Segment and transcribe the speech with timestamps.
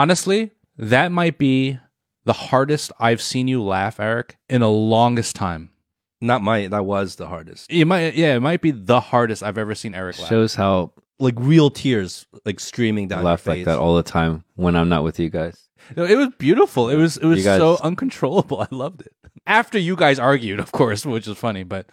[0.00, 1.78] Honestly, that might be
[2.24, 5.68] the hardest I've seen you laugh, Eric, in the longest time.
[6.22, 6.68] Not my.
[6.68, 7.70] That was the hardest.
[7.70, 10.30] It might, yeah, it might be the hardest I've ever seen Eric laugh.
[10.30, 13.56] Shows how Like real tears, like streaming down I your laugh face.
[13.58, 15.68] like that all the time when I'm not with you guys.
[15.94, 16.88] No, it was beautiful.
[16.88, 18.62] It was it was guys- so uncontrollable.
[18.62, 19.12] I loved it.
[19.46, 21.86] After you guys argued, of course, which is funny, but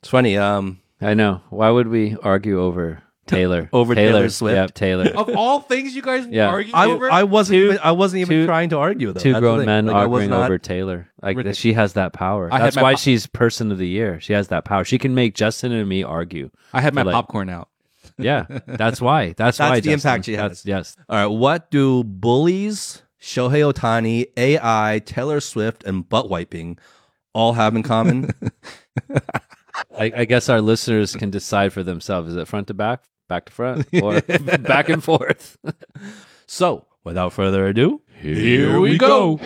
[0.00, 0.36] It's funny.
[0.36, 1.42] Um, I know.
[1.50, 3.68] Why would we argue over Taylor?
[3.72, 4.56] Over Taylor Swift?
[4.56, 5.06] Yep, Taylor.
[5.14, 6.48] of all things you guys Yeah.
[6.48, 7.58] argued I, over, I wasn't.
[7.58, 9.20] Two- even, I wasn't even two- trying to argue though.
[9.20, 11.08] Two That's grown men Like, arguing not- over Taylor.
[11.22, 11.56] Like Ridiculous.
[11.58, 12.48] she has that power.
[12.52, 14.20] I That's why pop- she's person of the year.
[14.20, 14.84] She has that power.
[14.84, 16.50] She can make Justin and me argue.
[16.72, 17.68] I had my like- popcorn out.
[18.18, 19.26] Yeah, that's why.
[19.36, 19.68] That's, That's why.
[19.76, 19.92] That's the Justin.
[20.10, 20.50] impact she has.
[20.50, 20.96] That's, yes.
[21.08, 21.26] All right.
[21.26, 26.78] What do bullies, Shohei Ohtani, AI, Taylor Swift, and butt wiping
[27.32, 28.30] all have in common?
[29.98, 32.30] I, I guess our listeners can decide for themselves.
[32.30, 35.58] Is it front to back, back to front, or back and forth?
[36.46, 39.38] so, without further ado, Here we go.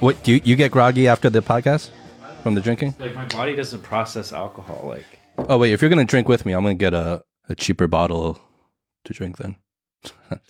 [0.00, 1.90] What do you, you get groggy after the podcast
[2.42, 2.94] from the drinking?
[2.98, 4.84] Like my body doesn't process alcohol.
[4.86, 5.04] Like
[5.46, 8.40] Oh wait, if you're gonna drink with me, I'm gonna get a, a cheaper bottle
[9.04, 9.56] to drink then.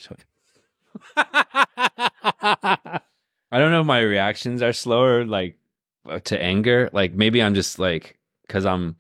[1.17, 3.01] I
[3.53, 5.59] don't know if my reactions are slower, like
[6.09, 6.91] uh, to anger.
[6.93, 8.97] Like maybe I'm just like because I'm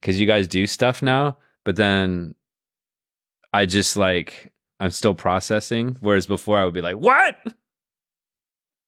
[0.00, 2.34] because you guys do stuff now, but then
[3.52, 5.96] I just like I'm still processing.
[6.00, 7.36] Whereas before I would be like, "What?"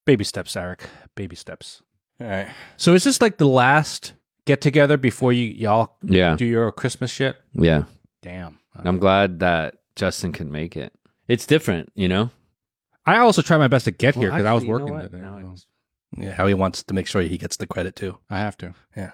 [0.04, 0.82] Baby steps, Eric.
[1.14, 1.82] Baby steps.
[2.20, 2.48] All right.
[2.76, 4.14] So is this like the last
[4.46, 7.36] get together before you y'all Yeah, do your Christmas shit?
[7.52, 7.84] yeah.
[8.22, 8.58] Damn.
[8.76, 10.92] I'm glad that Justin can make it.
[11.28, 12.30] It's different, you know.
[13.04, 14.94] I also try my best to get here because I was actually, you know working.
[14.94, 15.10] what?
[15.10, 15.66] today, Now I so just-
[16.16, 18.18] Yeah, how he wants to make sure he gets the credit too.
[18.30, 18.74] I have to.
[18.96, 19.10] Yeah.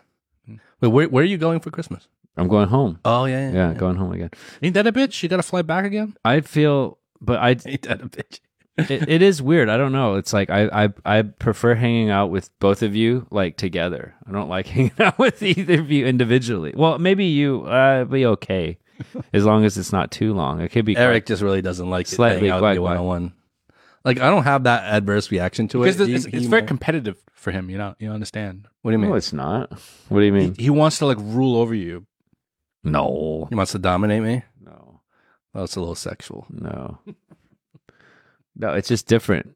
[0.48, 0.60] Mm.
[0.80, 2.06] Wait, where where are you going for Christmas?
[2.36, 3.00] I'm going home.
[3.04, 4.30] Oh yeah, Yeah, going home again.
[4.62, 5.22] Ain't that a bitch?
[5.22, 6.14] You got to fly back again?
[6.24, 8.40] I feel, but I Ain't that a bitch?
[8.78, 9.68] It, it is weird.
[9.68, 10.14] I don't know.
[10.14, 14.14] It's like I, I I prefer hanging out with both of you like together.
[14.26, 16.72] I don't like hanging out with either of you individually.
[16.76, 18.78] Well, maybe you uh be okay
[19.32, 20.60] as long as it's not too long.
[20.60, 22.90] It could be Eric just really doesn't like Slightly it, hanging out with you quack,
[22.90, 23.32] one on one.
[24.04, 26.08] Like I don't have that adverse reaction to Because it.
[26.10, 27.68] it's, He- it's he very might- competitive for him.
[27.70, 28.66] You know, you understand.
[28.82, 29.10] what do you mean?
[29.10, 29.70] No, it's not.
[30.08, 30.54] What do you mean?
[30.56, 32.06] He, he wants to like rule over you.
[32.84, 34.42] No, he wants to dominate me.
[34.60, 35.00] no,
[35.52, 36.46] That's it's a little sexual.
[36.48, 36.98] no,
[38.58, 38.74] no.
[38.74, 39.54] It's just different.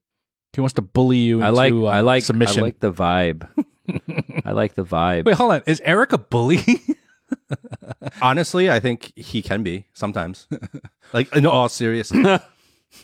[0.52, 1.36] He wants to bully you.
[1.36, 2.60] Into, I like uh, I like submission.
[2.60, 3.48] I like the vibe.
[4.44, 5.24] I like the vibe.
[5.24, 5.62] Wait, hold on.
[5.66, 6.60] Is Eric a bully?
[8.22, 10.46] Honestly, I think he can be sometimes.
[11.12, 12.42] like in all seriousness.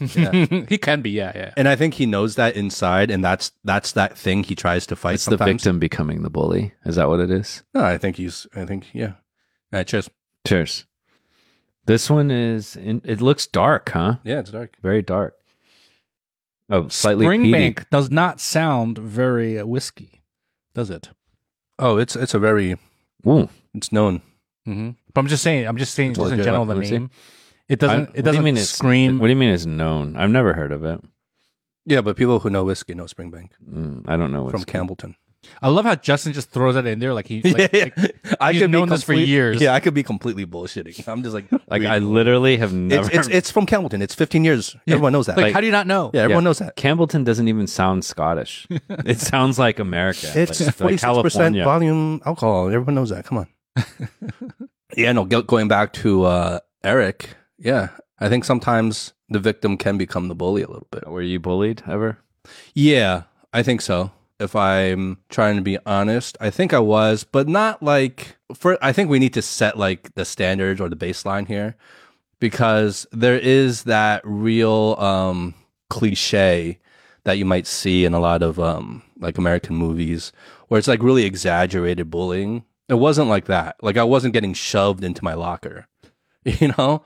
[0.00, 0.64] yeah.
[0.68, 1.10] he can be.
[1.10, 1.54] Yeah, yeah.
[1.56, 4.96] And I think he knows that inside, and that's that's that thing he tries to
[4.96, 5.14] fight.
[5.14, 6.74] It's the victim becoming the bully.
[6.84, 7.62] Is that what it is?
[7.74, 8.46] No, I think he's.
[8.54, 9.12] I think yeah.
[9.72, 10.10] All right, cheers.
[10.46, 10.84] Cheers.
[11.86, 12.76] This one is.
[12.76, 14.16] In, it looks dark, huh?
[14.22, 14.76] Yeah, it's dark.
[14.82, 15.37] Very dark.
[16.70, 17.52] Oh, slightly peaty.
[17.52, 20.22] Springbank does not sound very uh, whiskey,
[20.74, 21.10] does it?
[21.78, 22.76] Oh, it's it's a very
[23.26, 23.48] Ooh.
[23.74, 24.20] it's known.
[24.66, 24.90] Mm-hmm.
[25.14, 25.66] But I'm just saying.
[25.66, 26.10] I'm just saying.
[26.10, 26.44] It's Just in legit.
[26.44, 26.92] general, the Let me see.
[26.98, 27.10] name.
[27.68, 27.96] It doesn't.
[27.98, 29.18] I'm- it what doesn't you mean it's- scream.
[29.18, 30.16] What do you mean it's known?
[30.16, 31.00] I've never heard of it.
[31.86, 35.14] Yeah, but people who know whiskey know Springbank Mm, I don't know what's from Campbeltown.
[35.62, 37.42] I love how Justin just throws that in there like he.
[37.48, 37.94] Like, like,
[38.40, 39.60] I he's could be known this for years.
[39.60, 41.08] Yeah, I could be completely bullshitting.
[41.12, 43.06] I'm just like Like I literally have never.
[43.06, 44.02] it's, it's it's from Campbeltown.
[44.02, 44.76] It's 15 years.
[44.86, 45.36] Everyone knows that.
[45.36, 46.10] like, how do you not know?
[46.12, 46.76] yeah, everyone knows that.
[46.76, 48.66] Campbeltown doesn't even sound Scottish.
[48.70, 50.30] it sounds like America.
[50.34, 51.64] It's like, like 46 percent California.
[51.64, 52.66] volume alcohol.
[52.66, 53.24] Everyone knows that.
[53.24, 53.48] Come on.
[54.96, 55.24] yeah, no.
[55.24, 57.30] Going back to uh, Eric.
[57.58, 57.88] Yeah,
[58.20, 61.06] I think sometimes the victim can become the bully a little bit.
[61.08, 62.18] Were you bullied ever?
[62.74, 64.10] Yeah, I think so.
[64.40, 68.92] If I'm trying to be honest, I think I was, but not like for I
[68.92, 71.76] think we need to set like the standards or the baseline here
[72.40, 75.54] because there is that real um
[75.90, 76.78] cliche
[77.24, 80.32] that you might see in a lot of um like American movies
[80.68, 82.64] where it's like really exaggerated bullying.
[82.88, 83.76] It wasn't like that.
[83.82, 85.86] Like I wasn't getting shoved into my locker.
[86.44, 87.02] You know?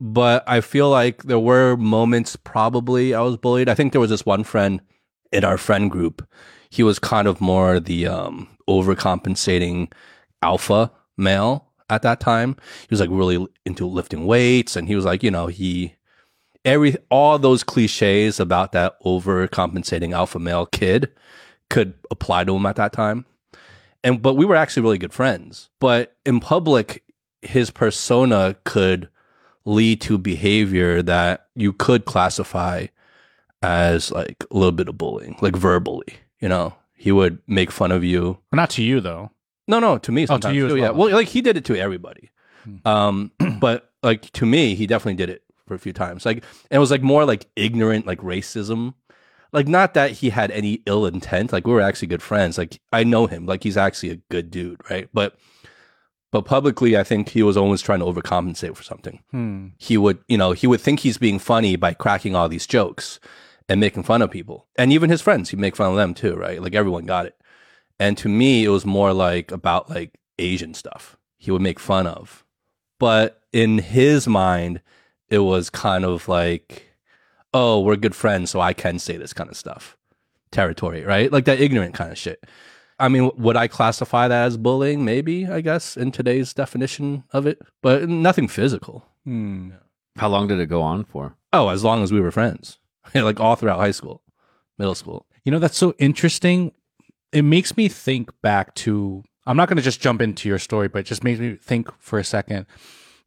[0.00, 3.68] but I feel like there were moments probably I was bullied.
[3.68, 4.80] I think there was this one friend
[5.30, 6.26] in our friend group.
[6.70, 9.92] He was kind of more the um, overcompensating
[10.42, 12.56] alpha male at that time.
[12.82, 15.96] He was like really into lifting weights, and he was like, you know, he
[16.64, 21.10] every all those cliches about that overcompensating alpha male kid
[21.68, 23.24] could apply to him at that time.
[24.02, 25.70] And but we were actually really good friends.
[25.80, 27.02] But in public,
[27.42, 29.08] his persona could
[29.64, 32.86] lead to behavior that you could classify
[33.62, 36.14] as like a little bit of bullying, like verbally.
[36.40, 38.38] You know, he would make fun of you.
[38.52, 39.30] Not to you though.
[39.68, 40.90] No, no, to me Oh, to you as too, yeah.
[40.90, 40.94] well.
[41.08, 42.30] Well, like he did it to everybody.
[42.64, 42.76] Hmm.
[42.88, 46.24] Um, but like to me, he definitely did it for a few times.
[46.26, 46.38] Like
[46.70, 48.94] and it was like more like ignorant, like racism.
[49.52, 51.52] Like not that he had any ill intent.
[51.52, 52.56] Like we were actually good friends.
[52.58, 53.46] Like I know him.
[53.46, 55.08] Like he's actually a good dude, right?
[55.12, 55.36] But
[56.32, 59.20] but publicly, I think he was always trying to overcompensate for something.
[59.32, 59.68] Hmm.
[59.78, 63.18] He would, you know, he would think he's being funny by cracking all these jokes
[63.70, 65.48] and making fun of people, and even his friends.
[65.48, 66.60] He'd make fun of them too, right?
[66.60, 67.36] Like everyone got it.
[68.00, 71.16] And to me, it was more like about like Asian stuff.
[71.38, 72.44] He would make fun of,
[72.98, 74.80] but in his mind,
[75.28, 76.96] it was kind of like,
[77.54, 79.96] oh, we're good friends, so I can say this kind of stuff.
[80.50, 81.30] Territory, right?
[81.30, 82.44] Like that ignorant kind of shit.
[82.98, 85.04] I mean, would I classify that as bullying?
[85.04, 89.06] Maybe, I guess, in today's definition of it, but nothing physical.
[89.24, 89.70] Hmm.
[90.16, 91.36] How long did it go on for?
[91.52, 92.78] Oh, as long as we were friends,
[93.14, 94.22] like all throughout high school,
[94.78, 95.26] middle school.
[95.44, 96.72] You know, that's so interesting.
[97.32, 100.88] It makes me think back to, I'm not going to just jump into your story,
[100.88, 102.66] but it just makes me think for a second.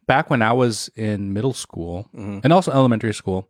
[0.05, 2.41] Back when I was in middle school Mhm.
[2.43, 3.47] and also elementary school,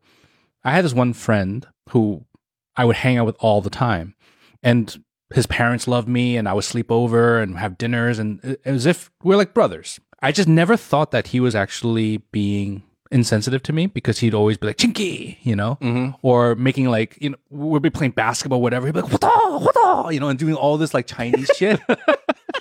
[0.63, 2.25] I had this one friend who
[2.75, 4.15] I would hang out with all the time.
[4.61, 5.03] And
[5.33, 8.85] his parents loved me, and I would sleep over and have dinners, and it- as
[8.85, 9.99] if we're like brothers.
[10.21, 14.57] I just never thought that he was actually being insensitive to me because he'd always
[14.57, 15.77] be like, Chinky, you know?
[15.81, 16.15] Mm-hmm.
[16.21, 19.27] or making like you know we'll be playing basketball whatever he'd be like what the,
[19.27, 21.79] what the, you know and doing all this like chinese shit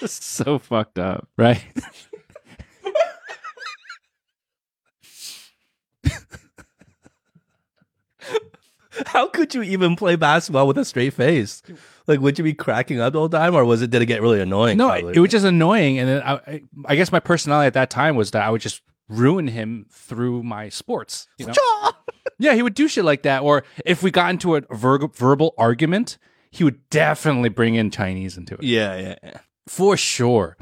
[0.07, 1.29] so fucked up.
[1.37, 1.65] right
[9.07, 11.63] How could you even play basketball with a straight face?
[12.07, 14.21] Like, would you be cracking up the whole time, or was it did it get
[14.21, 14.77] really annoying?
[14.77, 15.15] no probably?
[15.17, 18.31] it was just annoying and then I i guess my personality at that time was
[18.33, 21.53] that i would just ruin him through my sports you know
[22.39, 25.55] yeah he would do shit like that or if we got into a ver- verbal
[25.59, 26.19] argument
[26.51, 29.39] he would definitely bring in chinese into it yeah, yeah, yeah.
[29.67, 30.57] for sure.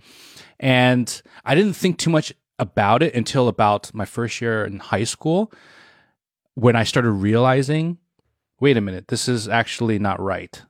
[0.59, 5.05] And I didn't think too much about it until about my first year in high
[5.05, 5.51] school
[6.55, 7.97] when I started realizing
[8.61, 10.63] wait a minute, this is actually not right.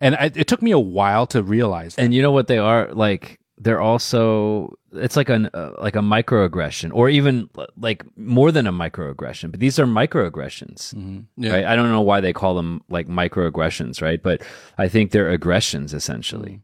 [0.00, 1.94] And I, it took me a while to realize.
[1.96, 3.38] And you know what they are like?
[3.58, 8.72] They're also it's like an uh, like a microaggression, or even like more than a
[8.72, 9.50] microaggression.
[9.50, 11.52] But these are microaggressions, Yeah.
[11.52, 11.64] right?
[11.64, 14.22] I don't know why they call them like microaggressions, right?
[14.22, 14.42] But
[14.78, 16.60] I think they're aggressions essentially.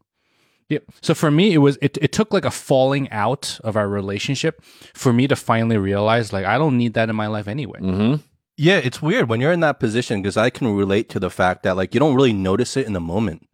[0.69, 0.79] Yeah.
[1.01, 4.63] So for me, it was it, it took like a falling out of our relationship
[4.93, 7.79] for me to finally realize like I don't need that in my life anyway.
[7.79, 8.15] Mm-hmm.
[8.55, 11.63] Yeah, it's weird when you're in that position because I can relate to the fact
[11.63, 13.47] that like you don't really notice it in the moment.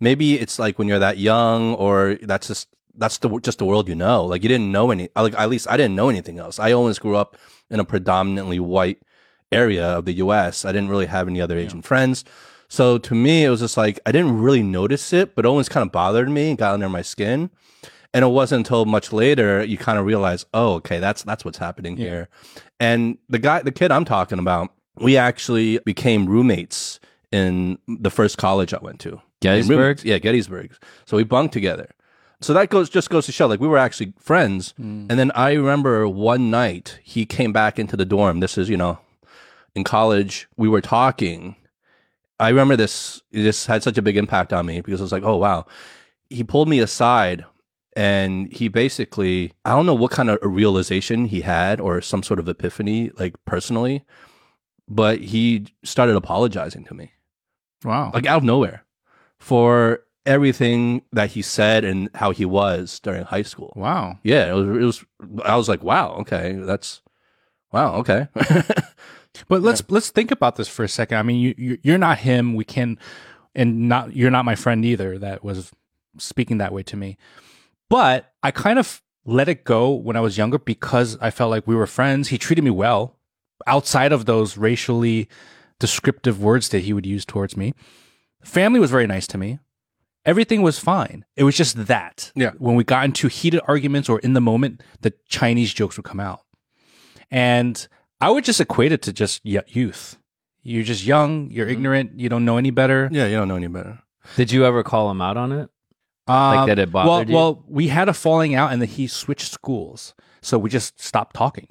[0.00, 2.68] Maybe it's like when you're that young, or that's just
[2.98, 4.24] that's the just the world you know.
[4.24, 5.08] Like you didn't know any.
[5.16, 6.58] Like at least I didn't know anything else.
[6.58, 7.36] I always grew up
[7.70, 9.00] in a predominantly white
[9.50, 10.64] area of the U.S.
[10.64, 12.24] I didn't really have any other Asian friends.
[12.68, 15.68] So to me, it was just like I didn't really notice it, but it always
[15.68, 17.50] kind of bothered me and got under my skin.
[18.14, 21.58] And it wasn't until much later you kind of realize, oh, okay, that's that's what's
[21.58, 22.28] happening here.
[22.80, 28.38] And the guy, the kid I'm talking about, we actually became roommates in the first
[28.38, 29.20] college I went to.
[29.40, 30.02] Gettysburg?
[30.04, 30.72] Yeah, Gettysburg.
[31.04, 31.90] So we bunked together.
[32.40, 34.72] So that goes just goes to show, like we were actually friends.
[34.80, 35.06] Mm.
[35.10, 38.40] And then I remember one night he came back into the dorm.
[38.40, 38.98] This is, you know,
[39.74, 41.56] in college, we were talking.
[42.40, 43.20] I remember this.
[43.32, 45.66] This had such a big impact on me because I was like, oh wow.
[46.30, 47.44] He pulled me aside
[47.96, 52.22] and he basically i don't know what kind of a realization he had or some
[52.22, 54.04] sort of epiphany like personally
[54.86, 57.10] but he started apologizing to me
[57.82, 58.10] Wow.
[58.12, 58.84] like out of nowhere
[59.38, 64.18] for everything that he said and how he was during high school wow.
[64.22, 65.04] yeah it was, it was
[65.44, 67.00] i was like wow okay that's
[67.72, 68.28] wow okay
[69.46, 71.18] But let's let's think about this for a second.
[71.18, 72.54] I mean, you you- you're not him.
[72.56, 72.98] We can,
[73.54, 75.16] and not you're not my friend either.
[75.16, 75.70] That was
[76.18, 77.18] speaking that way to me.
[77.88, 81.68] But I kind of let it go when I was younger because I felt like
[81.68, 82.28] we were friends.
[82.28, 83.16] He treated me well
[83.66, 85.28] outside of those racially
[85.78, 87.74] descriptive words that he would use towards me.
[88.42, 89.60] Family was very nice to me.
[90.28, 91.24] Everything was fine.
[91.36, 92.32] It was just that.
[92.34, 92.50] Yeah.
[92.58, 96.20] When we got into heated arguments or in the moment, the Chinese jokes would come
[96.20, 96.42] out.
[97.30, 97.88] And
[98.20, 100.18] I would just equate it to just youth.
[100.62, 103.08] You're just young, you're ignorant, you don't know any better.
[103.10, 104.00] yeah you don't know any better
[104.36, 105.70] Did you ever call him out on it?
[106.26, 107.34] Um, that it well, bothered you?
[107.34, 110.14] Well, we had a falling out and then he switched schools.
[110.42, 111.68] So we just stopped talking.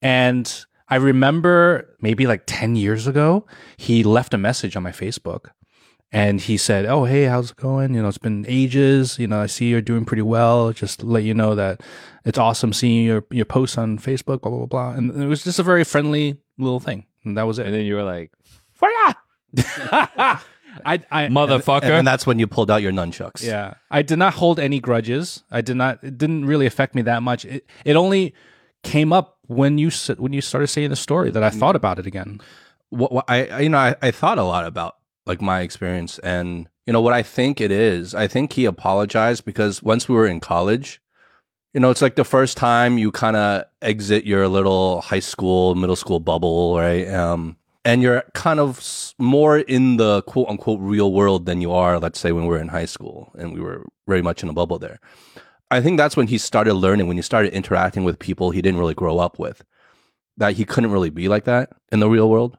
[0.00, 3.44] And I remember maybe like 10 years ago,
[3.76, 5.50] he left a message on my Facebook
[6.12, 7.94] and he said, "Oh, hey, how's it going?
[7.94, 9.18] You know, it's been ages.
[9.18, 10.72] You know, I see you're doing pretty well.
[10.72, 11.80] Just to let you know that
[12.24, 14.42] it's awesome seeing your your posts on Facebook.
[14.42, 17.44] Blah blah blah blah." And it was just a very friendly little thing, and that
[17.44, 17.66] was it.
[17.66, 18.30] And then you were like,
[20.84, 21.82] I, I, motherfucker.
[21.82, 23.42] And, and that's when you pulled out your nunchucks.
[23.42, 25.44] yeah, I did not hold any grudges.
[25.50, 26.02] I did not.
[26.02, 27.44] It didn't really affect me that much.
[27.44, 28.34] It it only
[28.82, 31.58] came up when you when you started saying the story that I mm.
[31.58, 32.40] thought about it again.
[32.90, 36.18] what, what I I- you know I, I thought a lot about like my experience
[36.20, 38.14] and you know what I think it is.
[38.14, 41.00] I think he apologized because once we were in college,
[41.72, 45.74] you know, it's like the first time you kind of exit your little high school,
[45.74, 47.08] middle school bubble, right?
[47.08, 51.98] Um, and you're kind of more in the quote unquote real world than you are,
[51.98, 54.52] let's say, when we were in high school and we were very much in a
[54.52, 55.00] bubble there.
[55.70, 58.78] I think that's when he started learning, when he started interacting with people he didn't
[58.78, 59.64] really grow up with,
[60.36, 62.58] that he couldn't really be like that in the real world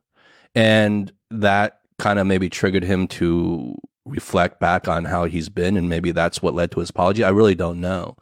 [0.55, 5.88] and that kind of maybe triggered him to reflect back on how he's been and
[5.89, 8.15] maybe that's what led to his apology i really don't know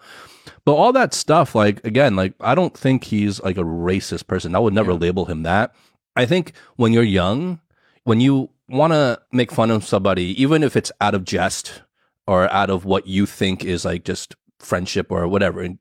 [0.63, 4.55] but all that stuff like again like i don't think he's like a racist person
[4.55, 4.97] i would never Yeah.
[5.05, 5.73] label him that
[6.15, 7.59] i think when you're young
[8.03, 11.81] when you want to make fun of somebody even if it's out of jest
[12.27, 15.79] or out of what you think is like just friendship or whatever and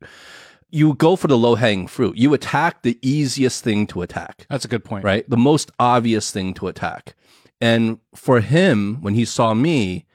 [0.70, 4.64] you go for the low hanging fruit you attack the easiest thing to attack That's
[4.64, 5.04] a good point.
[5.04, 5.28] right?
[5.28, 7.14] The most obvious thing to attack.
[7.60, 10.06] And for him, when he saw me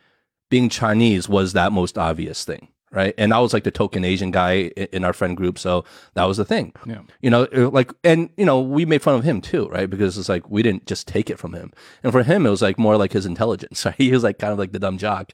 [0.49, 3.13] being Chinese, was that most obvious thing, right?
[3.17, 6.37] And I was like the token Asian guy in our friend group, so that was
[6.37, 6.73] the thing.
[6.85, 7.01] Yeah.
[7.21, 9.89] You know, like, and you know, we made fun of him too, right?
[9.89, 11.71] Because it's like we didn't just take it from him,
[12.03, 13.85] and for him, it was like more like his intelligence.
[13.85, 13.95] Right?
[13.97, 15.31] He was like kind of like the dumb jock,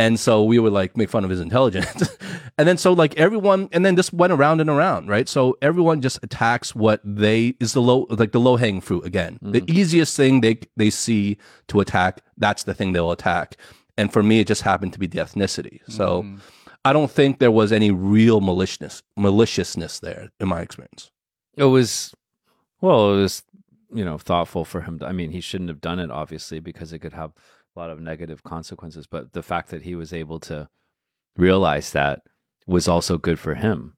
[0.00, 2.08] and so we would like make fun of his intelligence,
[2.58, 5.28] and then so like everyone, and then this went around and around, right?
[5.28, 9.38] So everyone just attacks what they is the low, like the low hanging fruit again,
[9.42, 9.68] the mm.
[9.68, 11.36] easiest thing they they see
[11.68, 12.22] to attack.
[12.38, 13.56] That's the thing they'll attack,
[13.98, 15.80] and for me, it just happened to be the ethnicity.
[15.88, 16.22] So.
[16.22, 16.40] Mm.
[16.82, 21.10] I don't think there was any real maliciousness maliciousness there in my experience.
[21.54, 22.14] it was,
[22.80, 23.42] well, it was,
[23.94, 24.98] you know, thoughtful for him.
[24.98, 27.32] To, I mean, he shouldn't have done it, obviously, because it could have
[27.80, 29.06] lot of negative consequences.
[29.06, 30.68] But the fact that he was able to
[31.36, 32.22] realize that
[32.66, 33.94] was also good for him.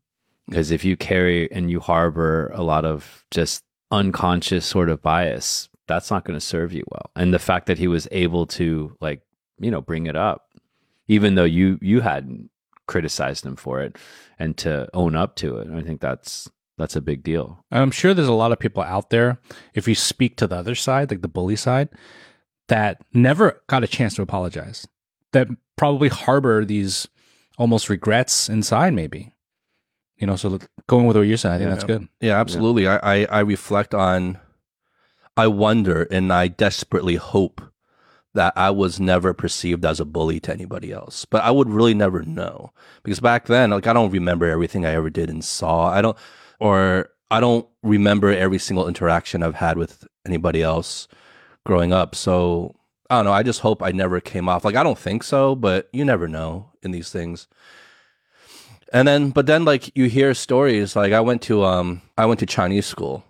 [0.49, 5.69] Because if you carry and you harbor a lot of just unconscious sort of bias,
[5.87, 7.11] that's not going to serve you well.
[7.17, 9.23] And the fact that he was able to, like,
[9.59, 10.49] you know, bring it up,
[11.09, 12.51] even though you you hadn't
[12.87, 13.97] criticized him for it,
[14.39, 17.65] and to own up to it, I think that's that's a big deal.
[17.71, 19.39] I'm sure there's a lot of people out there,
[19.75, 21.89] if you speak to the other side, like the bully side,
[22.73, 24.87] that never got a chance to apologize,
[25.33, 27.07] that probably harbor these
[27.59, 29.35] almost regrets inside, maybe.
[30.17, 31.75] You know, so look- going with what you're saying, I think Yeah.
[31.75, 32.09] that's good.
[32.21, 32.87] Yeah, absolutely.
[32.89, 34.39] I, I I reflect on,
[35.37, 37.61] I wonder, and I desperately hope
[38.35, 41.27] that I was never perceived as a bully to anybody else.
[41.27, 44.93] But I would really never know because back then, like I don't remember everything I
[44.93, 45.89] ever did and saw.
[45.91, 46.17] I don't,
[46.59, 51.09] or I don't remember every single interaction I've had with anybody else
[51.65, 52.15] growing up.
[52.15, 52.75] So
[53.11, 53.33] I don't know.
[53.33, 56.29] I just hope I never came off like I don't think so, but you never
[56.29, 57.49] know in these things.
[58.93, 60.95] And then, but then, like you hear stories.
[60.95, 63.25] Like I went to, um, I went to Chinese school,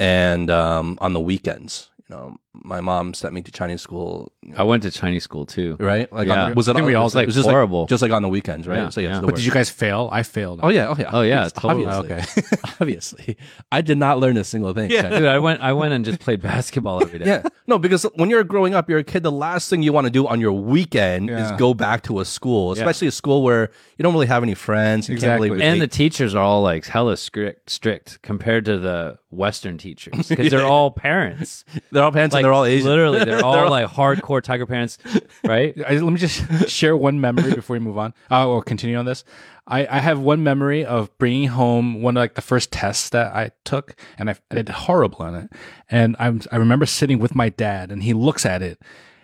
[0.00, 4.32] and um, on the weekends, you know, my mom sent me to Chinese school.
[4.56, 5.76] I went to Chinese school too.
[5.78, 6.12] Right?
[6.12, 6.44] Like, Yeah.
[6.46, 6.74] on, was I it?
[6.74, 7.34] think on- we all was like, did.
[7.34, 7.80] just Horrible.
[7.80, 8.76] Like, just like on the weekends, right?
[8.78, 9.14] Yeah, so yeah.
[9.14, 9.20] yeah.
[9.20, 10.08] But did you guys fail?
[10.12, 10.60] I failed.
[10.62, 11.86] Oh yeah, oh yeah, Oh, yeah, Yes, totally.
[11.86, 12.56] Obviously, okay.
[12.80, 13.36] obviously,
[13.72, 14.90] I did not learn a single thing.
[14.90, 15.08] Yeah.
[15.08, 17.26] Dude, I went I went and just played basketball every day.
[17.26, 19.22] Yeah, no, because when you're growing up, you're a kid.
[19.22, 21.52] The last thing you want to do on your weekend Yeah.
[21.52, 24.54] is go back to a school, especially a school where you don't really have any
[24.54, 25.08] friends.
[25.08, 25.66] You can't really Exactly.
[25.66, 30.50] And the teachers are all like hella strict strict compared to the Western teachers because
[30.50, 31.64] they're all parents.
[31.92, 32.88] they're all parents Like and they're all Asian.
[32.88, 34.98] literally, they're all like hardcore tiger parents,
[35.42, 35.74] right?
[35.86, 39.04] I, let me just share one memory before we move on uh, or continue on
[39.04, 39.24] this.
[39.66, 43.34] I, I have one memory of bringing home one of like the first tests that
[43.34, 45.50] I took, and I, I did horrible on it.
[45.90, 48.80] And I'm, I remember sitting with my dad, and he looks at it,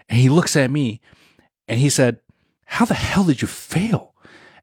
[0.09, 1.01] and he looks at me,
[1.69, 2.19] and he said,
[2.65, 4.15] "How the hell did you fail?"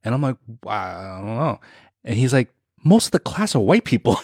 [0.03, 1.59] And I'm like, "Wow, I don't know."
[2.03, 2.49] And he's like,
[2.83, 4.19] "Most of the class are white people."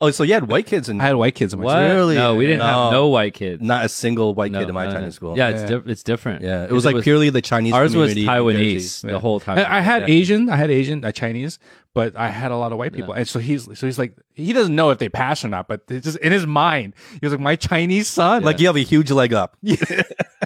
[0.00, 1.72] Oh, so you had white kids and I had white kids in my What?
[1.72, 1.94] school.
[1.96, 2.14] Really?
[2.16, 2.64] No, we didn't No.
[2.66, 3.62] have no white kids.
[3.62, 4.96] not a single white No, kid in my no, no.
[4.98, 5.36] Chinese school.
[5.36, 5.78] Yeah, it's Yeah.
[5.78, 6.42] di- it's different.
[6.42, 6.64] yeah.
[6.64, 7.72] it was like purely the Chinese.
[7.72, 9.04] ours was community in Jersey.
[9.04, 9.58] Taiwanese the whole time.
[9.58, 10.14] I, I had Yeah.
[10.14, 11.58] Asian, I had Asian, uh, Chinese,
[11.94, 14.52] but I had a lot of white people, and so he's so he's like he
[14.52, 17.32] doesn't know if they pass or not, but it's just in his mind, he was
[17.32, 19.56] like my Chinese son, Like you have a huge leg up.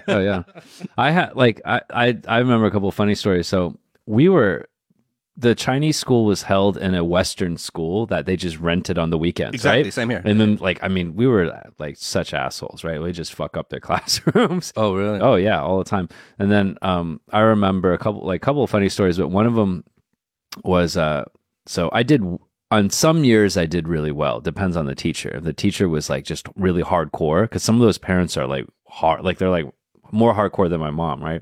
[0.07, 0.43] oh yeah
[0.97, 4.65] i had like I, I i remember a couple of funny stories so we were
[5.37, 9.17] the Chinese school was held in a Western school that they just rented on the
[9.17, 9.93] weekends, Exactly, right?
[9.93, 10.21] same here.
[10.25, 13.01] And then, like, I mean, we were like such assholes, right?
[13.01, 14.73] We just fuck up their classrooms.
[14.75, 15.19] oh, really?
[15.21, 16.09] Oh yeah, all the time.
[16.37, 19.55] And then um, I remember a couple like couple of funny stories, but one of
[19.55, 19.83] them
[20.65, 21.23] was uh,
[21.65, 22.21] so I did
[22.69, 24.41] on some years I did really well.
[24.41, 25.29] Depends on the teacher.
[25.35, 28.65] If the teacher was like just really hardcore, because some of those parents are like
[28.87, 29.65] hard, like they're like
[30.11, 31.41] more hardcore than my mom, right?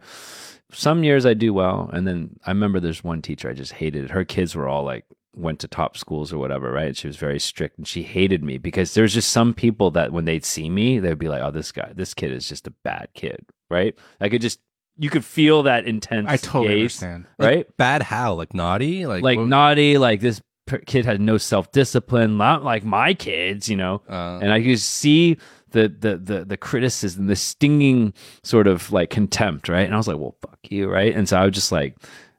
[0.72, 4.12] Some years I do well, and then I remember there's one teacher I just hated.
[4.12, 6.96] Her kids were all like went to top schools or whatever, right?
[6.98, 10.26] She was very strict and she hated me because there's just some people that when
[10.26, 13.08] they'd see me, they'd be like, "Oh, this guy, this kid is just a bad
[13.14, 13.96] kid," right?
[14.22, 14.60] I could just
[14.98, 16.28] you could feel that intense.
[16.30, 17.26] I totally gaze, understand.
[17.38, 17.78] Like, right?
[17.78, 18.34] Bad how?
[18.34, 19.06] Like naughty?
[19.06, 23.14] Like, Like what- naughty, like this p- kid had no self discipline, not like my
[23.14, 24.02] kids, you know.
[24.10, 25.38] uh, And I could see
[25.72, 29.86] the, the the the criticism, the stinging sort of like contempt, right?
[29.86, 31.16] And I was like, well, fuck you, right?
[31.16, 31.96] And so I would just like,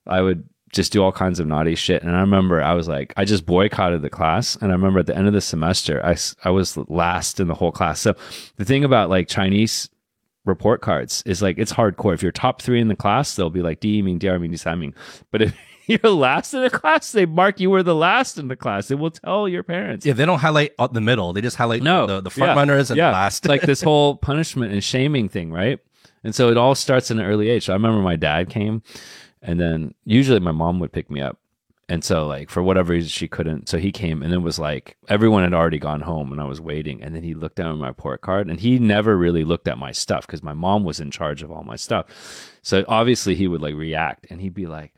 [0.07, 2.03] I would just do all kinds of naughty shit.
[2.03, 4.57] And I remember I was like, I just boycotted the class.
[4.57, 7.55] And I remember at the end of the semester, I I was last in the
[7.55, 8.01] whole class.
[8.01, 8.15] So
[8.57, 9.89] the thing about like Chinese
[10.45, 12.15] report cards is like it's hardcore.
[12.15, 14.75] If you're top three in the class, they'll be like D Ming, D Ming, D
[14.77, 14.95] mean.
[15.31, 15.57] But if
[16.03, 18.89] you're last in the class, they mark you were the last in the class.
[18.89, 20.07] They will tell your parents.
[20.07, 21.33] yeah, they don't highlight the middle.
[21.33, 23.11] They just highlight No, the, the front yeah, runners and yeah.
[23.11, 23.47] last.
[23.47, 25.79] Like this whole punishment and shaming thing, right?
[26.25, 27.65] And so it all starts in an early age.
[27.67, 28.83] So I remember my dad came,
[29.43, 31.39] and then usually my mom would pick me up.
[31.89, 33.69] And so, like, for whatever reason, she couldn't.
[33.69, 36.61] So he came and it was like everyone had already gone home and I was
[36.61, 37.03] waiting.
[37.03, 39.77] And then he looked down at my report card and he never really looked at
[39.77, 42.07] my stuff because my mom was in charge of all my stuff.
[42.63, 44.95] So obviously he would like react and he'd be like,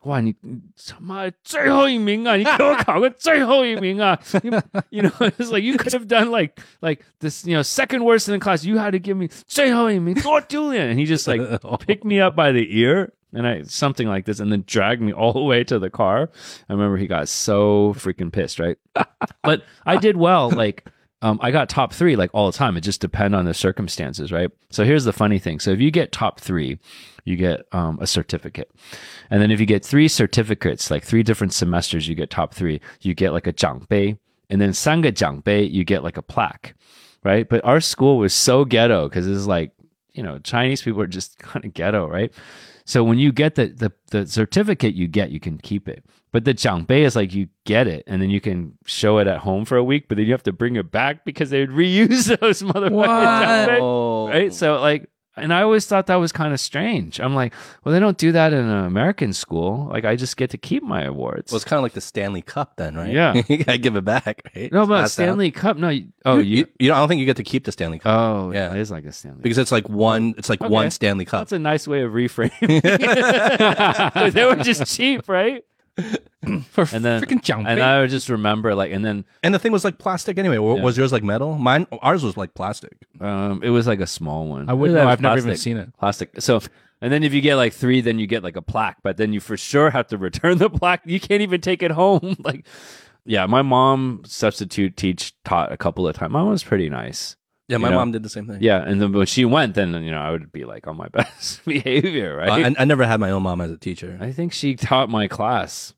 [0.00, 0.34] 哇，你
[0.76, 2.36] 他妈最后一名啊！
[2.36, 4.18] 你给我考个最后一名啊！
[4.42, 4.52] You,
[4.90, 8.28] you know, it's like you could have done like like this, you know, second worst
[8.28, 8.66] in the class.
[8.66, 11.40] You had to give me 最后一名多丢脸 And he just like
[11.86, 15.12] picked me up by the ear and I something like this, and then dragged me
[15.12, 16.28] all the way to the car.
[16.68, 18.76] I remember he got so freaking pissed, right?
[19.42, 20.50] but I did well.
[20.50, 20.84] Like,
[21.21, 22.77] um, I got top three like all the time.
[22.77, 24.49] It just depend on the circumstances, right?
[24.69, 25.59] So here's the funny thing.
[25.59, 26.79] So if you get top three,
[27.25, 28.71] you get um, a certificate,
[29.29, 32.79] and then if you get three certificates, like three different semesters, you get top three.
[33.01, 34.17] You get like a jiangbei,
[34.49, 36.73] and then sangha jiangbei, you get like a plaque,
[37.23, 37.47] right?
[37.47, 39.71] But our school was so ghetto because it's like
[40.13, 42.31] you know Chinese people are just kind of ghetto, right?
[42.89, 46.03] So when you get the, the, the certificate you get, you can keep it.
[46.31, 49.37] But the Changbei is like you get it and then you can show it at
[49.41, 51.69] home for a week, but then you have to bring it back because they would
[51.83, 54.29] reuse those motherfuckers.
[54.31, 54.51] Right?
[54.51, 55.07] So like
[55.41, 57.19] and I always thought that was kind of strange.
[57.19, 59.87] I'm like, well, they don't do that in an American school.
[59.91, 61.51] Like, I just get to keep my awards.
[61.51, 63.11] Well, it's kind of like the Stanley Cup then, right?
[63.11, 63.41] Yeah.
[63.47, 64.71] you gotta give it back, right?
[64.71, 65.77] no, but Stanley Cup.
[65.77, 66.67] No, you- oh, you, you.
[66.79, 68.71] you, know, I don't think you get to keep the Stanley Cup Oh, Yeah.
[68.73, 69.41] it is like a Stanley.
[69.41, 70.35] because it's like one.
[70.37, 70.69] It's like Okay.
[70.71, 71.41] one Stanley Cup.
[71.41, 72.49] That's a nice way of reframing.
[74.33, 75.63] They were just cheap, right?
[76.71, 79.53] For And then, freaking 奖 and 杯 I would just remember, like, and then and
[79.53, 80.55] the thing was like plastic anyway.
[80.55, 80.81] Yeah.
[80.83, 81.57] Was yours like metal?
[81.57, 82.95] Mine, ours was like plastic.
[83.19, 84.69] um, it was like a small one.
[84.69, 85.09] I wouldn't It know.
[85.09, 85.89] I've never even seen it.
[85.97, 86.29] plastic.
[86.39, 86.61] So,
[87.01, 88.97] and then if you get like three, then you get like a plaque.
[89.03, 91.01] But then you for sure have to return the plaque.
[91.05, 92.37] You can't even take it home.
[92.43, 92.65] like,
[93.25, 96.31] yeah, my mom substitute teach taught a couple of times.
[96.31, 97.35] My mom was pretty nice.
[97.69, 97.99] Yeah, my You know?
[97.99, 98.57] mom did the same thing.
[98.61, 101.07] Yeah, and then when she went, then you know I would be like on my
[101.13, 102.49] best behavior, right?
[102.65, 104.17] Uh, I, I never had my own mom as a teacher.
[104.19, 105.93] I think she taught my class.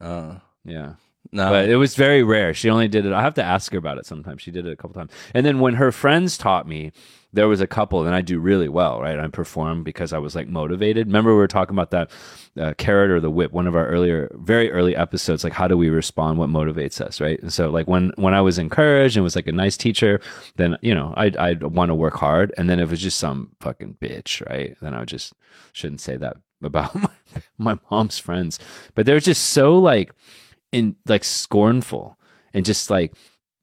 [0.00, 0.94] Uh, Yeah.
[1.32, 2.52] no, But it was very rare.
[2.52, 3.12] She only did it.
[3.12, 4.42] I have to ask her about it sometimes.
[4.42, 5.12] She did it a couple times.
[5.34, 6.92] And then when her friends taught me,
[7.34, 9.18] there was a couple, and I do really well, right?
[9.18, 11.08] I perform because I was like motivated.
[11.08, 12.10] Remember, we were talking about that
[12.58, 15.42] uh, carrot or the whip, one of our earlier, very early episodes.
[15.42, 16.38] Like, how do we respond?
[16.38, 17.40] What motivates us, right?
[17.42, 20.20] And so, like when when I was encouraged and was like a nice teacher,
[20.56, 22.54] then you know I'd I'd want to work hard.
[22.56, 24.76] And then if it was just some fucking bitch, right?
[24.80, 25.32] Then I would just
[25.72, 27.10] shouldn't say that about my,
[27.58, 28.58] my mom's friends,
[28.94, 30.14] but they're just so like
[30.72, 32.18] in like scornful
[32.54, 33.12] and just like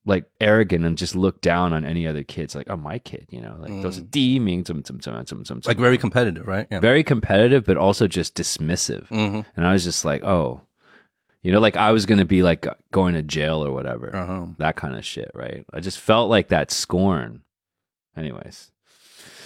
[0.05, 3.39] like arrogant and just look down on any other kids like oh my kid you
[3.39, 6.67] know like those D means some some some some some like very competitive, right?
[6.71, 6.79] Yeah.
[6.79, 10.61] very competitive but also just dismissive hmm and I was just like oh
[11.43, 14.45] you know like I was gonna be like going to jail or whatever Uh-huh.
[14.57, 17.41] that kind of shit right I just felt like that scorn
[18.17, 18.71] anyways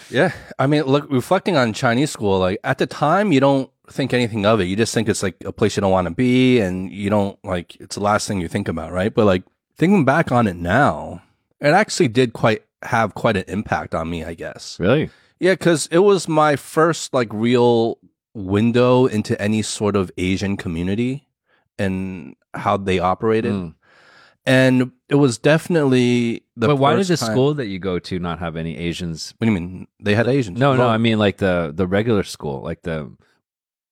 [0.09, 4.13] Yeah, I mean, look, reflecting on Chinese school, like at the time, you don't think
[4.13, 4.65] anything of it.
[4.65, 7.39] You just think it's like a place you don't want to be, and you don't
[7.43, 9.11] like it's the last thing you think about, right?
[9.11, 9.43] But like
[9.77, 11.21] thinking back on it now,
[11.59, 14.79] it actually did quite have quite an impact on me, I guess.
[14.79, 15.09] really
[15.39, 17.97] Yeah, because it was my first like real
[18.33, 21.27] window into any sort of Asian community
[21.79, 23.73] and how they operated, Mm.
[24.45, 26.67] and it was definitely the.
[26.67, 29.45] but why did the time- school that you go to not have any Asians What
[29.45, 29.87] do you mean?
[30.01, 30.59] They had Asians?
[30.59, 33.11] no no I mean like the the regular school like the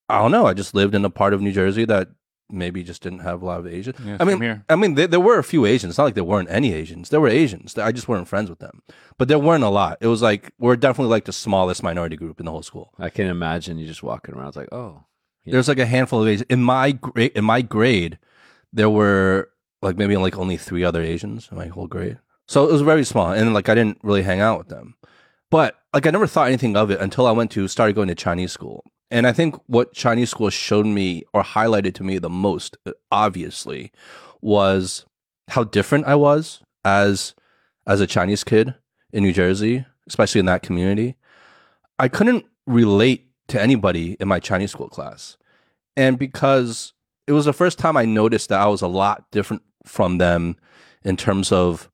[0.09, 0.45] I don't know.
[0.45, 2.09] I just lived in a part of New Jersey that
[2.49, 3.97] maybe just didn't have a lot of Asians.
[4.03, 4.63] Yeah, I mean, here.
[4.69, 5.91] I mean, there, there were a few Asians.
[5.91, 7.09] It's not like there weren't any Asians.
[7.09, 7.77] There were Asians.
[7.77, 8.81] I just weren't friends with them.
[9.17, 9.97] But there weren't a lot.
[10.01, 12.93] It was like we're definitely like the smallest minority group in the whole school.
[12.99, 14.49] I can imagine you just walking around.
[14.49, 15.05] It's like, oh,
[15.43, 15.53] Yeah.
[15.53, 17.31] There's like a handful of Asians in my grade.
[17.35, 18.19] In my grade,
[18.71, 19.49] there were
[19.81, 22.19] like maybe like only three other Asians in my whole grade.
[22.47, 24.95] So it was very small, and like I didn't really hang out with them.
[25.49, 28.15] But like I never thought anything of it until I went to started going to
[28.15, 28.83] Chinese school.
[29.13, 32.93] And I think what Chinese school showed me or highlighted to me the most, uh,
[33.11, 33.91] obviously,
[34.41, 35.05] was
[35.49, 37.35] how different I was as
[37.85, 38.73] as a Chinese kid
[39.11, 41.15] in New Jersey, especially in that community.
[41.99, 45.37] I couldn't relate to anybody in my Chinese school class.
[45.95, 46.93] And because
[47.27, 50.55] it was the first time I noticed that I was a lot different from them
[51.03, 51.87] in terms of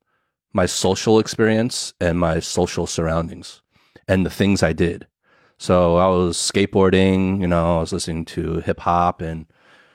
[0.54, 3.60] my social experience and my social surroundings
[4.08, 5.06] and the things I did.
[5.60, 9.44] So I was skateboarding, you know, I was listening to hip hop and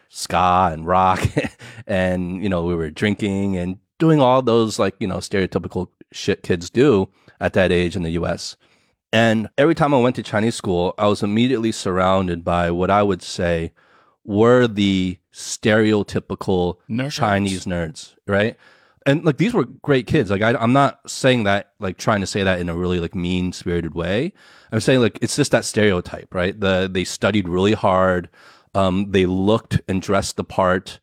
[0.09, 1.27] ska and rock
[1.87, 6.43] and you know, we were drinking and doing all those like, you know, stereotypical shit
[6.43, 7.09] kids do
[7.41, 8.57] at that age in the US.
[9.11, 13.01] And every time I went to Chinese school, I was immediately surrounded by what I
[13.01, 13.73] would say
[14.23, 17.13] were the stereotypical Nerds.
[17.13, 18.55] Chinese nerds, right?
[19.05, 20.31] And like these were great kids.
[20.31, 23.13] Like I, I'm not saying that, like trying to say that in a really like
[23.13, 24.33] mean spirited way.
[24.71, 26.59] I'm saying like it's just that stereotype, right?
[26.59, 28.29] The they studied really hard.
[28.73, 30.99] Um, they looked and dressed the part.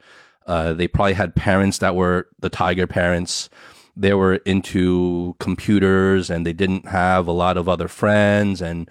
[0.47, 3.49] Uh, they probably had parents that were the tiger parents.
[3.97, 8.61] They were into computers and they didn't have a lot of other friends.
[8.61, 8.91] And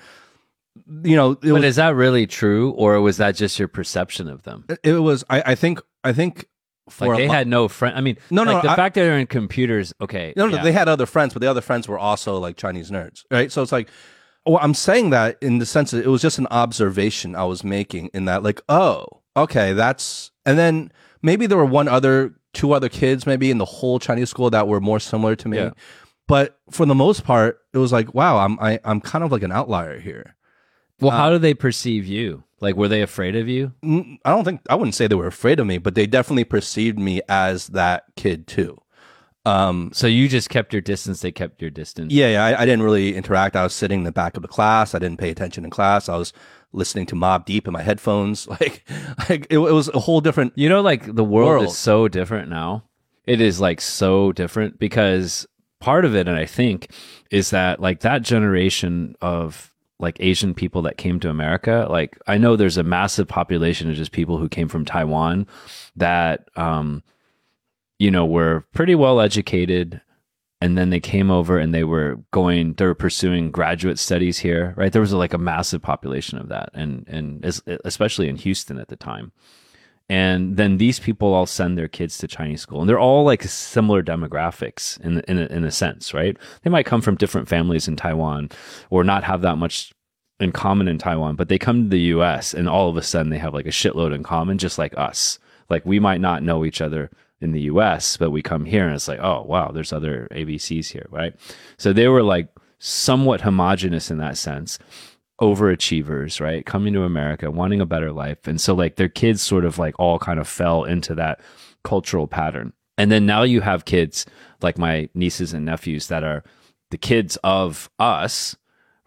[1.04, 4.44] you know, but was, is that really true, or was that just your perception of
[4.44, 4.66] them?
[4.84, 5.24] it was.
[5.30, 5.82] I, I think.
[6.04, 6.48] I think
[6.90, 7.96] for Like they lo- had no friend.
[7.98, 9.94] I mean, No, no, like, the I- fact that they're in computers.
[10.02, 10.64] Okay, No, no, yeah.
[10.64, 13.52] they had other friends, but the other friends were also like Chinese nerds, right?
[13.52, 13.90] So it's like,
[14.46, 17.64] well, I'm saying that in the sense that it was just an observation I was
[17.64, 19.06] making in that, like, oh,
[19.38, 20.92] okay, that's, and then
[21.22, 24.68] maybe there were one other, two other kids maybe in the whole Chinese school that
[24.68, 25.70] were more similar to me, Yeah.
[26.28, 29.44] but for the most part, it was like, wow, I'm, I, I'm kind of like
[29.44, 30.36] an outlier here.
[31.02, 32.44] Well, uh, how do they perceive you?
[32.60, 33.74] Like, were they afraid of you?
[33.84, 36.44] Mm, I don't think I wouldn't say they were afraid of me, but they definitely
[36.44, 38.80] perceived me as that kid too.
[39.44, 41.22] Um, So you just kept your distance.
[41.22, 42.14] They kept your distance.
[42.14, 43.56] Yeah, yeah I, I didn't really interact.
[43.56, 44.94] I was sitting in the back of the class.
[44.94, 46.08] I didn't pay attention in class.
[46.08, 46.32] I was
[46.74, 48.48] listening to Mobb Deep in my headphones.
[48.60, 48.84] Like,
[49.28, 50.54] like it, it was a whole different.
[50.56, 51.66] You know, like the world, World.
[51.66, 52.84] is so different now.
[53.26, 55.48] It is like so different because
[55.80, 56.92] part of it, and I think,
[57.32, 59.71] is that like that generation of
[60.02, 63.96] like Asian people that came to America, like I know there's a massive population of
[63.96, 65.48] just people who came from Taiwan
[65.96, 67.04] that, um,
[68.00, 70.02] you know, were pretty well educated.
[70.64, 74.76] And then they came over and they were going, they were pursuing graduate studies here,
[74.78, 74.92] right?
[74.92, 77.44] There was like a massive population of that, and and
[77.84, 79.32] especially in Houston at the time
[80.12, 83.44] and then these people all send their kids to Chinese school, and they're all like
[83.44, 86.36] similar demographics in in a, in a sense, right?
[86.64, 88.50] They might come from different families in Taiwan,
[88.90, 89.94] or not have that much
[90.42, 92.54] in common in Taiwan, but they come to the U.S.
[92.54, 95.40] and all of a sudden they have like a shitload in common, just like us.
[95.70, 98.94] Like we might not know each other in the U.S., but we come here and
[98.94, 101.34] it's like, oh wow, there's other ABCs here, right?
[101.78, 104.78] So they were like somewhat homogenous in that sense
[105.42, 106.66] overachievers, right?
[106.66, 108.48] Coming to America, wanting a better life.
[108.48, 111.42] And so like their kids sort of like all kind of fell into that
[111.84, 112.74] cultural pattern.
[112.98, 114.26] And then now you have kids
[114.62, 116.44] like my nieces and nephews that are
[116.92, 118.56] the kids of us,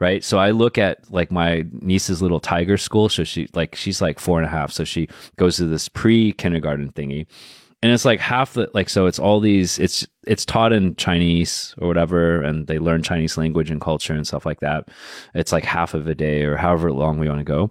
[0.01, 0.25] right?
[0.25, 3.09] So I look at like my niece's little tiger school.
[3.09, 4.73] So she like she's like four and a half.
[4.73, 7.27] So she goes to this pre kindergarten thingy
[7.85, 11.75] and it's like half the like so it's all these it's it's taught in chinese
[11.77, 14.89] or whatever and they learn chinese language and culture and stuff like that.
[15.35, 17.71] It's like half of a day or however long we want to go.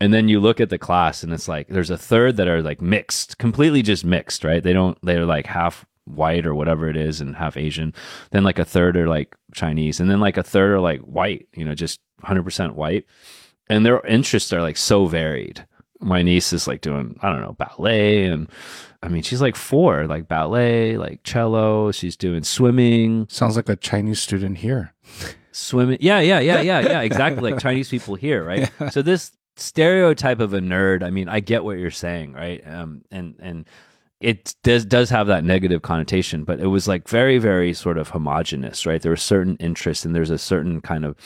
[0.00, 2.60] And then you look at the class and it's like there's a third that are
[2.60, 4.64] like mixed completely just mixed right?
[4.64, 7.94] They don't they're like half white or whatever it is and half asian.
[8.32, 10.00] Then like a third are like chinese.
[10.00, 13.06] And then like a third are like white you know just 100% white.
[13.68, 15.64] And their interests are like so varied.
[16.00, 18.48] My niece is like doing i don't know ballet and
[19.02, 23.26] i mean she's like four like ballet like cello she's doing swimming.
[23.28, 24.94] Sounds like a Chinese student here.
[25.52, 28.70] swimming yeah yeah yeah yeah yeah exactly like chinese people here right?
[28.92, 32.62] So this stereotype of a nerd i mean i get what you're saying right?
[32.66, 33.66] Um and and
[34.20, 38.08] it does does have that negative connotation but it was like very very sort of
[38.10, 39.02] homogenous right?
[39.02, 41.16] There were certain interests and there's a certain kind of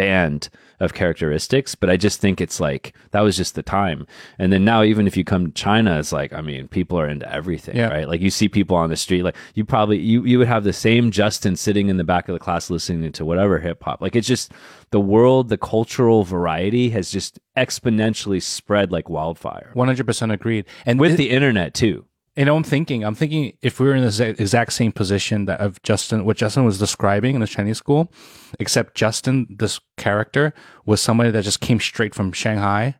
[0.00, 0.48] band
[0.84, 4.06] of characteristics, but I just think it's like that was just the time.
[4.38, 7.06] And then now, even if you come to China, it's like I mean, people are
[7.14, 7.88] into everything, Yeah.
[7.88, 8.08] right?
[8.08, 10.72] Like you see people on the street, like you probably you you would have the
[10.72, 14.00] same Justin sitting in the back of the class listening to whatever hip hop.
[14.00, 14.52] Like it's just
[14.90, 20.64] the world, the cultural variety has just exponentially spread like wildfire One hundred percent agreed.
[20.86, 22.06] And with it- the internet too.
[22.40, 25.60] You know, I'm thinking, I'm thinking if we were in the exact same position that
[25.60, 28.10] of Justin, what Justin was describing in the Chinese school,
[28.58, 30.52] except Justin, this character,
[30.86, 32.96] was somebody that just came straight from Shanghai,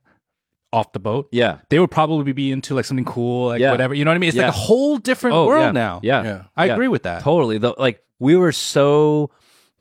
[0.73, 1.29] off the boat.
[1.33, 1.59] Yeah.
[1.69, 3.73] They would probably be into like something cool, like Yeah.
[3.73, 3.93] whatever.
[3.95, 4.29] You know what I mean?
[4.29, 4.47] It's Yeah.
[4.47, 5.73] like a whole different Oh, world yeah.
[5.73, 6.01] now.
[6.03, 6.23] Yeah.
[6.23, 6.43] Yeah.
[6.57, 7.23] I agree with that.
[7.23, 7.59] Totally.
[7.59, 9.31] The, like we were so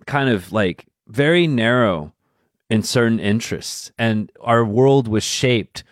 [0.07, 2.13] kind of like very narrow
[2.71, 5.83] in certain interests, and our world was shaped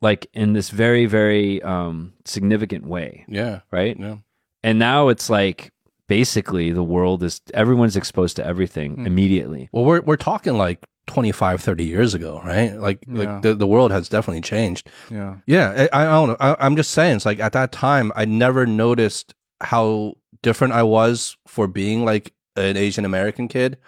[0.00, 3.60] like in this very, very um, significant way, Yeah.
[3.72, 3.96] right?
[3.98, 4.16] Yeah.
[4.62, 5.70] And now it's like
[6.08, 9.06] basically the world is everyone's exposed to everything Hmm.
[9.06, 9.68] immediately.
[9.72, 12.74] Well, we're we're talking like 25, 30 years ago, right?
[12.78, 13.18] Like Yeah.
[13.18, 14.88] like the, the world has definitely changed.
[15.10, 15.36] Yeah.
[15.46, 16.36] Yeah, I, I don't know.
[16.40, 20.82] I, I'm just saying, it's like at that time, I never noticed how different I
[20.84, 23.78] was for being like an Asian American kid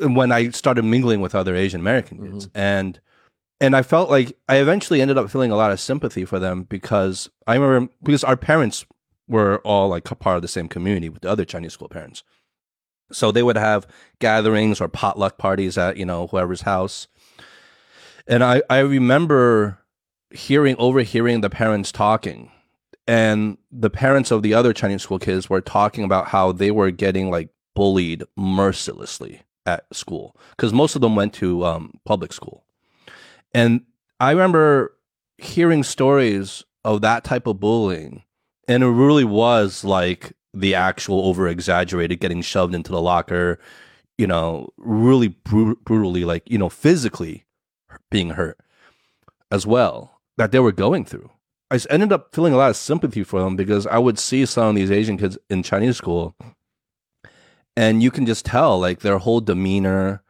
[0.00, 2.98] when I started mingling with other Asian American kids, and
[3.62, 6.64] and I felt like I eventually ended up feeling a lot of sympathy for them
[6.64, 8.84] because I remember because our parents
[9.28, 12.24] were all like a part of the same community with the other Chinese school parents.
[13.12, 13.86] So they would have
[14.18, 17.06] gatherings or potluck parties at, you know, whoever's house.
[18.26, 19.78] And I, I remember
[20.32, 22.50] hearing overhearing the parents talking
[23.06, 26.90] and the parents of the other chinese school kids were talking about how they were
[26.90, 32.64] getting like bullied mercilessly at school because most of them went to um, public school
[33.54, 33.82] and
[34.20, 34.96] i remember
[35.38, 38.22] hearing stories of that type of bullying
[38.68, 43.58] and it really was like the actual over exaggerated getting shoved into the locker
[44.18, 47.44] you know really bru- brutally like you know physically
[48.10, 48.58] being hurt
[49.50, 51.30] as well that they were going through.
[51.70, 54.68] I ended up feeling a lot of sympathy for them because I would see some
[54.68, 56.34] of these Asian kids in Chinese school,
[57.76, 60.22] and you can just tell like their whole demeanor,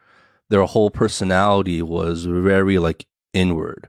[0.50, 3.88] their whole personality was very like inward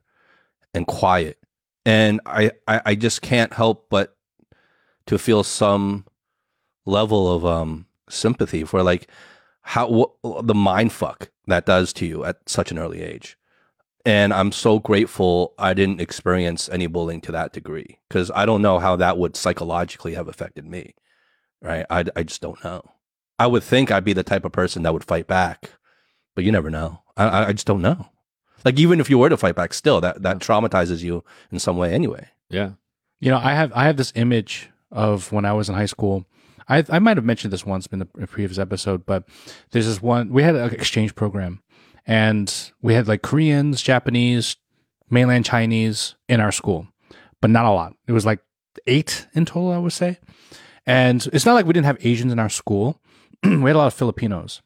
[0.73, 1.37] and quiet,
[1.85, 4.15] and I I, I just can't help but
[5.07, 6.05] to feel some
[6.85, 9.09] level of um sympathy for like
[9.61, 10.11] how
[10.43, 13.37] the mind fuck that does to you at such an early age
[14.05, 18.61] and I'm so grateful I didn't experience any bullying to that degree because I don't
[18.61, 20.95] know how that would psychologically have affected me.
[21.61, 21.85] Right?
[21.89, 22.81] I, I just don't know.
[23.39, 25.71] I would think I'd be the type of person that would fight back,
[26.35, 27.01] but you never know.
[27.15, 28.07] I- I just don't know.
[28.65, 31.77] Like even if you were to fight back, still that that traumatizes you in some
[31.77, 32.29] way anyway.
[32.49, 32.71] Yeah.
[33.19, 36.25] You know, I have I have this image of when I was in high school.
[36.67, 39.27] I I might have mentioned this once in the previous episode, but
[39.71, 41.61] there's this one we had an exchange program,
[42.05, 44.57] and we had like Koreans, Japanese,
[45.09, 46.87] mainland Chinese in our school,
[47.41, 47.95] but not a lot.
[48.07, 48.39] It was like
[48.87, 50.19] eight in total, I would say.
[50.85, 52.99] And it's not like we didn't have Asians in our school.
[53.43, 54.61] we had a lot of Filipinos,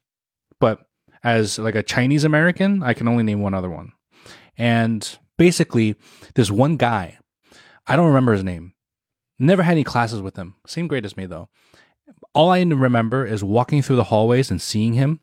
[0.60, 0.87] but
[1.28, 3.92] as like a Chinese American, I can only name one other one.
[4.58, 5.96] And basically,
[6.36, 7.18] this one guy.
[7.86, 8.74] I don't remember his name.
[9.38, 10.56] Never had any classes with him.
[10.66, 11.50] Same grade as me though.
[12.34, 15.20] All I remember is walking through the hallways and seeing him.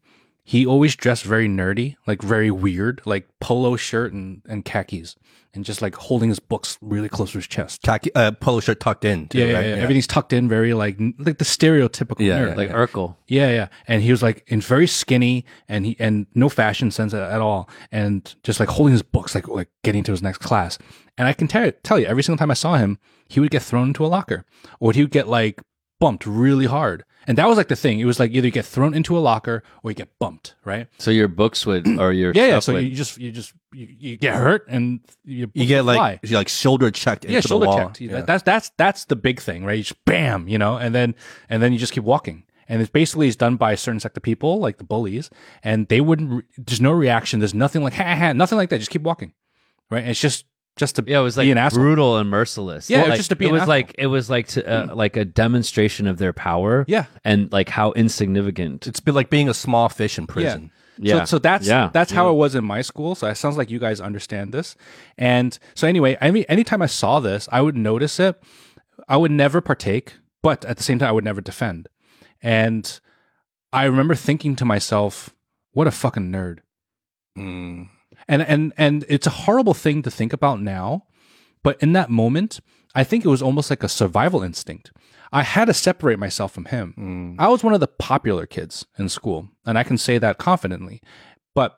[0.47, 5.17] He always dressed very nerdy, like very weird, like polo shirt and, and khakis,
[5.55, 7.81] and just like holding his books really close to his chest.
[7.83, 9.27] Khaki, uh, polo shirt tucked in.
[9.29, 9.67] Too, Yeah, yeah, right?
[9.69, 9.75] yeah.
[9.77, 12.49] Everything's tucked in, very like like the stereotypical Yeah, nerd.
[12.51, 13.17] yeah, Like Like, Urkel.
[13.27, 13.69] yeah, yeah.
[13.89, 17.41] And he was like in very skinny and he and no fashion sense at, at
[17.41, 20.77] all, and just like holding his books, like like getting to his next class.
[21.17, 23.63] And I can tell tell you, every single time I saw him, he would get
[23.63, 24.45] thrown into a locker,
[24.79, 25.63] or he would get like
[26.01, 27.05] bumped really hard.
[27.27, 28.01] And that was like the thing.
[28.01, 30.89] It was like either you get thrown into a locker or you get bumped, right?
[30.99, 32.59] So your books would, or your Yeah, yeah.
[32.61, 36.21] So would- you just you just you, you get hurt and you, You get like
[36.23, 37.79] you like shoulder checked yeah, into shoulder the wall.
[37.79, 38.01] checked.
[38.01, 38.21] Yeah.
[38.23, 39.79] That's that's that's the big thing, right?
[39.79, 41.15] You just bam, you know, and then
[41.49, 42.45] and then you just keep walking.
[42.67, 45.29] And it's basically is done by a certain sect of people, like the bullies,
[45.63, 46.31] and they wouldn't.
[46.33, 47.39] Re- there's no reaction.
[47.41, 48.79] There's nothing like ha ha, nothing like that.
[48.79, 49.35] Just keep walking,
[49.91, 50.01] right?
[50.01, 51.83] And it's just just to yeah, it was like be an asshole.
[51.83, 52.91] brutal and merciless.
[52.91, 53.71] Yeah, it was like, just to be it an was asshole.
[53.75, 56.85] like it was like to, uh, like a demonstration of their power.
[56.89, 57.07] Yeah.
[57.25, 58.87] and like how insignificant.
[58.87, 60.71] it's been like being a small fish in prison.
[60.99, 61.91] Yeah, So, so that's Yeah.
[61.93, 62.33] that's how Yeah.
[62.33, 63.15] it was in my school.
[63.15, 64.77] So it sounds like you guys understand this.
[65.19, 68.41] And so anyway, I mean, anytime I saw this, I would notice it.
[69.09, 71.89] I would never partake, but at the same time, I would never defend.
[72.43, 73.01] And
[73.73, 75.31] I remember thinking to myself,
[75.73, 76.59] "What a fucking nerd."
[77.37, 77.89] Mm.
[78.29, 81.05] And and and it's a horrible thing to think about now
[81.63, 82.61] but in that moment
[82.95, 84.91] i think it was almost like a survival instinct
[85.33, 87.37] i had to separate myself from him Mm.
[87.39, 91.01] i was one of the popular kids in school and i can say that confidently
[91.55, 91.77] but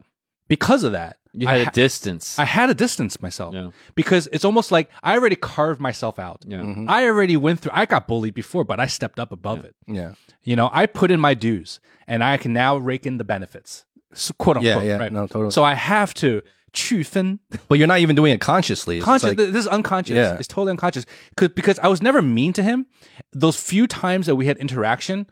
[0.48, 1.16] because of that.
[1.38, 2.38] You I had a distance.
[2.38, 3.70] I had to distance myself Yeah.
[3.94, 6.44] because it's almost like I already carved myself out.
[6.46, 6.58] yeah.
[6.62, 6.88] Mhm.
[6.88, 7.72] I already went through.
[7.74, 9.74] I got bullied before, but I stepped up above it.
[9.86, 10.12] Yeah.
[10.44, 13.84] You know, I put in my dues, and I can now rake in the benefits,
[14.38, 14.84] quote unquote.
[14.84, 14.96] Yeah.
[14.98, 15.12] right?
[15.12, 15.50] No, totally.
[15.50, 19.00] So I have to 区分 but you're not even doing it consciously.
[19.00, 19.28] Conscious.
[19.28, 20.14] like- this is unconscious.
[20.14, 20.36] Yeah.
[20.38, 21.06] It's totally unconscious.
[21.36, 22.86] Cause, because I was never mean to him.
[23.32, 25.26] Those few times that we had interaction,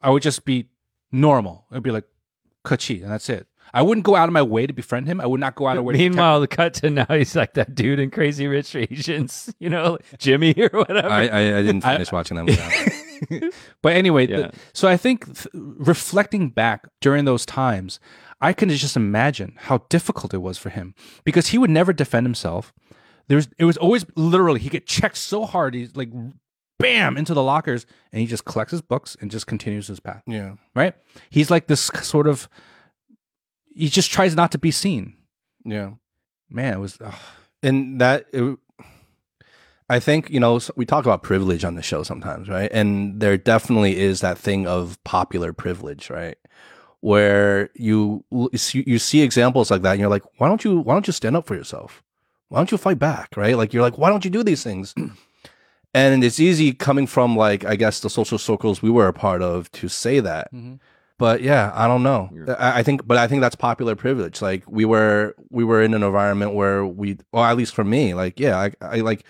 [0.00, 0.68] I would just be
[1.10, 1.64] normal.
[1.72, 2.04] I'd be like,
[2.64, 3.46] kachi, and that's it.
[3.74, 5.20] I wouldn't go out of my way to befriend him.
[5.20, 5.92] I would not go out of my way.
[5.94, 9.52] to protect Meanwhile, the cut to now he's like that dude in Crazy Rich Asians,
[9.58, 11.08] you know, Jimmy or whatever.
[11.10, 13.02] I, I, I didn't I- finish watching that.
[13.82, 14.50] But anyway, Yeah.
[14.72, 17.98] so I think th- reflecting back during those times,
[18.40, 22.26] I can just imagine how difficult it was for him because he would never defend
[22.26, 22.72] himself.
[23.28, 26.10] There's it was always literally he get checked so hard he's like
[26.78, 30.22] bam into the lockers and he just collects his books and just continues his path.
[30.26, 30.56] yeah.
[30.74, 30.94] Right?
[31.30, 32.48] He's like this sort of
[33.74, 35.14] he just tries not to be seen.
[35.64, 35.92] Yeah.
[36.48, 37.14] Man, it was ugh.
[37.62, 38.58] and that it,
[39.88, 42.70] i think you know we talk about privilege on the show sometimes right?
[42.72, 46.36] And there definitely is that thing of popular privilege right?
[47.00, 51.06] Where you you see- examples like that and you're like why don't you why don't
[51.06, 52.02] you stand up for yourself?
[52.48, 53.36] Why don't you fight back?
[53.36, 53.56] Right?
[53.56, 54.94] Like you're like why don't you do these things?
[55.94, 59.40] And it's easy coming from like i guess the social circles we were a part
[59.40, 60.52] of to say that.
[60.52, 60.74] Mm-hmm.
[61.18, 62.28] But yeah, I don't know.
[62.58, 64.42] I, I think, but I think that's popular privilege.
[64.42, 68.12] Like we were, we were in an environment where we, or at least for me,
[68.12, 69.24] like yeah, I, I like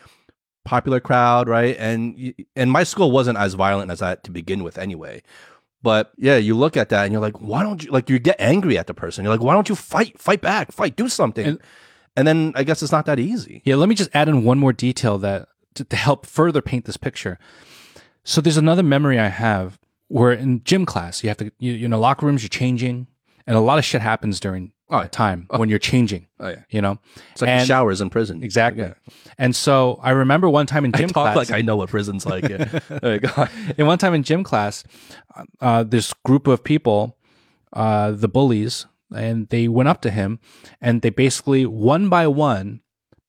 [0.67, 1.77] popular crowd, right?
[1.79, 5.23] And and my school wasn't as violent as that to begin with, anyway.
[5.83, 8.37] But yeah, you look at that and you're like, why don't you like you get
[8.39, 9.25] angry at the person?
[9.25, 11.47] You're like, why don't you fight, fight back, fight, do something?
[11.47, 11.61] And-
[12.19, 13.61] And, then I guess it's not that easy.
[13.67, 16.87] Yeah, let me just add in one more detail that to, to help further paint
[16.87, 17.39] this picture.
[18.25, 21.87] So there's another memory I have where in gym class you have to you, you
[21.89, 23.07] know locker rooms you're changing
[23.47, 26.27] and a lot of shit happens during Oh, that time when you're changing.
[26.38, 26.99] Oh yeah, You know
[27.33, 28.42] it's like And- showers in prison.
[28.44, 28.85] exactly.
[28.85, 28.94] Yeah.
[29.37, 31.37] And so I remember one time in I gym talk class.
[31.37, 32.49] like I know what prison's like.
[32.49, 32.79] Yeah.
[33.03, 34.85] Oh, and one time in gym class,
[35.61, 37.16] uh, this group of people,
[37.72, 40.38] uh, the bullies, and they went up to him
[40.81, 42.81] and they basically one by one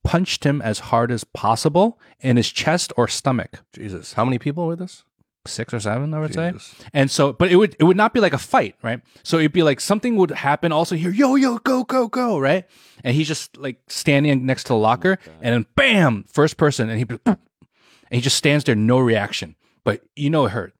[0.03, 3.63] punched him as hard as possible in his chest or stomach.
[3.73, 5.03] Jesus, how many people were this?
[5.47, 6.53] Six or seven, I would say.
[6.93, 9.01] And so, but it would it would not be like a fight, right?
[9.23, 10.71] So it'd be like something would happen.
[10.71, 12.65] Also, here, yo, yo, go, go, go, right?
[13.03, 16.99] And he's just like standing next to the locker, and then bam, first person, and
[16.99, 17.37] he and
[18.09, 19.55] he just stands there, no reaction.
[19.83, 20.73] But you know it hurt.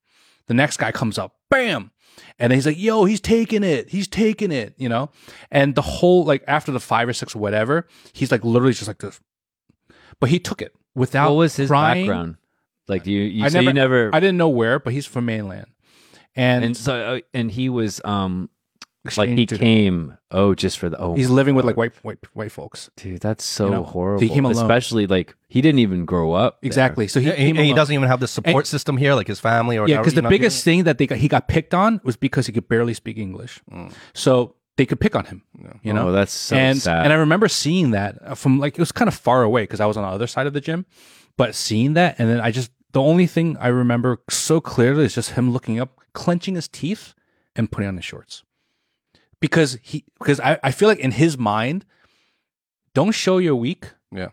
[0.48, 1.92] The next guy comes up, bam,
[2.40, 5.10] and then he's like, yo, he's taking it, he's taking it, you know.
[5.52, 8.88] And the whole like after the five or six or whatever, he's like literally just
[8.88, 9.20] like this.
[10.20, 11.30] But he took it without.
[11.30, 12.06] what was his crying.
[12.06, 12.38] background?
[12.88, 15.68] Like you, you I say you never, I didn't know where, but he's from mainland,
[16.36, 18.50] and, and so uh, and he was um
[19.16, 19.60] like he exchanged it.
[19.60, 22.90] came oh just for the oh He's living with like white white white folks.
[22.98, 24.22] dude that's so You know, horrible.
[24.22, 24.62] he came alone.
[24.62, 26.60] Especially like he didn't even grow up.
[26.62, 26.68] there.
[26.68, 27.08] Exactly.
[27.08, 27.76] So he, Yeah, and, came and he alone.
[27.78, 30.22] doesn't even have the support system here, like his family or Yeah, because you the
[30.24, 32.94] know, biggest thing that they got, he got picked on was because he could barely
[32.94, 33.62] speak English.
[33.72, 33.94] Mm.
[34.14, 35.44] So they could pick on him.
[35.84, 37.04] You know, oh, that's so and sad.
[37.06, 39.80] and I remember seeing that uh, from like it was kind of far away because
[39.80, 40.86] I was on the other side of the gym,
[41.38, 45.14] but seeing that and then I just the only thing I remember so clearly is
[45.14, 47.14] just him looking up, clenching his teeth,
[47.56, 48.42] and putting on his shorts
[49.40, 51.86] because he because I, I feel like in his mind,
[52.96, 53.92] don't show you're weak.
[54.12, 54.30] Yeah.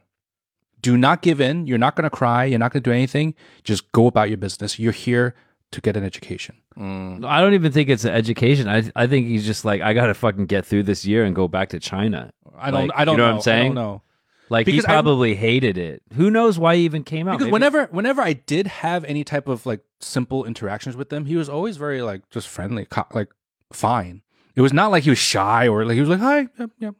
[0.81, 1.67] Do not give in.
[1.67, 2.47] You're not going to cry.
[2.47, 3.35] You're not going to do anything.
[3.65, 4.79] Just go about your business.
[4.79, 5.35] You're here
[5.73, 6.57] to get an education.
[6.75, 7.23] Mm.
[7.27, 8.67] I don't even think it's an education.
[8.67, 11.37] I I think he's just like I got to fucking get through this year and
[11.37, 12.33] go back to China.
[12.57, 12.89] I don't.
[12.89, 13.33] Like, I don't you know know.
[13.33, 13.73] what I'm saying?
[13.73, 14.03] I don't know.
[14.51, 16.03] Like Because he I- probably hated it.
[16.15, 17.33] Who knows why he even came out?
[17.33, 21.25] Because Maybe- whenever, whenever I did have any type of like simple interactions with them,
[21.27, 23.29] he was always very like just friendly, co- like
[23.73, 24.23] fine.
[24.55, 26.95] It was not like he was shy or like he was like hi, yeah, yep.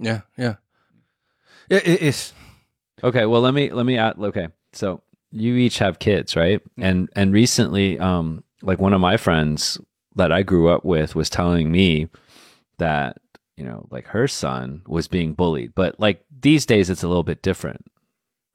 [0.00, 0.54] Yeah, yeah.
[1.68, 2.32] It, it, it's
[3.04, 4.48] Okay, well let me let me add okay.
[4.72, 6.60] So you each have kids, right?
[6.78, 9.78] And and recently um like one of my friends
[10.16, 12.08] that I grew up with was telling me
[12.78, 13.18] that,
[13.62, 15.72] you know, like her son was being bullied.
[15.74, 17.84] But like these days it's a little bit different.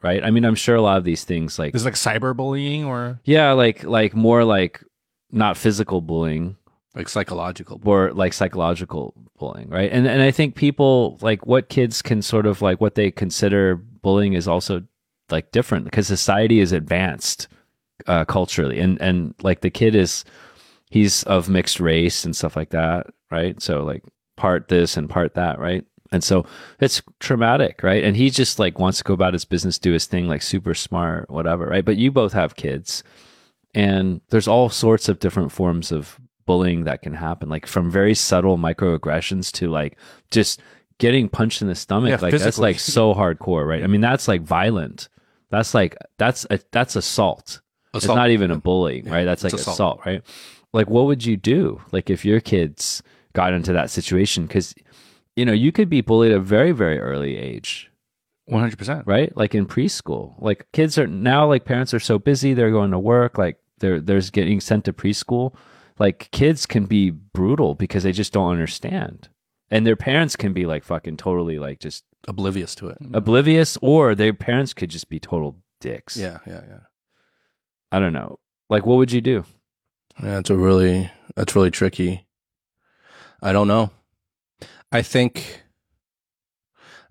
[0.03, 0.23] Right?
[0.23, 3.19] I mean, I'm sure a lot of these things like This is like cyberbullying or
[3.23, 4.83] yeah, like like more like
[5.31, 6.57] not physical bullying,
[6.93, 7.81] like psychological.
[7.83, 9.91] or like psychological bullying, right?
[9.91, 13.75] And and I think people like what kids can sort of like what they consider
[13.75, 14.83] bullying is also
[15.31, 17.47] like different because society is advanced
[18.05, 20.25] uh, culturally, and and like the kid is
[20.91, 23.61] he's of mixed race and stuff like that, right?
[23.61, 24.03] So like
[24.37, 25.85] part this and part that, right?
[26.11, 26.45] And so
[26.79, 28.03] it's traumatic, right?
[28.03, 30.73] And he just like wants to go about his business, do his thing, like super
[30.73, 31.83] smart, whatever, right?
[31.83, 33.03] But you both have kids,
[33.73, 38.15] and there's all sorts of different forms of bullying that can happen, like from very
[38.15, 39.97] subtle microaggressions to like
[40.31, 40.61] just
[40.97, 42.09] getting punched in the stomach.
[42.09, 43.83] Yeah, like that's like so hardcore, right?
[43.83, 45.09] I mean, that's like violent.
[45.49, 47.59] That's like that's a, that's assault.
[47.93, 49.25] It's not even a bullying, right?
[49.25, 49.75] That's like assault.
[49.75, 50.01] assault.
[50.05, 50.21] right?
[50.73, 53.01] Like, what would you do, like, if your kids
[53.37, 54.45] got into that situation?
[54.47, 54.73] Because,
[55.35, 57.89] you know, you could be bullied at a very, very early age,
[58.45, 59.03] One hundred percent.
[59.05, 59.31] right?
[59.41, 62.99] Like in preschool, like kids are now like parents are so busy, they're going to
[63.15, 65.53] work, like they're there's getting sent to preschool.
[65.99, 69.29] Like kids can be brutal because they just don't understand,
[69.71, 72.97] and their parents can be like fucking totally like just Oblivious to it.
[73.13, 76.17] oblivious, or their parents could just be total dicks.
[76.17, 76.83] Yeah, yeah, yeah.
[77.91, 78.37] I don't know.
[78.69, 79.45] Like, what would you do?
[80.21, 82.26] Yeah, it's a really that's really tricky.
[83.41, 83.91] I don't know.
[84.91, 85.63] I think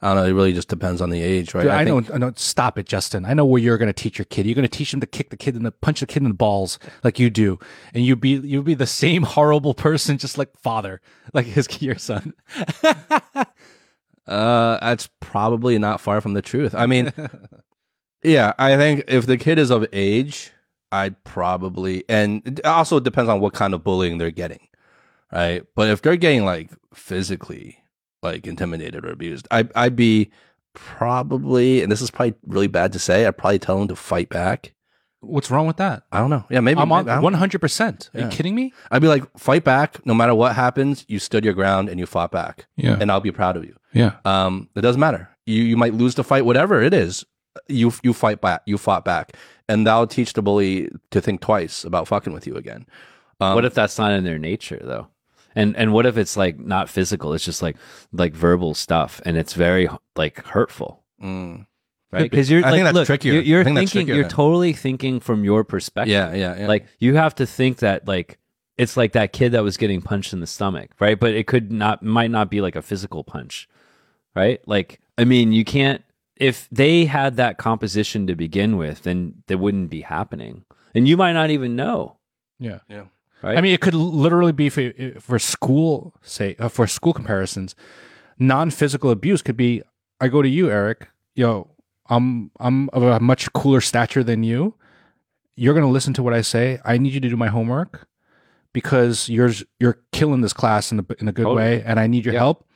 [0.02, 0.24] I don't know.
[0.24, 1.62] It really just depends on the age, right?
[1.62, 2.32] Dude, I, think- know, I know.
[2.36, 3.24] Stop it, Justin.
[3.24, 4.46] I know where you're going to teach your kid.
[4.46, 6.28] You're going to teach him to kick the kid in the punch the kid in
[6.28, 7.58] the balls like you do,
[7.94, 11.00] and you'd be you would be the same horrible person, just like father,
[11.32, 12.34] like his your son.
[14.26, 16.74] Uh, that's probably not far from the truth.
[16.74, 17.12] I mean,
[18.22, 20.50] yeah, I think if the kid is of age,
[20.90, 24.66] I'd probably, and it also depends on what kind of bullying they're getting,
[25.32, 25.64] right?
[25.74, 27.78] But if they're getting like physically
[28.22, 30.30] like intimidated or abused, I, I'd be
[30.74, 34.28] probably, and this is probably really bad to say, I'd probably tell them to fight
[34.28, 34.72] back.
[35.20, 36.04] What's wrong with that?
[36.12, 36.44] I don't know.
[36.50, 36.80] Yeah, maybe.
[36.80, 38.10] I'm on maybe- I don't- one hundred percent.
[38.14, 38.72] Are you kidding me?
[38.90, 40.04] I'd be like, fight back.
[40.06, 43.20] No matter what happens, you stood your ground and you fought back, Yeah, and I'll
[43.20, 43.74] be proud of you.
[43.92, 44.16] yeah.
[44.24, 45.28] Um, it doesn't matter.
[45.46, 47.24] You you might lose the fight, whatever it is.
[47.68, 48.62] You you fight back.
[48.66, 49.32] You fought back,
[49.68, 52.86] and that'll teach the bully to think twice about fucking with you again.
[53.40, 55.08] Um, what if that's not in their nature though?
[55.56, 57.32] And and what if it's like not physical?
[57.32, 57.76] It's just like
[58.12, 61.66] like verbal stuff, and it's very like hurtful, Mm,
[62.12, 62.30] right?
[62.30, 63.32] Because you're I think like, that's look, trickier.
[63.32, 64.30] You're, you're I think that's thinking, trickier you're then.
[64.30, 66.12] totally thinking from your perspective.
[66.12, 66.68] yeah, yeah, yeah.
[66.68, 68.38] Like you have to think that like
[68.76, 71.18] it's like that kid that was getting punched in the stomach, right?
[71.18, 73.66] But it could not might not be like a physical punch,
[74.34, 74.60] right?
[74.68, 76.02] Like I mean, you can't
[76.36, 81.16] if they had that composition to begin with, then that wouldn't be happening, and you
[81.16, 82.18] might not even know,
[82.58, 82.80] Yeah.
[82.90, 83.04] yeah.
[83.42, 87.74] I mean, it could literally be for for school say uh, for school comparisons.
[88.38, 89.82] Non physical abuse could be
[90.20, 91.08] I go to you, Eric.
[91.34, 91.70] Yo,
[92.08, 94.74] I'm I'm of a much cooler stature than you.
[95.54, 96.80] You're gonna listen to what I say.
[96.84, 98.06] I need you to do my homework
[98.72, 101.56] because you're you're killing this class in a in a good Totally.
[101.62, 102.40] way, and I need your Yeah.
[102.40, 102.66] help.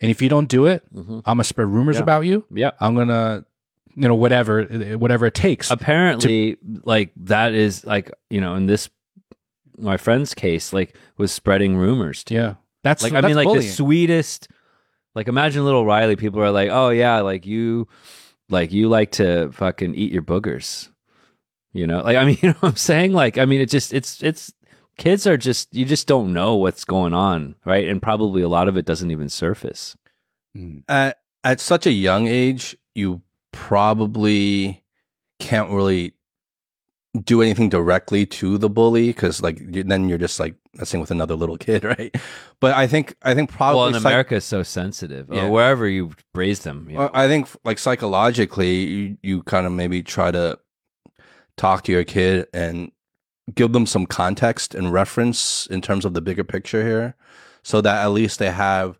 [0.00, 1.18] And if you don't do it, Mhm.
[1.24, 2.02] I'm gonna spread rumors Yeah.
[2.02, 2.44] about you.
[2.50, 2.72] yeah.
[2.80, 3.44] I'm gonna,
[3.94, 4.64] you know, whatever
[4.98, 5.70] whatever it takes.
[5.70, 8.88] apparently like that is like you know in this
[9.78, 12.34] my friend's case like was spreading rumors too.
[12.34, 13.62] yeah, that's like i that's mean like bullying.
[13.62, 14.48] the sweetest
[15.14, 17.86] like imagine little riley people are like oh yeah like you
[18.48, 20.88] like you like to fucking eat your boogers
[21.72, 22.00] you know?
[22.00, 23.12] Like i mean you know what i'm saying?
[23.12, 24.52] Like i mean it just it's it's
[24.96, 27.86] kids are just you just don't know what's going on right?
[27.86, 29.96] And probably a lot of it doesn't even surface.
[30.56, 30.82] Mm.
[30.88, 33.22] At at such a young age, you
[33.52, 34.82] probably
[35.38, 36.14] can't really
[37.24, 41.34] do anything directly to the bully because like then you're just like messing with another
[41.34, 42.14] little kid, right?
[42.60, 45.46] But I think I think probably well in psych- america it's so sensitive Yeah.
[45.46, 47.10] or wherever you raise them you Well.
[47.14, 50.58] I think like psychologically, you, you kind of maybe try to
[51.56, 52.90] talk to your kid and
[53.54, 57.14] give them some context and reference in terms of the bigger picture here,
[57.62, 58.98] so that at least they have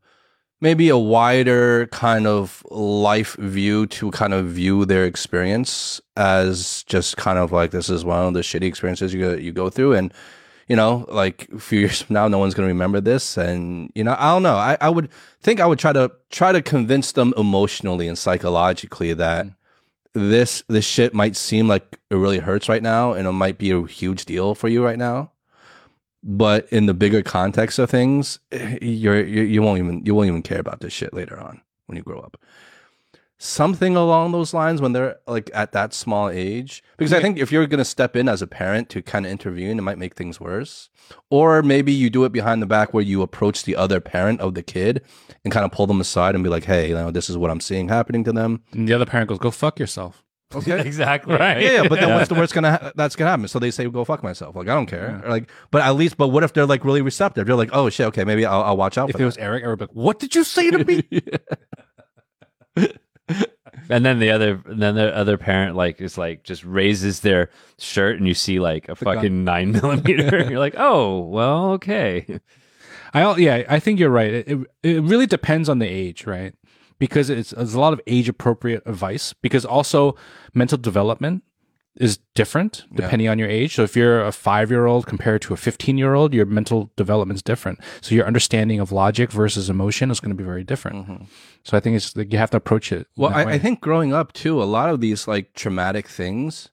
[0.61, 7.17] maybe a wider kind of life view to kind of view their experience as just
[7.17, 9.95] kind of like this is one of the shitty experiences you go, you go through.
[9.95, 10.13] And
[10.69, 13.37] you know like a few years from now no one's going to remember this.
[13.37, 14.57] And you know i don't know.
[14.57, 15.09] I, I would
[15.41, 19.53] think i would try to try to convince them emotionally and psychologically that mm.
[20.15, 23.71] this this shit might seem like it really hurts right now and it might be
[23.71, 25.31] a huge deal for you right now
[26.27, 28.41] but in the bigger context of things
[28.83, 31.97] you're, you you won't even you won't even care about this shit later on when
[31.97, 32.37] you grow up.
[33.39, 37.53] Something along those lines when they're like at that small age because i think if
[37.53, 40.17] you're going to step in as a parent to kind of intervene it might make
[40.17, 40.91] things worse.
[41.31, 44.55] Or maybe you do it behind the back where you approach the other parent of
[44.55, 45.03] the kid
[45.45, 47.51] and kind of pull them aside and be like hey you know this is what
[47.53, 48.65] i'm seeing happening to them.
[48.73, 50.25] And the other parent goes, "Go fuck yourself."
[50.57, 51.63] Okay exactly Right.
[51.63, 53.49] yeah, yeah, but then what's the worst gonna ha- that's gonna happen?
[53.49, 55.23] So they say, "Go fuck myself." Like I don't care.
[55.25, 57.47] Or, Like, but at least, but what if they're like really receptive?
[57.47, 59.63] They're like, "Oh shit, okay, maybe I'll, I'll watch out." If for it was Eric,
[59.65, 61.03] Eric would be like, "What did you say to me?"
[63.89, 67.51] And then the other, and then the other parent like is like just raises their
[67.79, 70.45] shirt, and you see like a fucking nine millimeter.
[70.51, 72.41] You're like, oh well, okay.
[73.15, 74.33] I al- yeah, I think you're right.
[74.35, 76.53] It, it it really depends on the age, right?
[76.99, 79.33] Because it's there's a lot of age appropriate advice.
[79.35, 80.17] Because also
[80.55, 81.43] mental development
[81.97, 83.75] is different depending on your age.
[83.75, 86.91] So if you're a five year old compared to a 15 year old, your mental
[86.97, 87.81] development is different.
[88.01, 91.09] So your understanding of logic versus emotion is going to be very different.
[91.09, 91.25] Mm-hmm.
[91.65, 93.07] So I think it's like you have to approach it.
[93.17, 93.45] Well, I.
[93.45, 96.71] I think growing up too, a lot of these like traumatic things,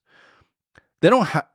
[1.00, 1.46] they don't have.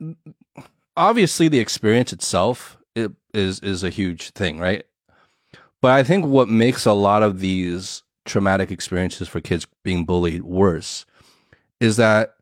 [0.96, 4.84] Obviously, the experience itself it is is a huge thing, right?
[5.80, 10.42] But I think what makes a lot of these traumatic experiences for kids being bullied
[10.42, 11.04] worse
[11.80, 12.36] is that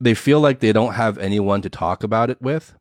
[0.00, 2.74] they feel like they don't have anyone to talk about it with,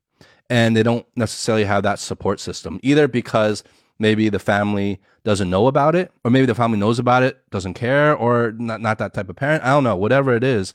[0.49, 3.63] and they don't necessarily have that support system either because
[3.99, 7.73] maybe the family doesn't know about it or maybe the family knows about it doesn't
[7.73, 10.73] care or not, not that type of parent i don't know whatever it is.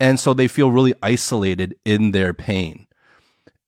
[0.00, 2.86] And so they feel really isolated in their pain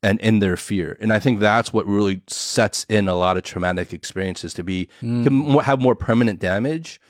[0.00, 0.96] and in their fear.
[1.00, 4.88] And i think that's what really sets in a lot of traumatic experiences to be
[5.00, 5.24] hmm.
[5.24, 7.00] to have more permanent damage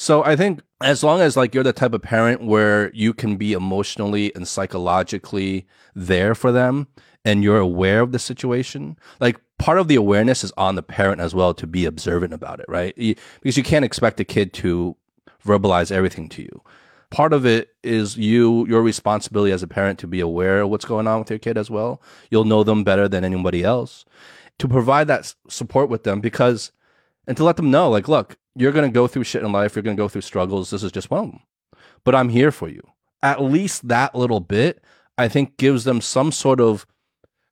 [0.00, 3.36] so I think as long as like you're the type of parent where you can
[3.36, 6.86] be emotionally and psychologically there for them
[7.22, 11.20] and you're aware of the situation, like part of the awareness is on the parent
[11.20, 12.96] as well to be observant about it, right?
[12.96, 14.96] Because you can't expect a kid to
[15.44, 16.62] verbalize everything to you.
[17.10, 20.86] Part of it is you your responsibility as a parent to be aware of what's
[20.86, 22.00] going on with your kid as well.
[22.30, 24.06] You'll know them better than anybody else.
[24.60, 26.72] To provide that support with them because
[27.26, 29.74] and to let them know, like, look, you're going to go through shit in life.
[29.74, 30.70] You're going to go through struggles.
[30.70, 31.40] This is just one of them.
[32.04, 32.82] But I'm here for you.
[33.22, 34.82] At least that little bit,
[35.18, 36.86] I think, gives them some sort of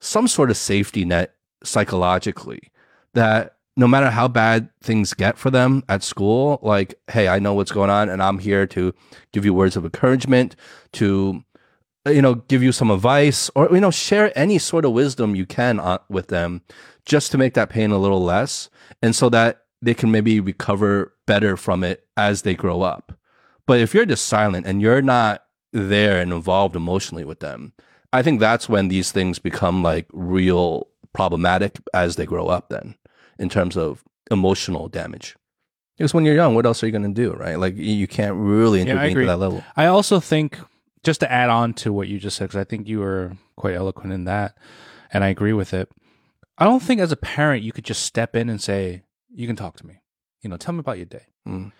[0.00, 1.34] some sort of safety net
[1.64, 2.70] psychologically
[3.14, 7.54] that no matter how bad things get for them at school, like, hey, I know
[7.54, 8.92] what's going on, and I'm here to
[9.32, 10.56] give you words of encouragement,
[10.94, 11.44] to
[12.06, 15.46] you know, give you some advice, or you know, share any sort of wisdom you
[15.46, 16.62] can on, with them,
[17.04, 18.68] just to make that pain a little less,
[19.02, 23.16] and so that they can maybe recover better from it as they grow up.
[23.66, 27.72] But if you're just silent and you're not there and involved emotionally with them,
[28.12, 32.96] I think that's when these things become like real problematic as they grow up, then,
[33.38, 35.36] in terms of emotional damage.
[35.96, 37.58] Because when you're young, what else are you going to do, right?
[37.58, 39.24] Like you can't really intervene agree.
[39.24, 39.64] to that level.
[39.76, 40.58] I also think,
[41.02, 43.74] just to add on to what you just said, because I think you were quite
[43.74, 44.56] eloquent in that,
[45.12, 45.90] and I agree with it.
[46.56, 49.02] I don't think as a parent you could just step in and say,
[49.32, 50.00] "You can talk to me,"
[50.42, 51.26] you know, tell me about your day.
[51.46, 51.72] Mm.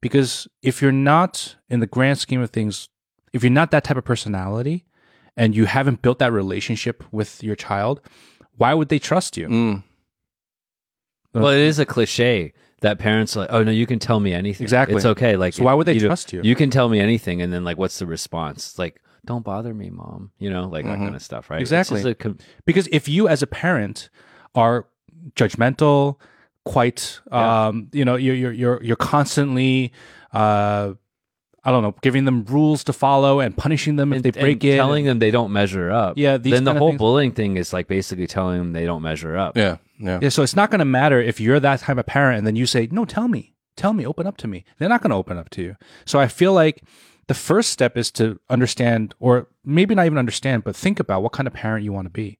[0.00, 2.88] Because if you're not in the grand scheme of things,
[3.32, 4.84] if you're not that type of personality,
[5.36, 8.00] and you haven't built that relationship with your child,
[8.56, 9.48] why would they trust you?
[9.48, 9.82] Mm.
[11.34, 14.34] Well, it is a cliche that parents are like, oh no, you can tell me
[14.34, 14.64] anything.
[14.64, 14.96] Exactly.
[14.96, 15.36] It's okay.
[15.36, 16.42] Like, So why would they know, trust you?
[16.42, 18.70] You can tell me anything, and then like, what's the response?
[18.70, 20.32] It's like, don't bother me, mom.
[20.38, 21.04] You know, like that Mhm.
[21.04, 21.60] kind of stuff, right?
[21.60, 22.14] Exactly.
[22.14, 24.10] com- Because if you as a parent
[24.54, 24.88] are
[25.36, 26.16] judgmental,
[26.64, 27.66] quite Yeah.
[27.68, 29.92] um, you know, you're you're you're you're constantly
[30.32, 30.94] uh
[31.64, 34.64] I don't know, giving them rules to follow and punishing them if and- they break
[34.64, 34.76] and it.
[34.76, 36.18] telling them they don't measure up.
[36.18, 39.02] Yeah, these then the whole things- bullying thing is like basically telling them they don't
[39.02, 39.56] measure up.
[39.56, 40.18] Yeah, yeah.
[40.20, 42.56] Yeah, so it's not going to matter if you're that type of parent and then
[42.56, 43.54] you say, "No, tell me.
[43.76, 45.76] Tell me, open up to me." They're not going to open up to you.
[46.04, 46.82] So I feel like
[47.28, 51.30] the first step is to understand or maybe not even understand, but think about what
[51.32, 52.38] kind of parent you want to be.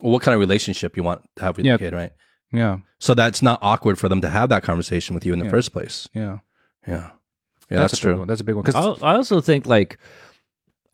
[0.00, 1.72] Well, what kind of relationship you want to have with Yeah.
[1.72, 2.12] your kid, right?
[2.56, 2.78] Yeah.
[2.98, 5.50] So that's not awkward for them to have that conversation with you in the Yeah.
[5.50, 6.08] first place.
[6.14, 6.38] Yeah.
[6.88, 7.10] Yeah,
[7.70, 8.24] yeah, that's, a big true.
[8.26, 9.98] That's a big one cuz I, I also think like,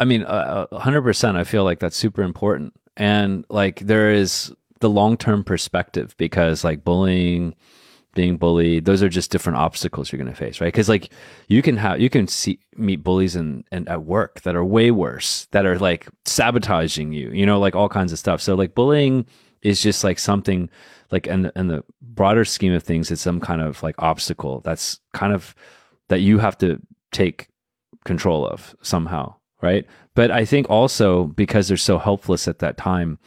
[0.01, 1.37] I mean, uh, a hundred percent.
[1.37, 6.65] I feel like that's super important, and like there is the long term perspective because
[6.65, 7.55] like bullying,
[8.15, 10.73] being bullied, those are just different obstacles you're going to face, right?
[10.73, 11.11] Because like
[11.49, 14.91] you can have you can see meet bullies in, and at work that are way
[14.91, 18.41] worse, that are like sabotaging you, you know, like all kinds of stuff.
[18.41, 19.27] So like bullying
[19.63, 20.69] is just like something
[21.11, 24.61] like in the, in the broader scheme of things, it's some kind of like obstacle
[24.61, 25.55] that's kind of
[26.09, 26.81] that you have to
[27.13, 27.49] take
[28.05, 29.87] control of somehow, right?
[30.15, 33.19] But I think also because they're so helpless at that time,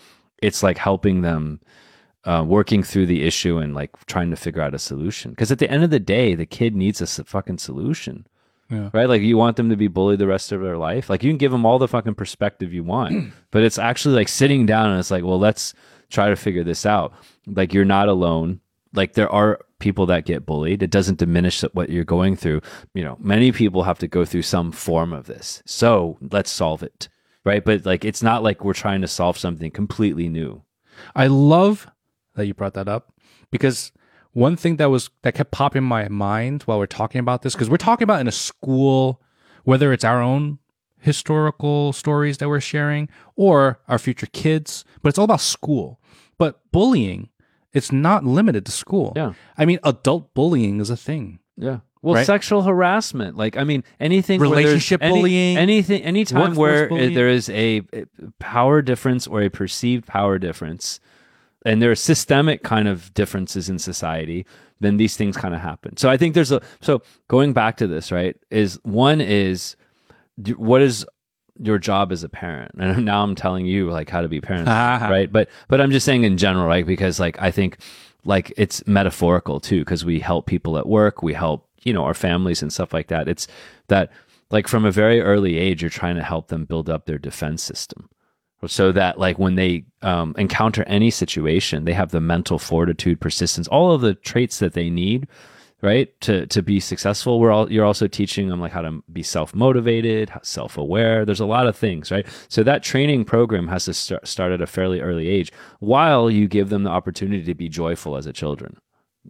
[0.42, 1.62] it's like helping them
[2.26, 5.32] uh, working through the issue and like trying to figure out a solution.
[5.32, 8.26] Because at the end of the day, the kid needs a fucking solution,
[8.70, 8.90] Yeah.
[8.94, 9.08] right?
[9.08, 11.08] Like you want them to be bullied the rest of their life.
[11.10, 14.28] Like you can give them all the fucking perspective you want, but it's actually like
[14.28, 15.74] sitting down and it's like, well, let's
[16.10, 17.14] try to figure this out.
[17.48, 18.62] Like you're not alone.
[18.94, 20.82] Like there are people that get bullied.
[20.82, 22.62] It doesn't diminish what you're going through.
[22.94, 25.62] You know, many people have to go through some form of this.
[25.66, 27.10] So let's solve it.
[27.44, 27.64] Right.
[27.64, 30.64] But like, it's not like we're trying to solve something completely new.
[31.16, 31.88] I love
[32.36, 33.14] that you brought that up
[33.52, 33.92] because
[34.32, 37.54] one thing that was that kept popping in my mind while we're talking about this
[37.54, 39.22] because we're talking about in a school
[39.64, 40.60] whether it's our own
[41.06, 46.00] historical stories that we're sharing or our future kids but it's all about school
[46.38, 47.30] but bullying
[47.74, 49.34] it's not limited to school Yeah.
[49.58, 51.80] i mean adult bullying is a thing Yeah.
[52.02, 52.26] Well, right?
[52.28, 57.16] sexual harassment, like I mean, anything Relationship any- bullying, anything, anytime where bullying.
[57.16, 57.82] there is a
[58.38, 61.00] power difference or a perceived power difference,
[61.66, 64.46] and there are systemic kind of differences in society,
[64.80, 65.98] then these things kind of happen.
[65.98, 68.36] So I think there's a so going back to this, right?
[68.52, 69.76] Is one is
[70.58, 71.06] what is
[71.60, 72.72] your job as a parent?
[72.80, 74.70] And now i'm telling you like how to be parents
[75.12, 75.32] right?
[75.32, 76.86] But but i'm just saying in general right?
[76.86, 77.78] Because like i think
[78.26, 82.14] like it's metaphorical too because we help people at work we help you know our
[82.14, 83.30] families and stuff like that.
[83.30, 83.48] It's
[83.88, 84.12] that
[84.52, 87.64] like from a very early age you're trying to help them build up their defense
[87.64, 88.10] system.
[88.68, 93.68] So that like when they um, encounter any situation they have the mental fortitude persistence
[93.68, 95.28] all of the traits that they need
[95.86, 96.20] right?
[96.22, 100.32] To to be successful we're all you're also teaching them like how to be self-motivated
[100.42, 101.24] self-aware.
[101.26, 102.26] There's a lot of things right?
[102.50, 106.48] So that training program has to start, start at a fairly early age while you
[106.48, 108.78] give them the opportunity to be joyful as a children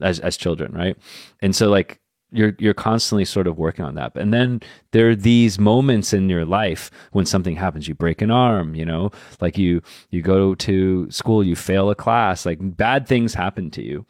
[0.01, 0.97] as as children right?
[1.41, 1.99] And so like
[2.31, 4.15] you're you're constantly sort of working on that.
[4.15, 7.87] And then there are these moments in your life when something happens.
[7.87, 9.11] You break an arm you know?
[9.41, 13.83] Like you you go to school you fail a class like bad things happen to
[13.83, 14.05] you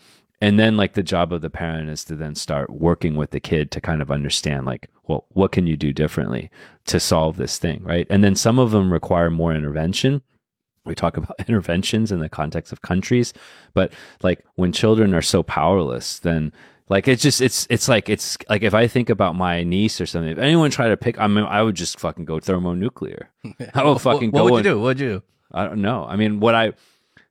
[0.46, 3.40] and then like the job of the parent is to then start working with the
[3.40, 6.50] kid to kind of understand like well what can you do differently
[6.86, 10.22] to solve this thing right and then some of them require more intervention
[10.86, 13.34] we talk about interventions in the context of countries
[13.74, 13.92] but
[14.22, 16.52] like when children are so powerless then
[16.90, 20.06] like it's just it's it's like it's like if i think about my niece or
[20.06, 23.32] something if anyone tried to pick i mean i would just fucking go thermonuclear
[23.74, 24.80] i would fucking what go What would you do?
[24.80, 25.24] What would you do?
[25.52, 26.74] i don't know i mean what i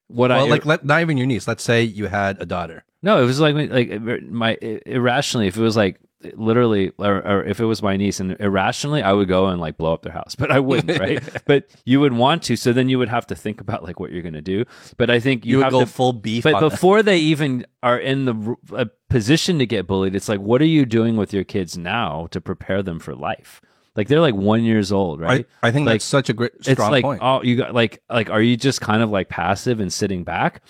[0.08, 1.48] what Well, i like let, not even your niece.
[1.48, 2.84] Let's say you had a daughter.
[3.04, 5.46] No, it was like like my irrationally.
[5.46, 6.00] If it was like
[6.36, 9.76] literally, or, or if it was my niece, and irrationally, I would go and like
[9.76, 11.22] blow up their house, but I wouldn't, right?
[11.44, 14.10] but you would want to, so then you would have to think about like what
[14.10, 14.64] you're going to do.
[14.96, 15.86] But I think you, You, would have go to.
[15.86, 16.44] full beef.
[16.44, 20.66] but before they even are in the position to get bullied, it's like, what are
[20.66, 23.60] you doing with your kids now to prepare them for life?
[23.96, 25.46] Like they're like one years old, right?
[25.62, 27.20] I, I think Like, that's such a great strong it's like point.
[27.22, 30.62] oh you got like like are you just kind of like passive and sitting back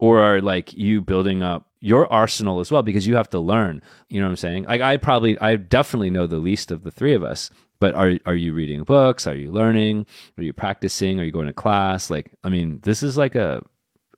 [0.00, 3.80] or are like you building up your arsenal as well because you have to learn
[4.08, 4.64] you know what i'm saying?
[4.64, 8.14] Like i probably i definitely know the least of the three of us but are
[8.26, 9.26] are you reading books?
[9.26, 10.06] Are you learning?
[10.36, 11.18] Are you practicing?
[11.18, 12.10] Are you going to class?
[12.10, 13.62] Like i mean this is like a,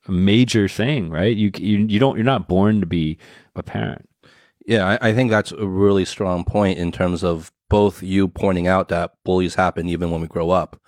[0.09, 1.37] major thing right?
[1.37, 3.19] You, you you don't you're not born to be
[3.55, 4.09] a parent.
[4.67, 8.67] Yeah, I, I think that's a really strong point in terms of both you pointing
[8.67, 10.81] out that bullies happen even when we grow up,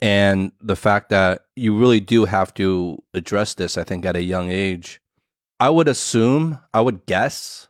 [0.00, 3.78] and the fact that you really do have to address this.
[3.78, 5.00] I think at a young age,
[5.58, 7.68] I would assume, I would guess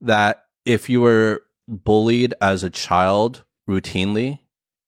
[0.00, 4.40] that if you were bullied as a child routinely,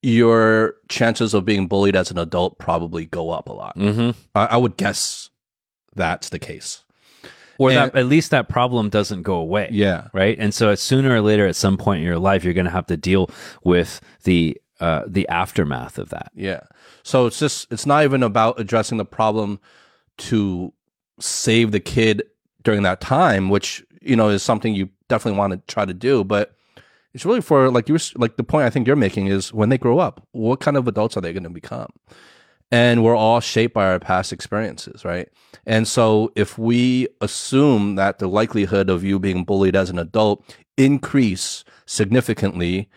[0.03, 3.77] your chances of being bullied as an adult probably go up a lot.
[3.79, 4.11] mm-hmm.
[4.35, 5.31] I, I would guess
[5.97, 6.85] that's the case.
[7.59, 10.09] or And- that at least that problem doesn't go away Yeah.
[10.13, 10.37] right?
[10.39, 12.87] And so, sooner or later, at some point in your life, you're going to have
[12.89, 13.31] to deal
[13.63, 16.33] with the uh, the aftermath of that.
[16.35, 16.61] Yeah.
[17.05, 19.61] So it's just it's not even about addressing the problem
[20.17, 20.73] to
[21.21, 22.25] save the kid
[22.63, 26.25] during that time, which you know is something you definitely want to try to do,
[26.25, 26.57] but
[27.13, 29.79] it's really for like you like the point I think you're making is when they
[29.79, 31.91] grow up, what kind of adults are they going to become?
[32.73, 35.29] And we're all shaped by our past experiences, right?
[35.67, 40.43] And so if we assume that the likelihood of you being bullied as an adult
[40.77, 42.89] increase significantly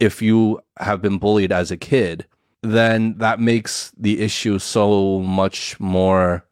[0.00, 2.26] if you have been bullied as a kid,
[2.62, 6.44] then that makes the issue so much more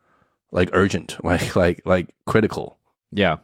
[0.53, 2.79] like urgent, like like like critical.
[3.13, 3.39] Yeah.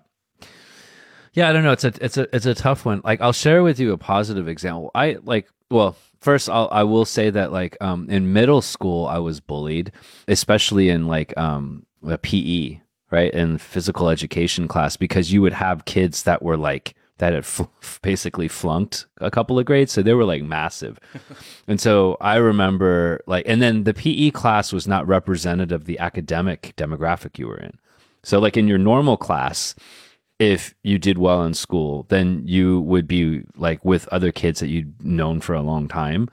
[1.35, 1.73] Yeah, I don't know.
[1.73, 3.01] It's a it's a it's a tough one.
[3.05, 4.91] Like I'll share with you a positive example.
[4.95, 9.19] I like well, first I'll I will say that like um in middle school I
[9.19, 9.93] was bullied,
[10.29, 13.33] especially in like um a PE, right?
[13.33, 17.63] In physical education class because you would have kids that were like that had fl-
[18.03, 20.99] basically flunked a couple of grades, so they were like massive.
[21.69, 26.01] and so I remember like and then the PE class was not representative of the
[26.01, 27.79] academic demographic you were in.
[28.25, 29.77] So like in your normal class,
[30.41, 34.69] if you did well in school, then you would be like with other kids that
[34.69, 36.29] you'd known for a long time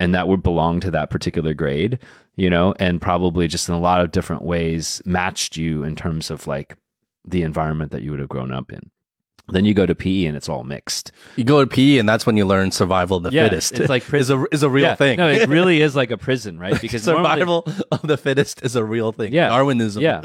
[0.00, 2.00] and that would belong to that particular grade,
[2.34, 6.32] you know, and probably just in a lot of different ways matched you in terms
[6.32, 6.76] of like
[7.24, 8.90] the environment that you would have grown up in.
[9.52, 11.12] Then you go to PE and it's all mixed.
[11.36, 13.78] You go to PE, and that's when you learn survival of the Yeah, fittest.
[13.78, 15.18] it's like is a is a real Yeah, thing.
[15.18, 16.80] No, it really is like a prison, right?
[16.80, 19.32] Because normally- survival of the fittest is a real thing.
[19.32, 19.48] Yeah.
[19.48, 20.02] Darwinism.
[20.02, 20.22] Yeah.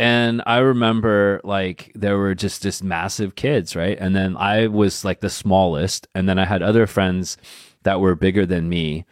[0.00, 3.98] And I remember like there were just just massive kids, right?
[3.98, 7.36] And then I was like the smallest, and then I had other friends
[7.82, 9.06] that were bigger than me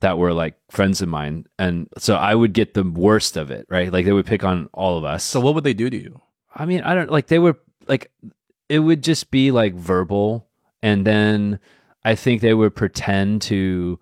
[0.00, 1.44] that were like friends of mine.
[1.58, 3.92] And so I would get the worst of it, right?
[3.92, 5.24] Like they would pick on all of us.
[5.24, 6.20] So what would they do to you?
[6.54, 8.10] I mean, I don't like they were like
[8.70, 10.46] it would just be like verbal
[10.80, 11.58] and then
[12.04, 13.98] I think they would pretend to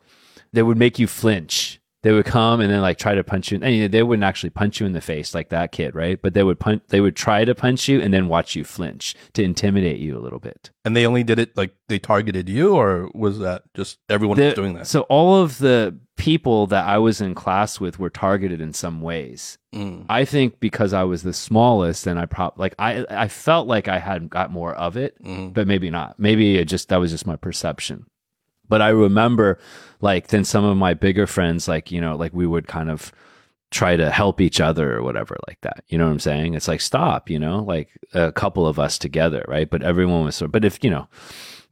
[0.53, 1.78] they would make you flinch.
[2.05, 3.59] They would come and then like try to punch you.
[3.61, 6.21] And they wouldn't actually punch you in the face like that kid, right?
[6.23, 6.83] But they would punch.
[6.89, 10.21] They would try to punch you and then watch you flinch to intimidate you a
[10.23, 10.71] little bit.
[10.85, 14.45] And they only did it like they targeted you, or was that just everyone The-
[14.47, 14.87] was doing that?
[14.87, 19.01] So all of the people that I was in class with were targeted in some
[19.01, 19.59] ways.
[19.75, 20.07] Mm.
[20.09, 23.89] I think because I was the smallest, and I probably like I I felt like
[23.89, 25.53] I had got more of it, Mm.
[25.53, 26.19] but maybe not.
[26.19, 28.07] Maybe it just that was just my perception.
[28.69, 29.59] But I remember
[30.01, 33.13] like then some of my bigger friends, like you know, like we would kind of
[33.71, 35.85] try to help each other or whatever like that.
[35.89, 36.55] You know what I'm saying?
[36.55, 39.69] It's like stop, you know, like a couple of us together, right?
[39.69, 40.53] But everyone was sort.
[40.53, 41.09] But if you know.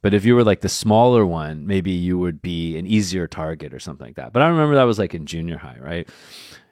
[0.03, 3.75] But if you were like the smaller one, maybe you would be an easier target
[3.75, 4.33] or something like that.
[4.33, 6.09] But I remember that was like in junior high, right?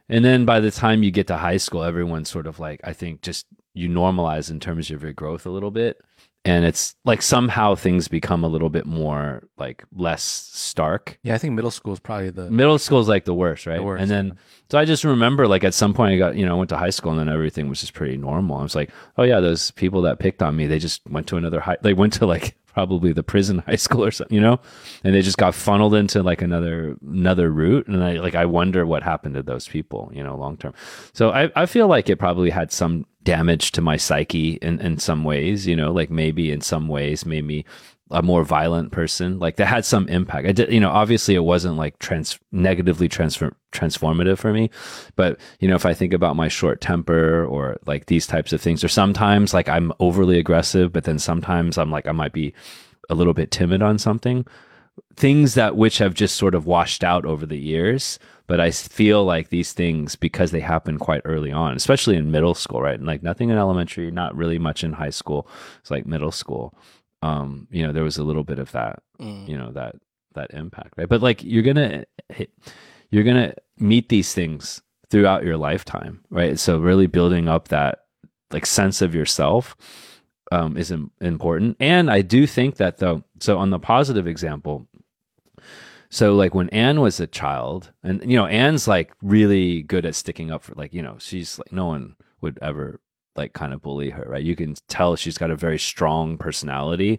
[0.08, 2.92] And then by the time you get to high school, everyone's sort of like, I
[2.92, 6.00] think just you normalize in terms of your growth a little bit.
[6.46, 11.18] And it's like somehow things become a little bit more like less stark.
[11.22, 13.78] Yeah, I think middle school is probably the Middle school is like the worst, right?
[13.78, 14.38] The worst, and then,
[14.70, 16.76] so I just remember like at some point I got, you know, I went to
[16.76, 18.58] high school and then everything was just pretty normal.
[18.58, 21.38] I was like, oh yeah, those people that picked on me, they just went to
[21.38, 24.60] another high, they went to like probably the prison high school or something, you know,
[25.02, 27.86] and they just got funneled into like another, another route.
[27.86, 30.74] And I like, I wonder what happened to those people, you know, long term.
[31.14, 34.98] So I, I feel like it probably had some damage to my psyche in, in
[34.98, 37.64] some ways, you know, like maybe in some ways made me
[38.10, 39.38] a more violent person.
[39.38, 40.46] Like that had some impact.
[40.46, 44.70] I did, you know, obviously it wasn't like trans negatively transfer transformative for me,
[45.16, 48.60] but you know, if I think about my short temper or like these types of
[48.60, 52.54] things, or sometimes like I'm overly aggressive, but then sometimes I'm like I might be
[53.10, 54.46] a little bit timid on something.
[55.16, 59.24] Things that which have just sort of washed out over the years, but I feel
[59.24, 62.98] like these things because they happen quite early on, especially in middle school, right?
[62.98, 65.48] And like nothing in elementary, not really much in high school.
[65.80, 66.76] It's like middle school
[67.22, 69.48] um, you know, there was a little bit of that, Mm.
[69.48, 69.96] you know, that
[70.34, 71.08] that impact, right?
[71.08, 72.50] But like you're gonna hit,
[73.10, 76.58] you're gonna meet these things throughout your lifetime, right?
[76.58, 78.00] So really building up that
[78.50, 79.74] like sense of yourself
[80.52, 83.24] um, is im- important, and I do think that though.
[83.40, 84.86] So on the positive example.
[86.14, 90.14] So like when Anne was a child, and you know Anne's like really good at
[90.14, 93.00] sticking up for like you know she's like no one would ever
[93.34, 94.44] like kind of bully her, right?
[94.44, 97.18] You can tell she's got a very strong personality.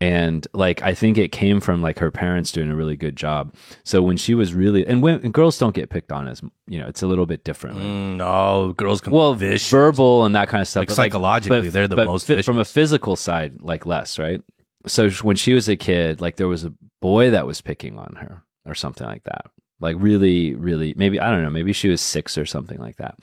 [0.00, 3.54] And like I think it came from like her parents doing a really good job.
[3.84, 6.78] So when she was really and when and girls don't get picked on as you
[6.78, 7.84] know, it's a little bit differently.
[7.84, 9.68] Mm, no, girls can Well, vicious.
[9.70, 10.80] verbal and that kind of stuff.
[10.80, 14.40] Like but, psychologically, but- they're the most fi- from a physical side, like less, right?
[14.86, 16.72] So when she was a kid, like there was a
[17.02, 19.46] boy that was picking on her or something like that.
[19.80, 23.18] Like really, really, maybe I don't know, maybe she was six or something like that.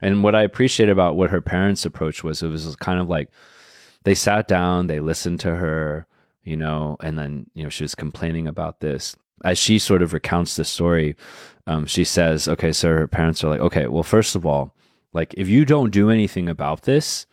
[0.00, 3.28] And what I appreciate about what her parents' approach was, it was kind of like
[4.04, 6.06] they sat down, they listened to her,
[6.44, 9.16] you know, and then, you know, she was complaining about this.
[9.44, 11.16] As she sort of recounts the story,
[11.66, 14.74] um, she says, okay, so her parents are like, okay, well, first of all,
[15.12, 17.26] like if you don't do anything about this,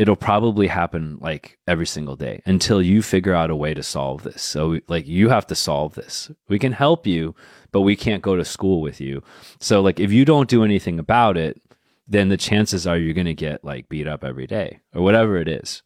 [0.00, 4.22] it'll probably happen like every single day until you figure out a way to solve
[4.22, 4.40] this.
[4.40, 6.30] So like you have to solve this.
[6.48, 7.34] We can help you,
[7.70, 9.22] but we can't go to school with you.
[9.58, 11.60] So like if you don't do anything about it,
[12.08, 15.36] then the chances are you're going to get like beat up every day or whatever
[15.36, 15.82] it is.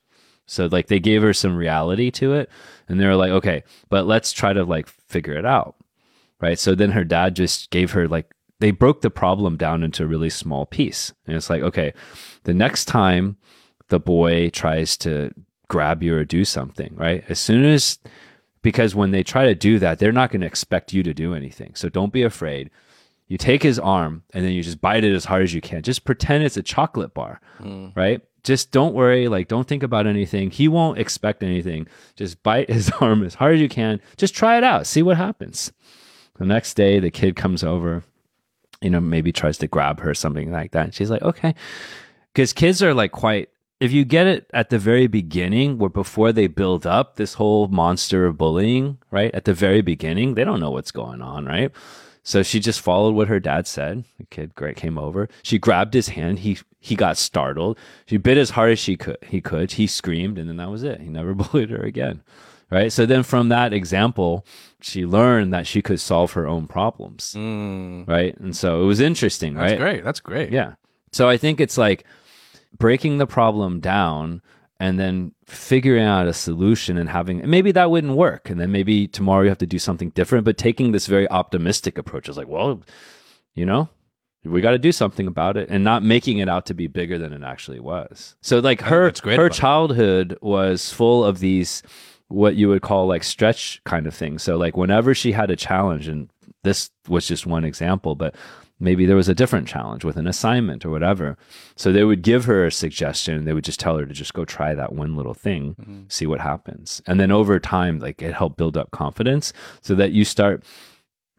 [0.47, 2.49] So like they gave her some reality to it
[2.87, 5.75] and they were like, okay, but let's try to like figure it out.
[6.41, 6.59] Right.
[6.59, 10.07] So then her dad just gave her like, they broke the problem down into a
[10.07, 11.13] really small piece.
[11.27, 11.93] And it's like, okay,
[12.45, 13.39] the next time
[13.95, 15.31] the boy tries to
[15.69, 17.23] grab you or do something, right?
[17.29, 18.01] As soon as,
[18.63, 21.33] because when they try to do that, they're not going to expect you to do
[21.33, 21.77] anything.
[21.77, 22.71] So don't be afraid.
[23.29, 25.83] You take his arm and then you just bite it as hard as you can.
[25.83, 27.91] Just pretend it's a chocolate bar, hmm.
[27.95, 28.21] right?
[28.43, 29.29] Just don't worry.
[29.29, 30.51] Like, don't think about anything.
[30.51, 31.87] He won't expect anything.
[32.17, 34.01] Just bite his arm as hard as you can.
[34.17, 34.89] Just try it out.
[34.89, 35.73] See what happens.
[36.37, 38.03] The next day, the kid comes over,
[38.83, 40.87] you know, maybe tries to grab her, something like that.
[40.87, 41.55] And she's like, okay.
[42.33, 43.51] Because kids are like quite,
[43.81, 47.69] if you get it at the very beginning, where before they build up this whole
[47.69, 49.35] monster of bullying, right?
[49.35, 51.71] At the very beginning, they don't know what's going on, right?
[52.23, 54.05] So she just followed what her dad said.
[54.19, 55.29] The kid great came over.
[55.43, 56.39] She grabbed his hand.
[56.41, 57.79] He he got startled.
[58.07, 59.19] She bit as hard as she could.
[59.27, 59.73] He could.
[59.73, 61.01] He screamed, and then that was it.
[61.01, 62.23] He never bullied her again.
[62.71, 62.91] Right.
[62.91, 64.47] So then from that example,
[64.81, 67.35] she learned that she could solve her own problems.
[67.37, 68.35] Mm, Right.
[68.39, 69.55] And so it was interesting.
[69.55, 69.79] that's right.
[69.79, 70.05] great.
[70.05, 70.51] That's great.
[70.51, 70.75] Yeah.
[71.13, 72.05] So I think it's like
[72.79, 74.43] breaking the problem down
[74.81, 78.73] and then figuring out a solution and having and maybe that wouldn't work and then
[78.73, 82.37] maybe tomorrow you have to do something different but taking this very optimistic approach is
[82.37, 82.83] like well
[83.55, 83.89] you know
[84.45, 87.19] we got to do something about it and not making it out to be bigger
[87.19, 88.37] than it actually was.
[88.43, 91.83] So like her great her childhood was full of these
[92.29, 94.43] what you would call like stretch kind of things.
[94.43, 96.31] So like whenever she had a challenge and
[96.63, 98.35] this was just one example, but
[98.85, 101.37] maybe there was a different challenge with an assignment or whatever.
[101.75, 103.45] So they would give her a suggestion.
[103.45, 106.03] They would just tell her to just go try that one little thing, mm-hmm.
[106.09, 107.03] see what happens.
[107.07, 110.63] And then over time, like it helped build up confidence so that you start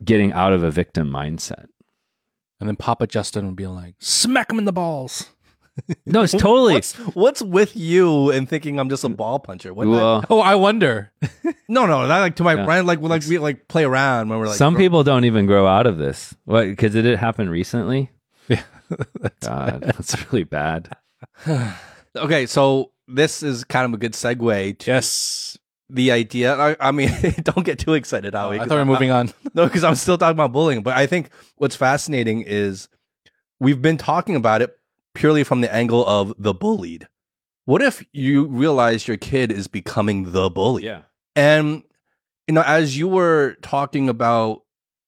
[0.04, 1.68] getting out of a victim mindset.
[2.60, 5.30] And then Papa Justin would be like, smack him in the balls.
[6.06, 6.74] No, it's totally.
[6.76, 9.74] What's, what's with you and thinking I'm just a ball puncher?
[9.74, 11.12] What well, Oh, I wonder.
[11.68, 12.66] no, no, not like to my Yeah.
[12.66, 12.88] friend.
[12.88, 15.46] Like, we like we like play around when we're like some gr- people don't even
[15.46, 16.34] grow out of this.
[16.46, 16.64] What?
[16.66, 18.12] Because did it happen recently?
[18.48, 18.62] Yeah.
[19.42, 20.96] God, that's really bad.
[22.16, 25.58] Okay, so this is kind of a good segue to yes.
[25.90, 26.56] the idea.
[26.56, 27.10] I, I mean,
[27.44, 29.34] don't get too excited, Oh, I thought we were moving on.
[29.54, 30.82] No, because I'm still talking about bullying.
[30.82, 32.88] But I think what's fascinating is
[33.60, 34.78] we've been talking about it
[35.16, 37.08] purely from the angle of the bullied.
[37.66, 40.84] What if you realize your kid is becoming the bully?
[40.84, 41.02] Yeah.
[41.36, 41.84] And
[42.48, 44.62] you know, as you were talking about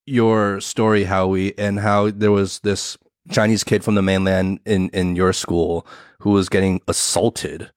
[0.08, 2.98] your story, Howie, and how there was this
[3.30, 5.86] Chinese kid from the mainland in in your school
[6.20, 7.72] who was getting assaulted,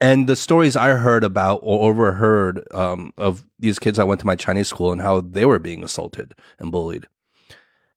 [0.00, 4.26] and the stories I heard about or overheard um, of these kids I went to
[4.26, 7.06] my Chinese school and how they were being assaulted and bullied.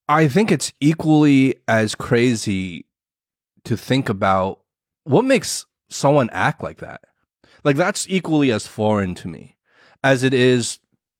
[0.07, 2.85] I think it's equally as crazy
[3.65, 4.59] to think about
[5.03, 7.01] what makes someone act like that.
[7.63, 9.57] Like that's equally as foreign to me
[10.03, 10.79] as it is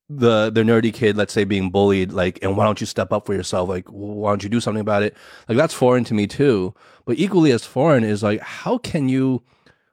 [0.10, 2.12] the the nerdy kid, let's say, being bullied.
[2.12, 3.70] Like, and why don't you step up for yourself?
[3.70, 5.16] Like, why don't you do something about it?
[5.48, 6.74] Like that's foreign to me too.
[7.06, 9.44] But equally as foreign is like, how can you?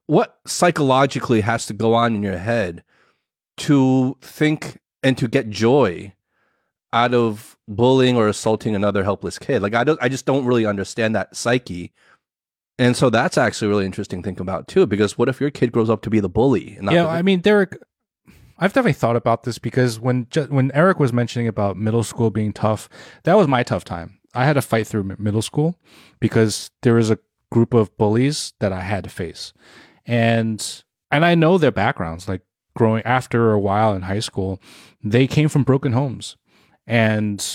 [0.07, 2.82] What psychologically has to go on in your head
[3.59, 6.14] to think and to get joy
[6.92, 9.62] out of bullying or assaulting another helpless kid?
[9.62, 10.03] Like, I don't.
[10.03, 11.92] I just don't really understand that psyche.
[12.81, 15.51] And so that's actually a really interesting to think about too, because what if your
[15.51, 16.76] kid grows up to be the bully?
[16.76, 17.76] And not yeah, the I mean, Derek,
[18.59, 22.55] I've definitely thought about this because when when Eric was mentioning about middle school being
[22.55, 22.89] tough,
[23.24, 24.18] that was my tough time.
[24.35, 25.78] I had to fight through middle school
[26.20, 27.18] because there was a
[27.53, 29.53] group of bullies that I had to face,
[30.07, 32.28] and and I know their backgrounds.
[32.28, 32.41] Like
[32.74, 34.59] growing after a while in high school,
[35.05, 36.39] they came from broken homes,
[36.87, 37.47] and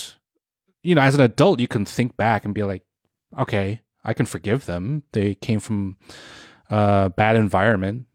[0.84, 2.84] you know, as an adult, you can think back and be like,
[3.36, 5.02] okay, I can forgive them.
[5.12, 5.96] They came from
[6.70, 8.06] a bad environment.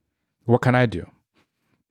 [0.46, 1.06] What can I do?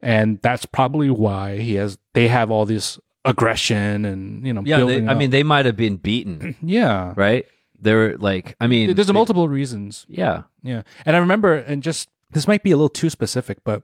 [0.02, 1.98] And that's probably why he has.
[2.14, 4.62] They have all this aggression and you know.
[4.64, 4.84] Yeah.
[4.84, 7.12] They, I mean, they might have been beaten, yeah.
[7.16, 7.44] right?
[7.78, 10.06] They're like, I mean, There's they- multiple reasons.
[10.08, 10.42] Yeah.
[10.62, 10.82] Yeah.
[11.06, 13.82] And I remember, and just this might be a little too specific, but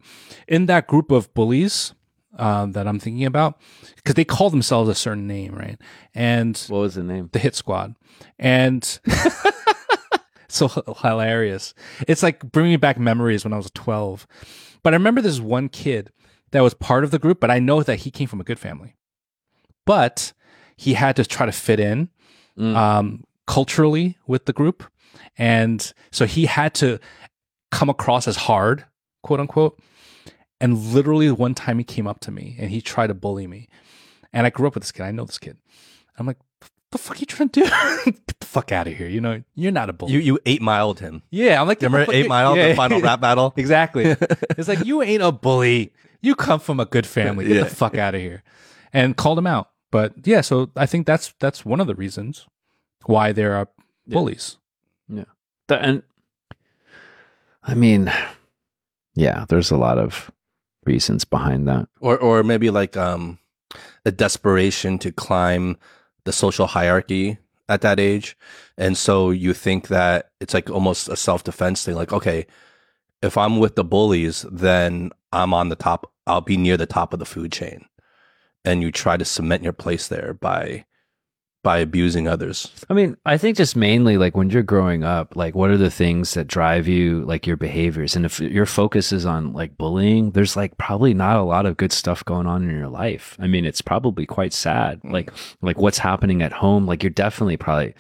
[0.48, 1.92] in that group of bullies
[2.38, 3.60] um, that I'm thinking about,
[3.96, 5.78] because they call themselves a certain name, right?
[6.14, 7.28] And What was the name?
[7.32, 7.94] the Hit Squad,
[8.38, 8.82] and
[10.48, 10.68] so
[11.02, 11.74] hilarious.
[12.08, 14.26] It's like bringing back memories when I was 12.
[14.82, 16.10] But I remember this one kid
[16.52, 18.58] that was part of the group, but I know that he came from a good
[18.58, 18.94] family.
[19.84, 20.32] But
[20.76, 22.10] he had to try to fit in
[22.58, 22.74] Mm.
[22.74, 24.82] um, culturally with the group,
[25.36, 26.98] and so he had to
[27.70, 28.86] come across as hard,
[29.22, 29.78] quote unquote.
[30.58, 33.68] And literally, one time he came up to me and he tried to bully me.
[34.32, 35.02] And I grew up with this kid.
[35.02, 35.58] I know this kid.
[36.18, 36.38] I'm like,
[36.96, 37.70] the fuck you trying to do?
[38.04, 39.08] Get the fuck out of here.
[39.08, 40.12] You know, you're not a bully.
[40.12, 41.22] You you eight miled him.
[41.30, 43.52] yeah, I'm like, the Remember Eight Mile, Yeah, the final rap battle?
[43.58, 44.04] Exactly.
[44.58, 45.92] it's like you ain't a bully.
[46.22, 47.46] You come from a good family.
[47.46, 47.64] Get Yeah.
[47.64, 48.42] the fuck out of here.
[48.92, 49.70] And called him out.
[49.90, 52.46] But yeah, so I think that's that's one of the reasons
[53.04, 53.68] why there are
[54.06, 54.56] bullies.
[55.68, 56.02] The- and
[57.62, 58.12] I mean,
[59.14, 60.30] yeah, there's a lot of
[60.84, 61.88] reasons behind that.
[62.00, 63.38] Or or maybe like um
[64.04, 65.76] a desperation to climb
[66.26, 68.36] the social hierarchy at that age.
[68.76, 72.46] And so you think that it's like almost a self defense thing, like, okay,
[73.22, 77.12] if I'm with the bullies, then I'm on the top I'll be near the top
[77.12, 77.86] of the food chain.
[78.64, 80.84] And you try to cement your place there by
[81.66, 82.70] by abusing others.
[82.88, 85.90] I mean, I think just mainly like when you're growing up, like what are the
[85.90, 88.14] things that drive you, like your behaviors?
[88.14, 91.76] And if your focus is on like bullying, there's like probably not a lot of
[91.76, 93.36] good stuff going on in your life.
[93.40, 95.02] I mean, it's probably quite sad.
[95.02, 95.10] Mm.
[95.10, 96.86] Like, like what's happening at home?
[96.86, 97.94] Like you're definitely probably,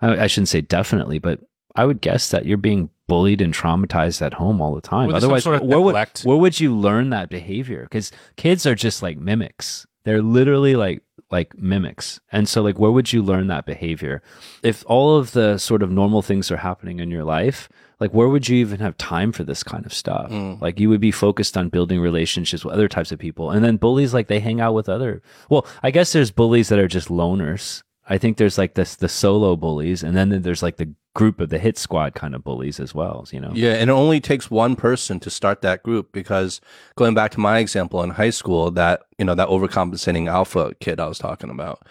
[0.00, 1.38] I, I shouldn't say definitely, but
[1.76, 5.10] I would guess that you're being bullied and traumatized at home all the time.
[5.10, 6.22] Or there's some Otherwise, sort of where would, neglect.
[6.22, 7.84] where would you learn that behavior?
[7.84, 9.86] Because kids are just like mimics.
[10.04, 11.02] They're literally like
[11.32, 12.20] like mimics.
[12.30, 14.22] And so like where would you learn that behavior?
[14.62, 17.68] If all of the sort of normal things are happening in your life,
[17.98, 20.30] like where would you even have time for this kind of stuff?
[20.30, 20.60] Mm.
[20.60, 23.50] Like you would be focused on building relationships with other types of people.
[23.50, 26.78] And then bullies like they hang out with other Well, I guess there's bullies that
[26.78, 27.82] are just loners.
[28.08, 31.50] I think there's like this the solo bullies, and then there's like the group of
[31.50, 33.26] the hit squad kind of bullies as well.
[33.30, 36.60] You know, Yeah, and it only takes one person to start that group because
[36.96, 41.00] going back to my example in high school, that you know that overcompensating alpha kid
[41.00, 41.86] I was talking about.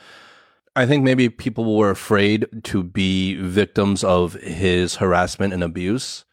[0.76, 6.26] I think maybe people were afraid to be victims of his harassment and abuse,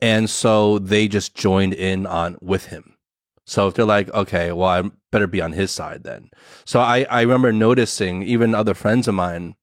[0.00, 2.94] and so they just joined in on with him.
[3.44, 6.30] So if they're like, okay, well, I better be on his side then.
[6.64, 9.54] So I I remember noticing even other friends of mine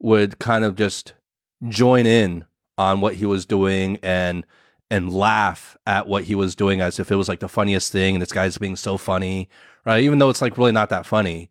[0.00, 1.14] would kind of just
[1.68, 2.44] join in
[2.78, 4.44] on what he was doing and
[4.90, 8.14] and laugh at what he was doing as if it was like the funniest thing
[8.16, 9.48] and this guy's being so funny
[9.86, 11.48] right even though it's like really not that funny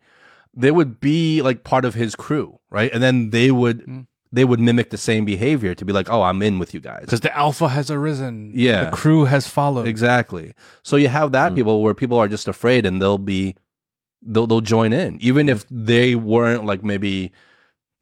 [0.54, 4.06] they would be like part of his crew right and then they would Mm.
[4.32, 7.02] they would mimic the same behavior to be like oh i'm in with you guys
[7.02, 8.52] because the alpha has arisen.
[8.54, 8.86] Yeah.
[8.86, 9.88] the crew has followed.
[9.88, 10.54] exactly
[10.84, 11.56] so you have that Mm.
[11.56, 13.56] people where people are just afraid and they'll be
[14.22, 17.32] they'll, they'll join in even if they weren't like maybe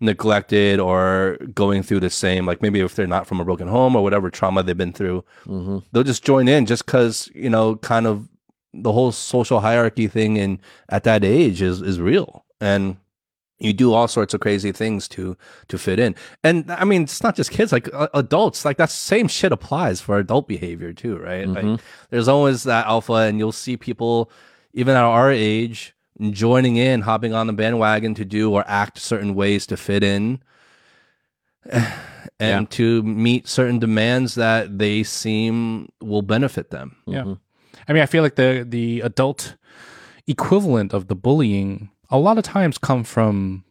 [0.02, 3.96] neglected or going through the same like maybe if they're not from a broken home
[3.96, 5.78] or whatever trauma they've been through mm-hmm.
[5.92, 8.28] they'll just join in just because you know kind of
[8.74, 10.58] the whole social hierarchy thing and
[10.90, 12.98] at that age is is real and
[13.60, 15.38] you do all sorts of crazy things to
[15.68, 18.90] to fit in and i mean it's not just kids like uh, adults like that
[18.90, 21.56] same shit applies for adult behavior too right Mhm.
[21.74, 24.32] like there's always that alpha and you'll see people
[24.74, 25.94] even at our age
[26.32, 30.40] joining in hopping on the bandwagon to do or act certain ways to fit in
[31.72, 31.84] and
[32.40, 32.66] Yeah.
[32.70, 37.22] to meet certain demands that they seem will benefit them Yeah.
[37.22, 37.34] Mm-hmm.
[37.88, 39.56] I mean, I feel like the the adult
[40.28, 43.64] equivalent of the bullying a lot of times come from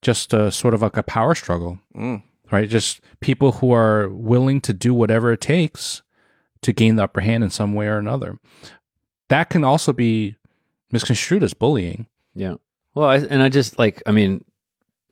[0.00, 2.22] just a sort of like a power struggle, Mm.
[2.50, 2.68] right?
[2.68, 6.02] Just people who are willing to do whatever it takes
[6.62, 8.38] to gain the upper hand in some way or another.
[9.28, 10.36] That can also be
[10.92, 12.06] misconstrued as bullying.
[12.34, 12.54] Yeah.
[12.94, 14.44] Well, I, and I just like, I mean,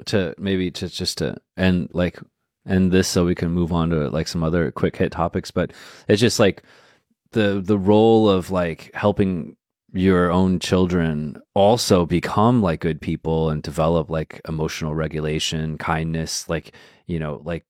[0.07, 2.18] to maybe to just to end like
[2.66, 5.72] end this so we can move on to like some other quick hit topics, but
[6.09, 6.62] it's just like
[7.33, 9.57] the the role of like helping
[9.93, 16.72] your own children also become like good people and develop like emotional regulation, kindness, like,
[17.07, 17.64] you know, like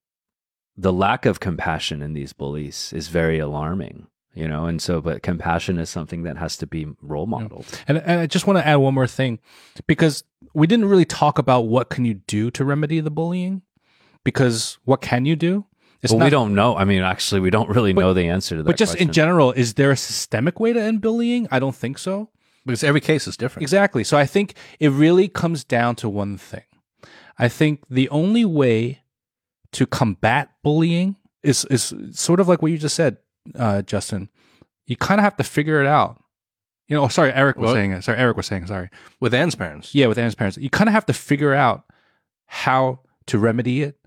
[0.77, 5.21] the lack of compassion in these bullies is very alarming, you know, and so but
[5.23, 7.65] compassion is something that has to be role modeled.
[7.87, 9.39] And, and I just want to add one more thing
[9.87, 10.23] because
[10.53, 13.61] we didn't really talk about what can you do to remedy the bullying
[14.23, 15.65] because what can you do?
[16.01, 16.75] It's Well, not- we don't know.
[16.75, 18.67] I mean, actually, we don't really But- know the answer to that.
[18.67, 21.47] But just in general, is there a systemic way to end bullying?
[21.51, 22.29] I don't think so.
[22.63, 24.03] because every case is different Exactly.
[24.03, 26.61] So I think it really comes down to one thing.
[27.39, 29.01] I think the only way
[29.71, 33.17] to combat bullying is is sort of like what you just said,
[33.55, 34.29] uh, Justin.
[34.87, 36.21] You kind of have to figure it out.
[36.87, 37.73] You know, oh, sorry, Eric was What?
[37.75, 38.03] saying it.
[38.03, 38.67] Sorry, Eric was saying.
[38.67, 38.89] Sorry.
[39.21, 41.83] with Anne's parents Yeah, with Anne's parents, you kind of have to figure out
[42.47, 43.97] how to remedy it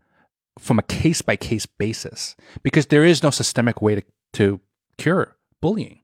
[0.58, 4.02] from a case by case basis because there is no systemic way to,
[4.34, 4.60] to
[4.98, 6.00] cure bullying.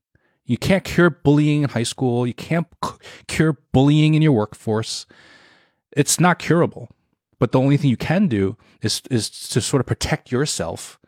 [0.46, 2.26] You can't cure bullying in high school.
[2.26, 2.92] You can't c-
[3.28, 5.06] cure bullying in your workforce.
[5.96, 6.88] It's not curable.
[7.38, 10.98] But the only thing you can do is is to sort of protect yourself,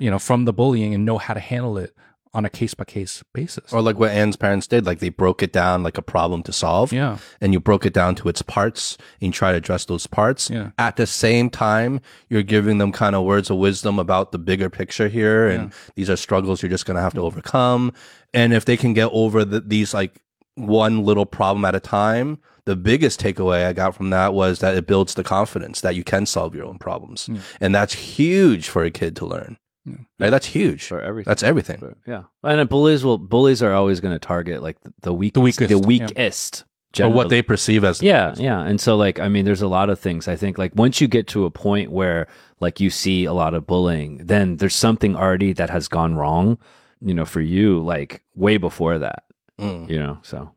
[0.00, 1.94] you know, from the bullying and know how to handle it
[2.32, 3.72] on a case by case basis.
[3.72, 6.52] or like what Anne's parents did like they broke it down like a problem to
[6.52, 9.84] solve yeah, and you broke it down to its parts and you try to address
[9.86, 10.48] those parts.
[10.48, 10.70] Yeah.
[10.78, 14.70] At the same time, you're giving them kind of words of wisdom about the bigger
[14.70, 15.48] picture here.
[15.48, 17.92] And these are struggles you're just going to have to overcome.
[18.32, 20.20] And if they can get over the, these like
[20.54, 24.76] one little problem at a time, the biggest takeaway I got from that was that
[24.76, 27.28] it builds the confidence that you can solve your own problems.
[27.60, 29.56] And that's huge for a kid to learn.
[29.86, 30.30] Right?
[30.30, 30.84] That's huge.
[30.84, 31.30] for everything.
[31.30, 31.78] That's everything.
[31.80, 35.42] But, yeah, and bullies will bullies are always going to target like the, the weakest,
[35.42, 35.86] weakest, the yeah.
[35.86, 36.64] weakest,
[37.00, 38.60] Or what they perceive as Yeah, yeah.
[38.62, 41.08] And so like I mean there's a lot of things I think like once you
[41.08, 42.26] get to a point where
[42.60, 46.58] like you see a lot of bullying, then there's something already that has gone wrong,
[47.00, 49.24] you know, for you like way before that,
[49.58, 49.88] Mm.
[49.90, 50.18] you know.
[50.22, 50.50] So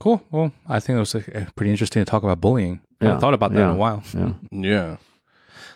[0.00, 0.22] cool.
[0.30, 2.80] Well, I think it was uh, pretty interesting to talk about bullying.
[3.00, 4.02] I Yeah, haven't thought about that in a while.
[4.14, 4.32] yeah.
[4.50, 4.96] Yeah.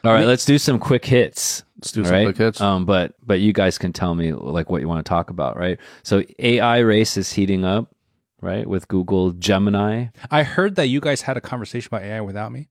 [0.04, 1.64] All right, let's do some quick hits.
[1.78, 2.24] Let's do some right?
[2.24, 2.60] quick hits.
[2.60, 5.58] Um, but but you guys can tell me like what you want to talk about,
[5.58, 5.78] right?
[6.02, 7.94] So AI race is heating up,
[8.40, 8.66] right?
[8.66, 10.06] With Google Gemini.
[10.30, 12.68] I heard that you guys had a conversation about AI without me.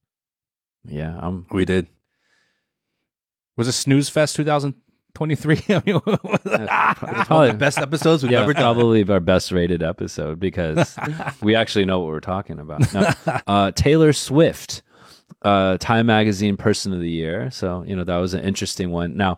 [0.87, 1.87] Yeah, I'm we did.
[3.57, 5.61] Was it Snooze Fest 2023?
[5.69, 8.61] I mean, probably the best episodes we've yeah, ever done.
[8.61, 10.97] probably our best rated episode because
[11.41, 12.93] we actually know what we're talking about.
[12.93, 13.13] No.
[13.47, 14.81] Uh, Taylor Swift,
[15.45, 17.49] uh, Time Magazine Person of the Year.
[17.51, 19.15] So you know that was an interesting one.
[19.15, 19.37] Now,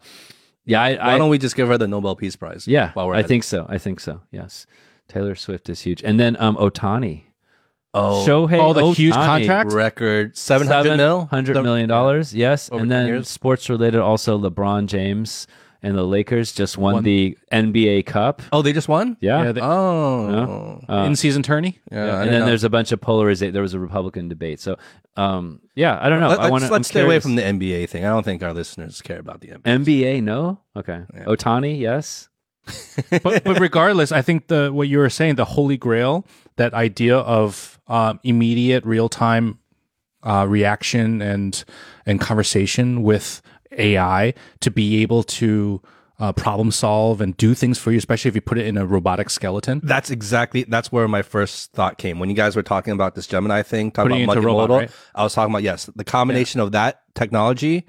[0.65, 2.67] yeah, I, Why I don't we just give her the Nobel Peace Prize?
[2.67, 3.27] yeah, while we're I at it?
[3.27, 3.65] think so.
[3.69, 4.21] I think so.
[4.31, 4.65] Yes,
[5.07, 7.23] Taylor Swift is huge, and then um, Ohtani.
[7.93, 9.71] Oh, Shohei Oh, the huge contract?
[9.71, 12.33] record seven hundred mil, hundred million dollars.
[12.33, 13.29] Yes, Over and then years.
[13.29, 13.99] sports related.
[14.01, 15.47] Also, LeBron James
[15.83, 17.03] and the Lakers just won, Won.
[17.03, 18.41] the NBA Cup.
[18.51, 19.17] Oh, they just won.
[19.19, 19.43] Yeah.
[19.43, 21.79] Yeah, they- Oh, Uh, in season tourney.
[21.91, 22.17] yeah.
[22.17, 22.45] I and then know.
[22.47, 23.53] there's a bunch of polarization.
[23.53, 24.59] There was a Republican debate.
[24.59, 24.77] So,
[25.15, 26.29] um, yeah, I don't know.
[26.29, 26.71] Let, I us want to.
[26.71, 28.05] let's stay away from the NBA thing.
[28.05, 29.85] I don't think our listeners care about the NBA.
[29.85, 30.23] NBA.
[30.23, 30.59] No.
[30.75, 31.01] Okay.
[31.13, 31.25] Yeah.
[31.25, 31.79] Ohtani.
[31.79, 32.29] Yes.
[33.23, 36.25] but but regardless, I think the what you were saying, the holy grail,
[36.57, 39.59] that idea of um, immediate, real time
[40.23, 41.63] uh, reaction and
[42.05, 45.81] and conversation with AI to be able to
[46.19, 48.85] uh, problem solve and do things for you, especially if you put it in a
[48.87, 49.79] robotic skeleton.
[49.83, 53.27] That's exactly that's where my first thought came when you guys were talking about this
[53.27, 54.77] Gemini thing, talking Putting it about into robot, multimodal.
[54.79, 54.91] right?
[55.13, 57.85] I was talking about yes, the combination of that technology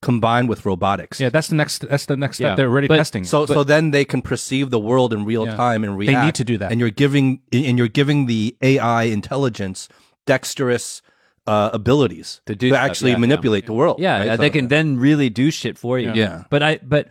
[0.00, 1.18] combined with robotics.
[1.18, 1.80] Yeah, that's the next.
[1.88, 2.48] That's the next Yeah.
[2.50, 2.58] step.
[2.58, 3.24] They're already But- testing.
[3.24, 5.56] So so then they can perceive the world in real Yeah.
[5.56, 6.16] time and react.
[6.16, 6.70] They need to do that.
[6.70, 9.88] and you're giving and you're giving the AI intelligence
[10.26, 11.02] dexterous
[11.48, 13.20] uh, abilities To to, do stuff, actually yeah, yeah.
[13.20, 13.98] manipulate the world.
[13.98, 14.38] Yeah, right?
[14.38, 16.12] they So- can then really do shit for you.
[16.14, 16.44] Yeah.
[16.50, 17.08] But I but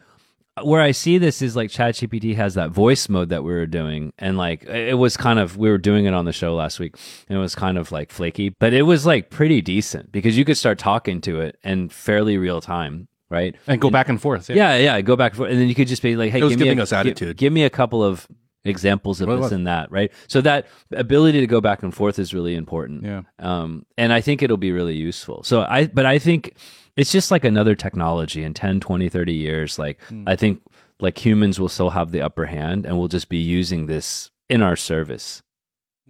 [0.63, 4.11] where I see this is like ChatGPT has that voice mode that we were doing,
[4.17, 6.95] and like it was kind of we were doing it on the show last week,
[7.29, 10.45] and it was kind of like flaky, but it was like pretty decent because you
[10.45, 13.55] could start talking to it in fairly real time, right?
[13.67, 14.49] and go back and forth.
[14.49, 16.43] Yeah, yeah, go back and forth, and then you could just be like, "Hey, It
[16.43, 17.37] was give me a, us gi- attitude.
[17.37, 18.27] Give, me a couple of
[18.69, 21.93] examples of What this was and that, right?" So that ability to go back and
[21.93, 23.03] forth is really important.
[23.03, 23.21] Yeah.
[23.39, 25.43] Um, and I think it'll be really useful.
[25.43, 26.55] So I, but I think
[26.95, 29.77] it's just like another technology in 10, 20, 30 years.
[29.79, 30.61] Like I think
[30.99, 34.61] like humans will still have the upper hand, and we'll just be using this in
[34.61, 35.43] our service.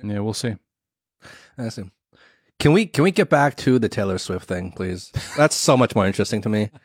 [0.03, 0.55] yeah, we'll see.
[1.57, 1.83] I see.
[2.59, 5.11] Can we can we get back to the Taylor Swift thing, please?
[5.35, 6.69] That's so much more interesting to me.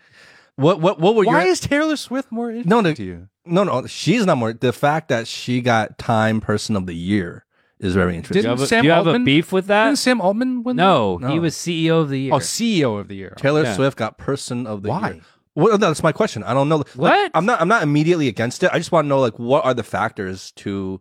[0.57, 2.93] What what what were Why your is Taylor Swift more interesting No, no.
[2.93, 3.29] to you?
[3.45, 3.87] No no?
[3.87, 4.53] She's not more.
[4.53, 7.45] The fact that she got Time Person of the Year
[7.79, 8.43] is very interesting.
[8.43, 9.87] Do you have, a, Sam do you have a Altman- beef with that?
[9.87, 9.99] Didn't?
[9.99, 10.77] Sam Altman win?
[10.77, 11.29] No, No.
[11.29, 12.33] he was CEO of the year.
[12.35, 13.35] Oh, CEO of the year.
[13.37, 13.75] Taylor Yeah.
[13.75, 15.11] Swift got Person of the Why?
[15.13, 15.23] Year.
[15.55, 16.43] Well, that's my question.
[16.45, 16.79] I don't know.
[16.79, 17.31] Like, What?
[17.35, 17.61] I'm not.
[17.61, 18.71] I'm not immediately against it.
[18.73, 21.01] I just want to know like what are the factors to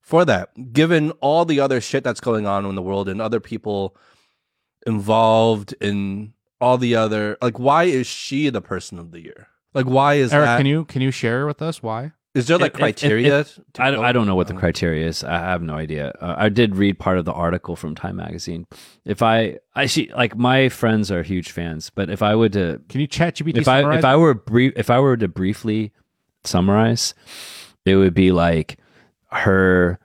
[0.00, 3.40] for that, given all the other shit that's going on in the world and other
[3.40, 3.94] people
[4.86, 9.48] involved in all the other like why is she the person of the year?
[9.74, 10.56] Like why is Eric, that?
[10.58, 12.12] can you can you share with us why?
[12.32, 13.44] is there like If- if- if- criteria?
[13.44, 15.24] to I don't, I don't know what the criteria is.
[15.24, 16.12] I have no idea.
[16.20, 18.68] Uh, I did read part of the article from Time Magazine.
[19.04, 22.80] If I, I see, like my friends are huge fans, but if I would to,
[22.88, 25.92] Can you chat GPT if I, if I were brief, if I were to briefly
[26.44, 27.14] summarize,
[27.84, 28.78] it would be like
[29.32, 29.98] her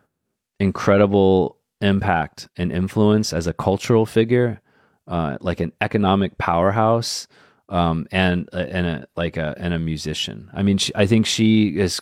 [0.60, 4.62] incredible impact and influence as a cultural figure,
[5.08, 7.28] uh, like an economic powerhouse,
[7.70, 10.50] um, and and a like a and a musician.
[10.54, 12.02] I mean, she, I think she is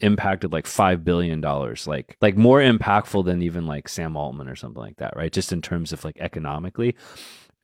[0.00, 4.56] impacted like five billion dollars, like like more impactful than even like Sam Altman or
[4.56, 5.32] something like that, right?
[5.32, 6.96] Just in terms of like economically,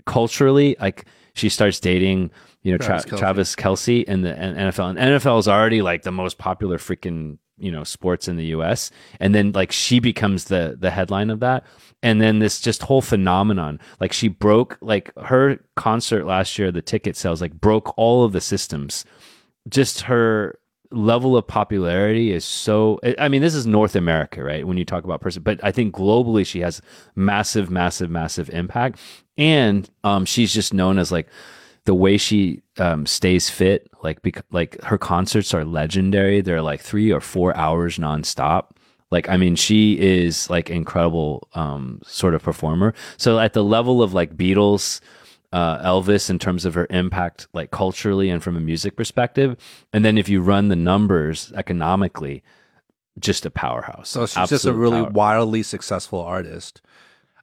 [0.07, 2.31] culturally, like she starts dating,
[2.63, 3.19] you know, Travis Travis, Kelce.
[3.19, 7.71] Travis Kelce in the NFL, and NFL is already like the most popular freaking you
[7.73, 8.91] know sports in the U.S.
[9.21, 11.65] And then like she becomes the the headline of that,
[12.03, 16.83] and then this just whole phenomenon, like she broke like her concert last year, the
[16.83, 19.05] ticket sales like broke all of the systems.
[19.69, 20.59] Just her
[20.91, 25.05] level of popularity is so I- mean this is North America right when you talk
[25.05, 26.83] about person but I think globally she has
[27.17, 29.01] massive massive massive impact
[29.39, 31.29] and um she's just known as like
[31.85, 36.81] the way she um stays fit like bec- like her concerts are legendary they're like
[36.81, 38.71] 3 or 4 hours nonstop
[39.11, 44.03] like I mean she is like incredible um sort of performer so at the level
[44.03, 45.01] of like Beatles
[45.53, 49.57] uh, Elvis in terms of her impact, like culturally and from a music perspective.
[49.93, 52.43] And then if you run the numbers economically,
[53.19, 54.09] just a powerhouse.
[54.09, 55.11] So she's just a really power.
[55.11, 56.81] wildly successful artist.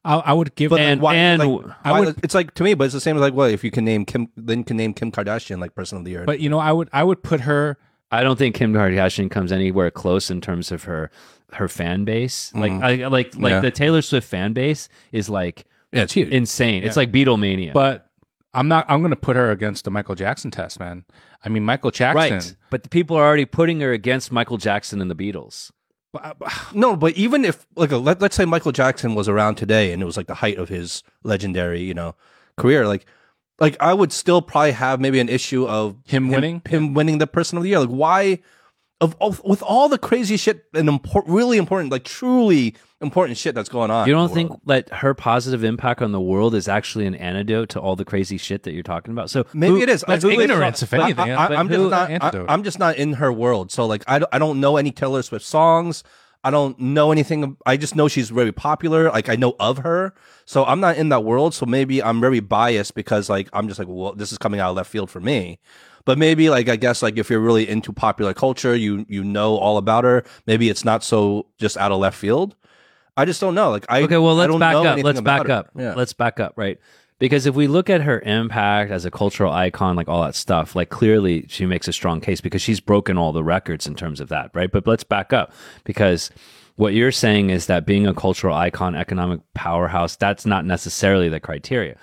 [0.06, 0.70] I, I would give.
[0.70, 2.94] But And- why, and like, w- I why- would- it's like to me, but it's
[2.94, 5.12] the same as like what if you can name Kim, then you can name Kim
[5.12, 6.24] Kardashian like person of the year.
[6.26, 7.78] but you know, I would I would put her.
[8.12, 11.12] I don't think Kim Kardashian comes anywhere close in terms of her
[11.54, 12.52] her fan base.
[12.56, 12.84] Like Mhm.
[12.84, 13.60] I like like Yeah.
[13.60, 16.30] the Taylor Swift fan base is like yeah, it's huge.
[16.30, 16.84] insane.
[16.84, 17.74] It's like Beatlemania.
[17.74, 18.06] But
[18.54, 18.86] I'm not.
[18.90, 21.06] I'm going to put her against the Michael Jackson test, man.
[21.46, 22.34] I mean, Michael Jackson.
[22.38, 22.56] right.
[22.72, 25.72] But the people are already putting her against Michael Jackson and the Beatles.
[26.12, 26.38] But-
[26.74, 30.02] No, but even if like a, let, let's say Michael Jackson was around today and
[30.02, 32.16] it was like the height of his legendary, you know,
[32.58, 33.06] career, like
[33.60, 36.62] like I would still probably have maybe an issue of Him winning?
[36.68, 37.80] him winning the person of the year.
[37.80, 38.40] Like why
[39.02, 43.56] of, of with all the crazy shit and important, really important, like truly important shit
[43.56, 44.08] that's going on.
[44.08, 44.62] You don't think world.
[44.66, 48.38] that her positive impact on the world is actually an antidote to all the crazy
[48.38, 49.30] shit that you're talking about?
[49.30, 50.04] So Maybe who- it is.
[50.06, 51.32] that's I really- ignorance, if I- anything.
[51.32, 52.10] I, But am just not.
[52.12, 52.50] antidote.
[52.50, 53.72] I, am just not in her world.
[53.72, 56.04] So like, I, don't- I don't know any Taylor Swift songs.
[56.44, 57.58] I don't know anything.
[57.66, 59.12] I just know she's very popular.
[59.12, 60.14] Like I know of her,
[60.46, 61.54] so I'm not in that world.
[61.54, 64.70] So maybe I'm very biased because like I'm just like, well, this is coming out
[64.70, 65.60] of left field for me.
[66.06, 69.58] But maybe like I guess like if you're really into popular culture, you you know
[69.58, 70.24] all about her.
[70.48, 72.56] Maybe it's not so just out of left field.
[73.18, 73.70] I just don't know.
[73.72, 75.04] Like I Okay, well let's back up.
[75.04, 75.54] Let's back her.
[75.54, 75.70] up.
[75.76, 75.94] Yeah.
[75.94, 76.80] Let's back up, right?
[77.20, 80.74] Because if we look at her impact as a cultural icon, like all that stuff,
[80.74, 84.22] like clearly she makes a strong case because she's broken all the records in terms
[84.22, 84.72] of that, right?
[84.72, 85.52] But let's back up
[85.84, 86.32] because
[86.78, 91.42] what you're saying is that being a cultural icon, economic powerhouse, that's not necessarily the
[91.42, 91.98] criteria.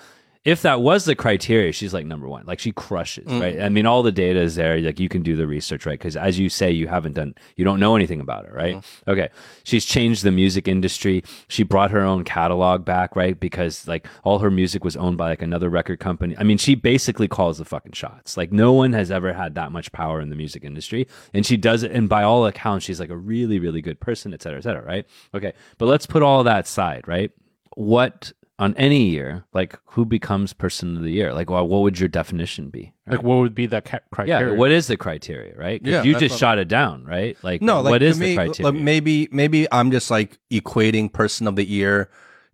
[0.47, 2.47] If that was the criteria, she's like number one.
[2.47, 3.41] Like she crushes, Mm.
[3.41, 3.61] right?
[3.61, 4.79] I mean, all the data is there.
[4.81, 5.99] Like you can do the research, right?
[5.99, 8.77] Because as you say, you haven't done, you don't know anything about her, right?
[8.77, 9.11] Mm-hmm.
[9.11, 9.29] Okay.
[9.65, 11.25] She's changed the music industry.
[11.49, 13.39] She brought her own catalog back, right?
[13.39, 16.37] Because like all her music was owned by like another record company.
[16.39, 18.37] I mean, she basically calls the fucking shots.
[18.37, 21.09] Like no one has ever had that much power in the music industry.
[21.35, 21.91] And she does it.
[21.91, 24.85] And by all accounts, she's like a really, really good person, et cetera, et cetera,
[24.85, 25.07] right?
[25.35, 25.55] Okay.
[25.77, 27.33] But let's put all that aside, right?
[27.75, 31.33] What on any year, like who becomes person of the year?
[31.35, 32.93] Like, well, what would your definition be?
[33.07, 34.55] Like, what would be the ca- Yeah, criteria?
[34.55, 35.81] what is the criteria, right?
[35.85, 37.37] Yeah, you just shot it down, right?
[37.43, 38.73] Like, No, like what to me, the like, criteria?
[38.73, 42.09] maybe maybe I'm just like equating person of the year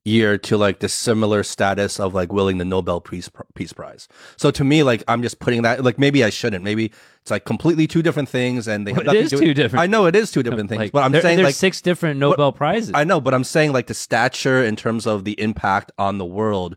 [0.04, 4.08] year to like the similar status of like winning the Nobel Peace Peace Prize.
[4.36, 6.64] So to me, like I'm just putting that like maybe I shouldn't.
[6.64, 9.54] Maybe it's like completely two different things, and they have It is to do- two
[9.54, 11.54] different- I know it is two different things, Like, but I'm there- saying there's like
[11.54, 12.90] six different Nobel prizes.
[12.94, 16.24] I know, but I'm saying like the stature in terms of the impact on the
[16.26, 16.76] world.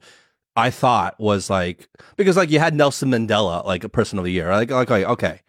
[0.58, 4.32] I thought was like because like you had Nelson Mandela like a person of the
[4.32, 5.42] year like like, like okay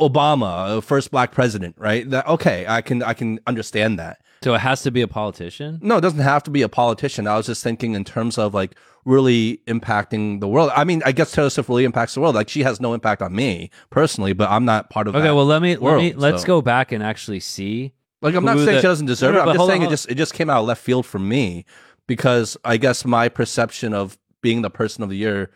[0.00, 4.54] Obama uh, first black president right that okay I can I can understand that so
[4.54, 5.78] it has to be a politician.
[5.82, 7.26] no, it doesn't have to be a politician.
[7.26, 10.70] I was just thinking in terms of like really impacting the world.
[10.74, 12.34] I mean, I guess Taylor Swift really impacts the world.
[12.34, 15.44] Like she has no impact on me personally, but I'm not part of Okay, well
[15.46, 17.92] let me let world, me let's go back and actually see.
[18.22, 19.48] like I'm not saying the- she doesn't deserve No, no, it.
[19.48, 21.18] I'm just hold on, saying it just it just came out of left field for
[21.18, 21.64] me
[22.06, 25.50] because I guess my perception of being the person of the year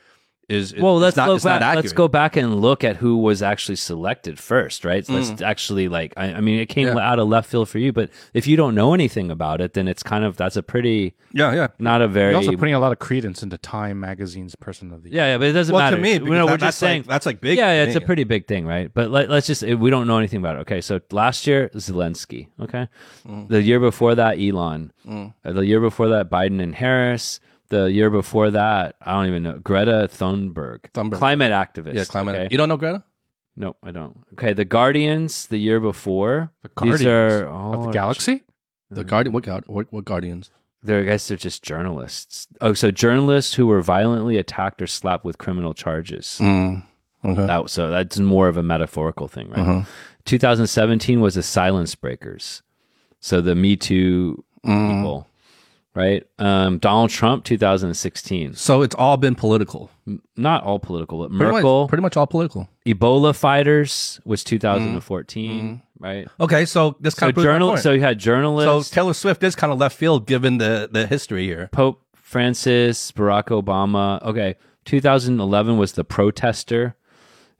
[0.48, 1.76] is Well, it's let's not, go it's not back.
[1.76, 5.04] Let's go back and look at who was actually selected first, right?
[5.04, 5.28] So Mm.
[5.28, 6.14] Let's actually like.
[6.16, 8.74] I, I mean, it came out of left field for you, but if you don't
[8.74, 11.66] know anything about it, then it's kind of that's a pretty Yeah, yeah.
[11.78, 15.02] not a very You're also putting a lot of credence into Time Magazine's Person of
[15.02, 15.16] the Year.
[15.18, 15.96] yeah, yeah, but it doesn't Well, matter.
[15.96, 17.58] to me, You know, that- we're that's just saying like, that's like big.
[17.58, 18.90] yeah, yeah, to it's a pretty big thing, right?
[18.92, 20.60] But let, let's just we don't know anything about it.
[20.60, 22.88] Okay, so last year Zelensky, okay,
[23.28, 23.48] Mm.
[23.48, 28.10] the year before that Elon, Uh, the year before that Biden and Harris, the year
[28.10, 31.18] before that I don't even know Greta Thunberg, Thunberg.
[31.18, 31.94] climate activist.
[31.94, 32.34] yeah climate.
[32.36, 32.48] okay?
[32.50, 33.04] You don't know Greta?
[33.56, 34.16] No, I don't.
[34.34, 36.50] Okay, the Guardians the year before.
[36.62, 38.42] The These Guardians are of the galaxy.
[38.90, 39.32] The Guardian.
[39.32, 40.50] What, what what Guardians?
[40.82, 42.46] They're I guess they're just journalists.
[42.60, 46.38] Oh, so journalists who were violently attacked or slapped with criminal charges.
[46.40, 46.84] Mm.
[47.24, 47.46] Okay.
[47.46, 49.58] That, so that's more of a metaphorical thing, right?
[49.58, 49.82] Uh-huh.
[50.24, 52.62] 2017 was the silence breakers.
[53.20, 54.96] So the Me Too Mm.
[54.98, 55.27] people,
[55.98, 56.24] right?
[56.38, 58.54] Um, Donald Trump, 2016.
[58.54, 59.90] So it's all been political.
[60.36, 62.68] Not all political, but Pretty Merkel, much, pretty much all political.
[62.86, 66.28] Ebola fighters was 2014, right?
[66.40, 67.76] Okay, so this So kind of proves journal.
[67.76, 68.88] So you had journalists.
[68.88, 71.68] So Taylor Swift is kind of left field given the the history here.
[71.72, 74.22] Pope Francis, Barack Obama.
[74.22, 74.54] Okay,
[74.84, 76.94] 2011 was the protester.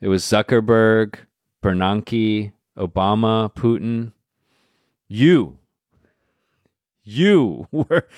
[0.00, 1.16] It was Zuckerberg,
[1.62, 4.12] Bernanke, Obama, Putin.
[5.08, 5.57] You,
[7.08, 8.08] you were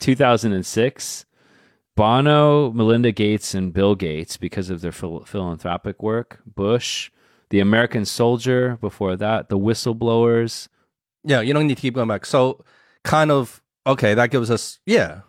[0.00, 1.26] 2006.
[1.96, 6.40] Bono, Melinda Gates, and Bill Gates because of their phil- philanthropic work.
[6.46, 7.10] Bush,
[7.50, 10.68] the American soldier before that, the whistleblowers.
[11.24, 12.24] Yeah, you don't need to keep going back.
[12.24, 12.64] So
[13.04, 15.22] kind of okay, that gives us yeah.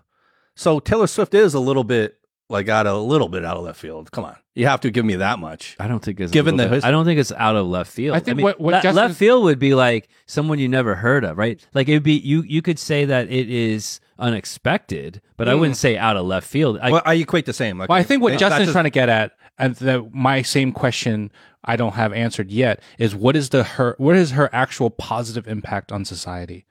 [0.55, 2.20] So Taylor Swift is a little bit
[2.51, 4.11] like out of a little bit out of left field.
[4.11, 5.75] Come on, you have to give me that much.
[5.79, 7.65] I don't think it's a Given little the bit- I don't think it's out of
[7.67, 8.15] left field.
[8.15, 11.23] I think mean, what- what le- left field would be like someone you never heard
[11.23, 11.65] of, right?
[11.73, 12.43] Like it'd be you.
[12.43, 15.59] You could say that it is unexpected, but I mm.
[15.59, 16.77] wouldn't say out of left field.
[16.81, 17.77] I, well, I equate the same.
[17.77, 20.41] Like, Well, I think what that- Justin's that's trying to get at, and the, my
[20.41, 21.31] same question
[21.63, 25.47] I don't have answered yet, is what is the her what is her actual positive
[25.47, 26.65] impact on society?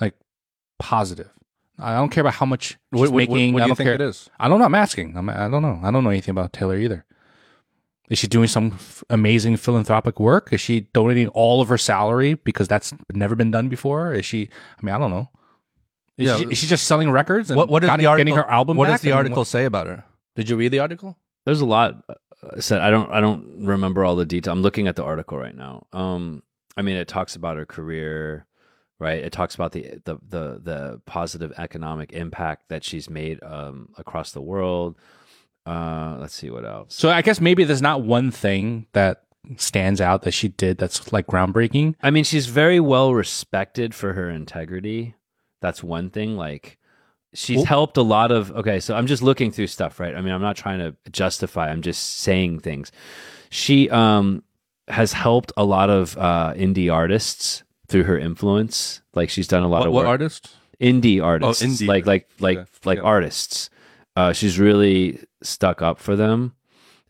[0.00, 0.14] Like
[0.78, 1.30] positive.
[1.80, 3.54] I don't care about how much she's What, what, what, making.
[3.54, 3.94] what I do you don't think care.
[3.94, 4.28] it is?
[4.38, 4.64] I don't know.
[4.66, 5.16] I'm asking.
[5.16, 5.80] I'm, I don't know.
[5.82, 7.04] I don't know anything about Taylor either.
[8.08, 10.52] Is she doing some f- amazing philanthropic work?
[10.52, 14.12] Is she donating all of her salary because that's never been done before?
[14.12, 14.48] Is she?
[14.80, 15.30] I mean, I don't know.
[16.18, 16.36] Is, Yeah.
[16.38, 18.24] she, is she just selling records and What what is got- the article?
[18.32, 18.76] getting her album?
[18.76, 20.04] What back does the and article say about her?
[20.34, 21.16] Did you read the article?
[21.46, 22.80] there's a lot uh, said.
[22.80, 23.10] I don't.
[23.12, 24.52] I don't remember all the detail.
[24.52, 25.86] I'm looking at the article right now.
[25.92, 26.42] Um,
[26.76, 28.44] I mean, it talks about her career,
[29.00, 29.18] right?
[29.18, 34.30] It talks about the the the, the positive economic impact that she's made um, across
[34.30, 34.96] the world.
[35.66, 36.94] Uh, let's see what else.
[36.94, 39.22] So I guess maybe there's not one thing that
[39.56, 41.94] stands out that she did that's like groundbreaking?
[42.02, 45.14] I mean, she's very well respected for her integrity.
[45.60, 46.36] That's one thing.
[46.36, 46.78] Like,
[47.34, 48.50] she's Well- helped a lot of.
[48.52, 50.14] Okay, so I'm just looking through stuff, right?
[50.14, 51.70] I mean, I'm not trying to justify.
[51.70, 52.92] I'm just saying things.
[53.50, 54.42] She um
[54.88, 59.02] has helped a lot of uh, indie artists through her influence.
[59.14, 60.04] Like, she's done a lot What, of work.
[60.04, 60.56] what artist?
[60.80, 62.68] indie artists, Oh, indie like like like Okay.
[62.86, 63.04] like Yeah.
[63.04, 63.68] artists.
[64.16, 66.54] Uh, she's really stuck up for them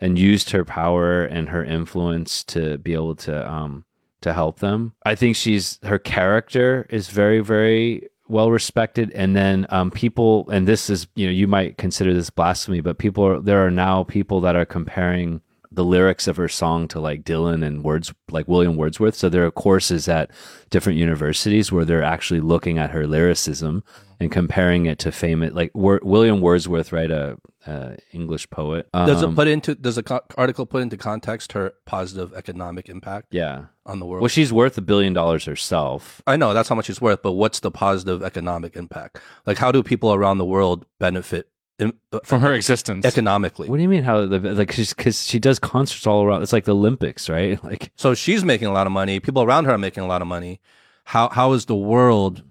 [0.01, 3.85] and used her power and her influence to be able to um
[4.23, 4.93] to help them.
[5.07, 10.67] I think she's her character is very very well respected and then um people and
[10.67, 14.05] this is you know you might consider this blasphemy but people are there are now
[14.05, 15.41] people that are comparing
[15.73, 19.15] the lyrics of her song to like Dylan and words like William Wordsworth.
[19.15, 20.31] So there are courses at
[20.71, 23.85] different universities where they're actually looking at her lyricism
[24.19, 27.11] and comparing it to famous like Wor- William Wordsworth, right?
[27.11, 27.37] A,
[27.69, 28.89] a English poet.
[28.93, 32.89] Does Um, it put into does the co- article put into context her positive economic
[32.89, 33.67] impact Yeah.
[33.87, 34.23] on the world?
[34.23, 36.21] Well, she's worth a billion dollars herself.
[36.27, 39.19] I know that's how much she's worth, but what's the positive economic impact?
[39.47, 41.49] Like, how do people around the world benefit
[41.81, 43.05] Uh, From her existence.
[43.05, 43.69] economically?
[43.69, 44.03] What do you mean?
[44.05, 44.73] How the like?
[44.73, 46.43] She's because she does concerts all around.
[46.43, 47.63] It's like the Olympics, right?
[47.71, 49.21] Like So she's making a lot of money.
[49.21, 50.61] People around her are making a lot of money.
[51.05, 52.43] How how is the world?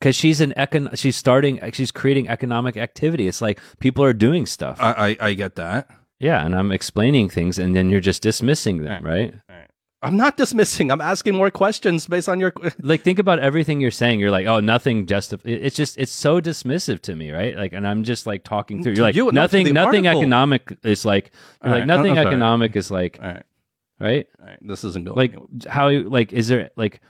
[0.00, 0.96] because she's an econ.
[0.98, 1.60] She's starting.
[1.72, 3.28] She's creating economic activity.
[3.28, 4.78] It's like people are doing stuff.
[4.80, 5.88] I I, I get that.
[6.18, 9.34] yeah, and I'm explaining things, and then you're just dismissing them, right?
[10.02, 10.90] I'm not dismissing.
[10.90, 12.52] I'm asking more questions based on your.
[12.82, 16.40] like think about everything you're saying you're like oh nothing just it's just it's so
[16.40, 19.30] dismissive to me right like and i'm just like talking through you're like you, no,
[19.30, 20.22] nothing nothing article.
[20.22, 21.30] economic is like
[21.62, 23.42] you're All like right, nothing economic is like All right,
[24.00, 24.58] right all right.
[24.60, 25.16] This isn't going.
[25.16, 27.00] like how you like is there like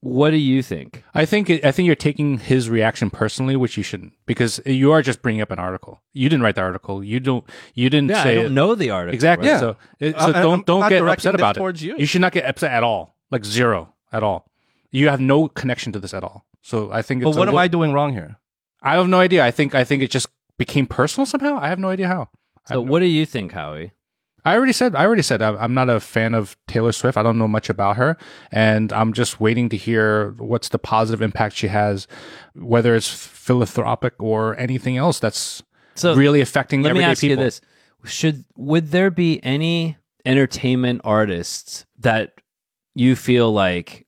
[0.00, 3.82] what do you think I think I think you're taking his reaction personally, which you
[3.82, 6.00] shouldn't, because you are just bringing up an article.
[6.12, 7.02] You didn't write the article.
[7.02, 7.44] You don't.
[7.74, 8.52] You didn't yeah i don't it.
[8.52, 9.48] know the article exactly.
[9.48, 9.58] right?
[9.58, 11.58] So, it, so I- don't don't get upset about it.
[11.58, 11.96] towards you.
[11.98, 13.16] You should not get upset at all.
[13.30, 14.48] Like zero at all.
[14.90, 16.46] You have no connection to this at all.
[16.62, 17.22] So I think.
[17.22, 18.36] but what a am I doing wrong here?
[18.80, 19.44] I have no idea.
[19.44, 21.58] I think I think it just became personal somehow.
[21.60, 22.28] I have no idea how.
[22.66, 23.92] So no- what do you think howie
[24.48, 24.94] I already said.
[24.94, 25.42] I already said.
[25.42, 27.18] I'm not a fan of Taylor Swift.
[27.18, 28.16] I don't know much about her,
[28.50, 32.08] and I'm just waiting to hear what's the positive impact she has,
[32.54, 35.62] whether it's philanthropic or anything else that's
[35.94, 37.36] so really affecting let me ask people.
[37.38, 37.60] you this
[38.04, 42.34] should would there be any entertainment artists that
[42.94, 44.06] you feel like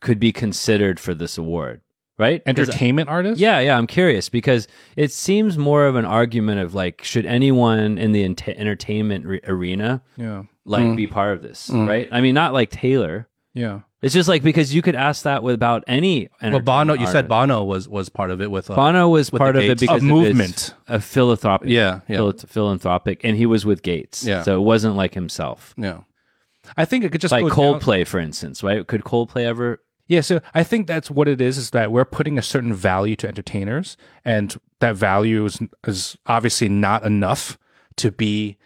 [0.00, 1.80] could be considered for this award
[2.22, 3.40] right 'Cause- Entertainment artists.
[3.40, 7.98] Yeah, yeah, I'm curious because it seems more of an argument of like, should anyone
[7.98, 10.96] in the ent- entertainment re- arena yeah, like Mm.
[10.96, 11.88] be part of this, Mm.
[11.88, 12.08] right?
[12.12, 13.28] I mean, not like Taylor.
[13.54, 13.80] yeah.
[14.02, 16.28] It's just like because you could ask that about any.
[16.42, 16.94] Well, Bono.
[16.94, 17.28] You said.
[17.28, 18.68] Bono was was part of it with.
[18.68, 20.50] Uh, Bono was with part the of it because A movement.
[20.50, 21.68] Its, a philanthropic.
[21.68, 24.24] Yeah, yeah, phil- philanthropic, and he was with Gates.
[24.26, 24.42] Yeah.
[24.42, 25.72] so it wasn't like himself.
[25.78, 25.98] yeah.
[26.76, 28.84] I think it could just like go down- Coldplay, for instance, right?
[28.84, 29.78] Could Coldplay ever?
[30.12, 33.16] Yeah, so I think that's what it is: is that we're putting a certain value
[33.16, 37.56] to entertainers, and that value is, is obviously not enough
[37.96, 38.58] to be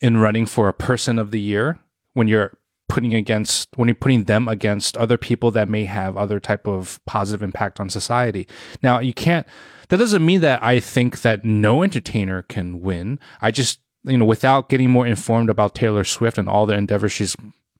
[0.00, 1.80] in running for a person of the year
[2.12, 2.56] when you're
[2.88, 7.00] putting against when you're putting them against other people that may have other type of
[7.06, 8.46] positive impact on society.
[8.80, 9.48] Now, you can't.
[9.88, 13.18] That doesn't mean that I think that no entertainer can win.
[13.40, 17.10] I just you know, without getting more informed about Taylor Swift and all the endeavors
[17.10, 17.34] she's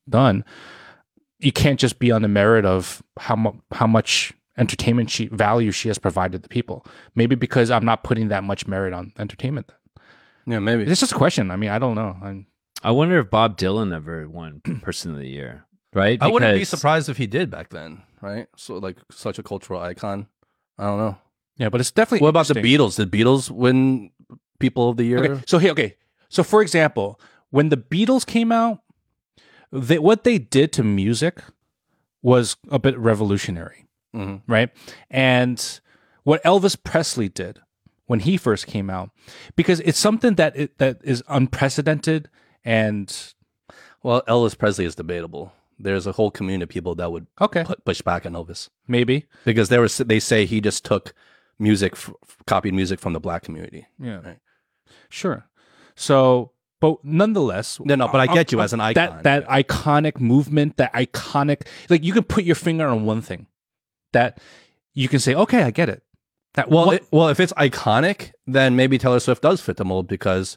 [0.09, 0.45] done,
[1.41, 5.71] you can't just be on the merit of how mu- how much entertainment she value
[5.71, 6.85] she has provided the people.
[7.15, 9.71] Maybe because I'm not putting that much merit on entertainment.
[10.47, 10.83] Yeah, maybe.
[10.85, 11.51] It's just a question.
[11.51, 12.17] I mean, I don't know.
[12.23, 12.47] I'm,
[12.83, 16.19] I wonder if Bob Dylan ever won Person of the Year, right?
[16.21, 18.47] I wouldn't be surprised if he did back then, right?
[18.57, 20.27] So like such a cultural icon.
[20.79, 21.19] I don't know.
[21.57, 22.25] yeah, but it's definitely.
[22.25, 22.55] What about the.
[22.55, 22.97] Beatles?
[22.97, 24.11] Did Beatles win
[24.59, 25.19] People of the Year?
[25.25, 25.97] Okay, so here, okay.
[26.29, 27.21] So for example,
[27.51, 28.81] when the Beatles came out,
[29.73, 31.43] they, what they did to music
[32.23, 33.85] was a bit revolutionary.
[34.15, 34.41] Mhm.
[34.47, 34.71] right?
[35.11, 35.81] And
[36.25, 37.61] what Elvis Presley did
[38.07, 39.11] when he first came out,
[39.55, 42.31] because it's something that it, that is unprecedented
[42.65, 43.35] and
[44.03, 45.53] Well, Elvis Presley is debatable.
[45.79, 49.27] There's a whole community of people that would okay, pu- push back on Elvis maybe
[49.45, 51.13] because they were they say he just took
[51.59, 52.13] music, f-
[52.47, 53.87] copied music from the black community.
[54.01, 54.39] yeah, Right.
[55.11, 55.45] sure.
[55.97, 59.23] So, but nonetheless, No, no, but I uh, get you uh, as an icon.
[59.23, 63.47] That that iconic movement, that iconic, like you can put your finger on one thing
[64.13, 64.39] that
[64.95, 66.03] you can say, okay, I get it.
[66.55, 70.09] That Well, it, well, if it's iconic, then maybe Taylor Swift does fit the mold
[70.09, 70.57] because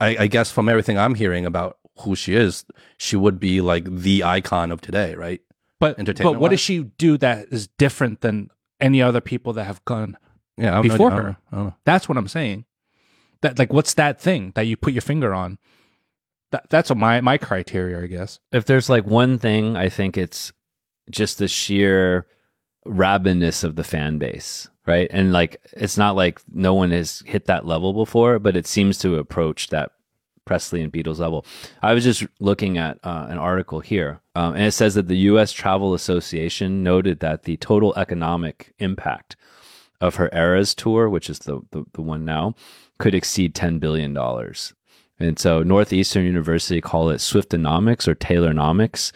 [0.00, 2.64] I, I guess from everything I'm hearing about who she is,
[2.96, 5.40] she would be like the icon of today, right?
[5.78, 8.50] but but what does she do that is different than
[8.80, 10.16] any other people that have gone
[10.56, 11.36] Yeah, Before don't her.
[11.50, 11.74] I don't know.
[11.84, 12.66] That's what I'm saying.
[13.42, 15.58] That like what's that thing that you put your finger on?
[16.52, 18.38] that, that's what my my criteria, I guess.
[18.52, 20.52] if there's like one thing, I think it's
[21.10, 22.26] just the sheer
[22.86, 25.08] rabidness of the fan base, right?
[25.10, 28.98] And like, it's not like no one has hit that level before, but it seems
[28.98, 29.90] to approach that
[30.44, 31.44] Presley and Beatles level.
[31.80, 35.18] I was just looking at uh, an article here, um, and it says that the
[35.18, 35.52] U.S.
[35.52, 39.36] Travel Association noted that the total economic impact
[40.00, 42.54] of her Eras tour, which is the, the, the one now,
[43.02, 44.16] could exceed $10 billion.
[45.18, 49.12] And so Northeastern University call it Swiftonomics or Tayloronomics.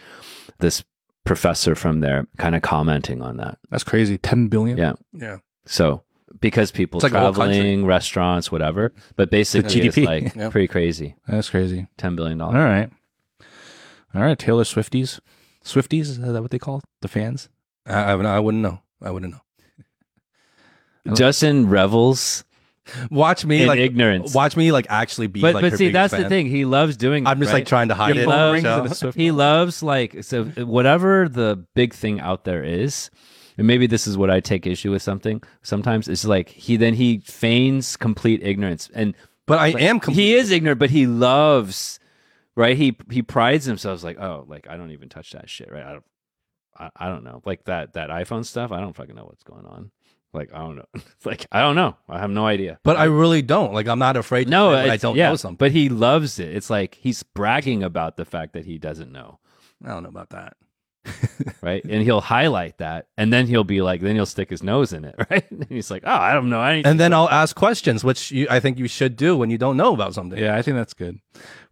[0.59, 0.83] This
[1.23, 3.57] professor from there kind of commenting on that.
[3.69, 4.17] That's crazy.
[4.17, 4.77] Ten billion.
[4.77, 4.93] Yeah.
[5.13, 5.37] Yeah.
[5.65, 6.03] So
[6.39, 7.55] because people It's like a whole country.
[7.57, 8.93] traveling, restaurants, whatever.
[9.15, 10.05] But basically it's GDP.
[10.05, 10.49] like Yeah.
[10.49, 11.15] pretty crazy.
[11.27, 11.87] That's crazy.
[11.97, 12.39] $10 billion.
[12.41, 12.89] All right.
[14.15, 14.37] All right.
[14.39, 15.19] Taylor Swifties.
[15.63, 16.83] Swifties is that what they call it?
[17.01, 17.49] the fans?
[17.85, 18.79] I, I, I wouldn't know.
[19.01, 19.41] I wouldn't know.
[21.15, 22.43] Justin revels
[23.11, 24.33] Watch me in like ignorance.
[24.33, 26.47] watch me like actually be but like but her see, biggest that's the thing.
[26.47, 27.25] He loves doing.
[27.27, 28.27] I'm just like trying to hide He it.
[28.27, 33.09] loves, so- Swift- he loves like so whatever the big thing out there is
[33.57, 36.93] and maybe this is what i take issue with something sometimes it's like he then
[36.93, 39.15] he feigns complete ignorance and
[39.47, 39.99] But I like, am.
[39.99, 41.99] Com- he is ignorant but he loves
[42.55, 45.83] right he he prides himself like oh like i don't even touch that shit right
[45.83, 46.03] i don't
[46.77, 49.65] I, I don't know like that that iphone stuff i don't fucking know what's going
[49.65, 49.89] on
[50.33, 50.85] like i don't know
[51.25, 53.73] like i don't know i have no idea But I really don't.
[53.73, 54.45] Like I'm not afraid.
[54.45, 55.57] To no, say I don't yeah, know something.
[55.57, 56.55] But he loves it.
[56.55, 59.39] It's like he's bragging about the fact that he doesn't know,
[59.83, 60.55] I don't know about that.
[61.61, 61.83] right?
[61.83, 65.05] and he'll highlight that, and then he'll be like, then he'll stick his nose in
[65.05, 65.49] it, right?
[65.51, 66.89] And he's like, oh, I don't know anything.
[66.89, 69.77] And then I'll ask questions, which you, I think you should do when you don't
[69.77, 70.37] know about something.
[70.39, 71.19] Yeah, I think that's good.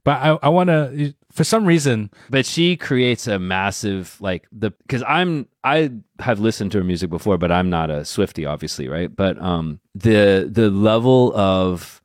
[0.06, 4.70] But I, I want to, for some reason, but she creates a massive like the
[4.70, 8.88] because I'm I have listened to her music before, but I'm not a Swiftie, obviously,
[8.88, 9.14] right?
[9.14, 12.04] But um, the the level of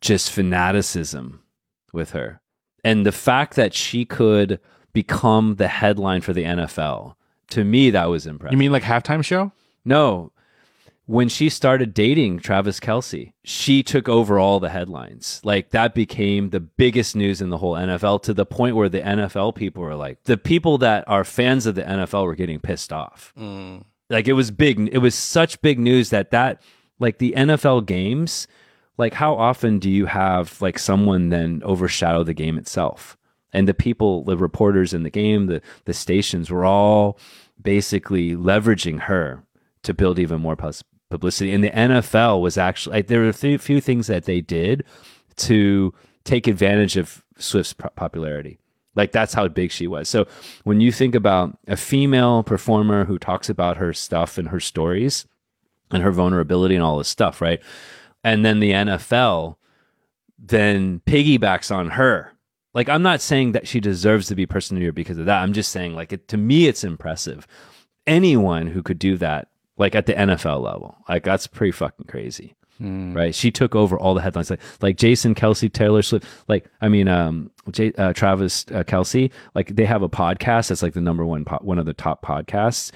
[0.00, 1.42] just fanaticism
[1.92, 2.40] with her,
[2.82, 4.58] and the fact that she could
[4.94, 7.14] become the headline for the NFL,
[7.50, 8.52] to me, that was impressive.
[8.52, 9.52] you mean like halftime show?
[9.84, 10.32] No.
[11.08, 15.40] When she started dating Travis Kelce, she took over all the headlines.
[15.42, 19.00] Like that became the biggest news in the whole NFL to the point where the
[19.00, 22.92] NFL people were like, the people that are fans of the NFL were getting pissed
[22.92, 23.32] off.
[23.38, 23.84] Mm.
[24.10, 24.90] Like it was big.
[24.92, 26.60] It was such big news that that,
[26.98, 28.46] like the NFL games,
[28.98, 33.16] like how often do you have like someone then overshadow the game itself?
[33.50, 37.18] And the people, the reporters in the game, the the stations were all
[37.62, 39.42] basically leveraging her
[39.84, 40.54] to build even more
[41.10, 41.52] publicity.
[41.52, 44.84] And the NFL was actually like, there were a few, few things that they did
[45.36, 45.94] to
[46.24, 48.58] take advantage of Swift's po- popularity.
[48.94, 50.08] Like that's how big she was.
[50.08, 50.26] So
[50.64, 55.26] when you think about a female performer who talks about her stuff and her stories
[55.90, 57.60] and her vulnerability and all this stuff, right?
[58.24, 59.56] And then the NFL
[60.38, 62.32] then piggybacks on her.
[62.74, 65.26] Like I'm not saying that she deserves to be person of the year because of
[65.26, 65.42] that.
[65.42, 67.46] I'm just saying like it, to me it's impressive.
[68.06, 69.48] Anyone who could do that
[69.78, 73.34] like at the NFL level, like that's pretty fucking crazy right?
[73.34, 77.08] She took over all the headlines, like like Jason Kelce, Taylor Swift, like I mean,
[77.08, 81.24] um, J- uh, Travis uh, Kelce, like they have a podcast that's like the number
[81.26, 82.92] one, po- one of the top podcasts,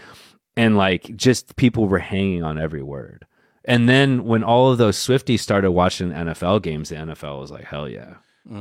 [0.57, 3.27] and like just people were hanging on every word.
[3.65, 7.65] And then when all of those Swifties started watching NFL games, the NFL was like,
[7.65, 8.15] hell yeah.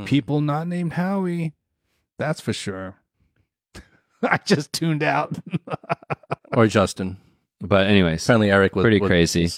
[0.06, 1.54] People not named Howie.
[2.20, 2.96] That's for sure.
[4.24, 5.38] I just tuned out.
[6.54, 7.16] Or Justin.
[7.62, 9.50] But anyways, Apparently, Eric was Pretty was crazy.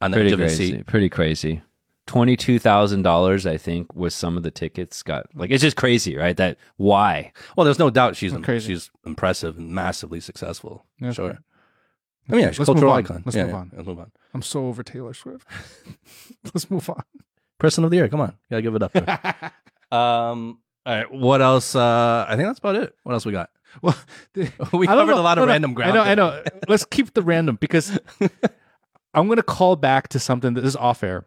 [0.00, 0.86] On the pretty edge of his crazy, seat.
[0.86, 1.62] pretty crazy.
[2.06, 5.26] Twenty two thousand dollars, I think, was some of the tickets got.
[5.34, 6.36] Like it's just crazy, right?
[6.36, 7.32] That why?
[7.56, 8.74] Well, there's no doubt she's Crazy.
[8.74, 10.84] she's impressive and massively successful.
[11.00, 11.38] Yeah, sure.
[12.28, 12.98] I mean, yeah, she's Let's move cultural on.
[13.04, 13.22] icon.
[13.24, 13.70] Let's Yeah, move yeah, on.
[13.74, 14.12] Let's move on.
[14.34, 15.46] I'm so over Taylor Swift.
[16.54, 17.02] Let's move on.
[17.58, 18.08] Person of the year.
[18.08, 18.94] Come on, gotta give it up.
[19.92, 20.58] um.
[20.86, 21.10] All right.
[21.10, 21.74] What else?
[21.74, 22.94] Uh, I think that's about it.
[23.04, 23.48] What else we got?
[23.82, 23.96] Well,
[24.34, 24.46] We
[24.88, 25.92] I covered know- a lot of no, no, random ground.
[25.92, 26.42] I know, I know.
[26.68, 27.98] Let's keep the random because
[29.14, 31.26] I'm going to call back to something that is off air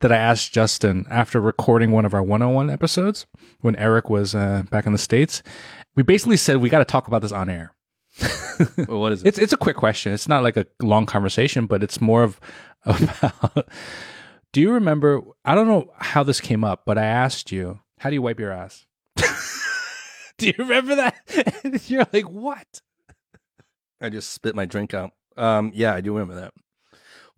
[0.00, 3.26] that I asked Justin after recording one of our 101 episodes
[3.60, 5.42] when Eric was uh, back in the States.
[5.94, 7.72] We basically said we got to talk about this on air.
[8.88, 9.28] Well, what is it?
[9.28, 10.12] It's it's a quick question.
[10.12, 12.40] It's not like a long conversation, but it's more of
[12.86, 13.68] about.
[14.52, 15.20] do you remember?
[15.44, 18.40] I don't know how this came up, but I asked you, "How do you wipe
[18.40, 18.86] your ass?"
[20.38, 21.82] do you remember that?
[21.88, 22.80] You're like, "What?"
[24.00, 25.12] I just spit my drink out.
[25.36, 26.52] Um, yeah, I do remember that.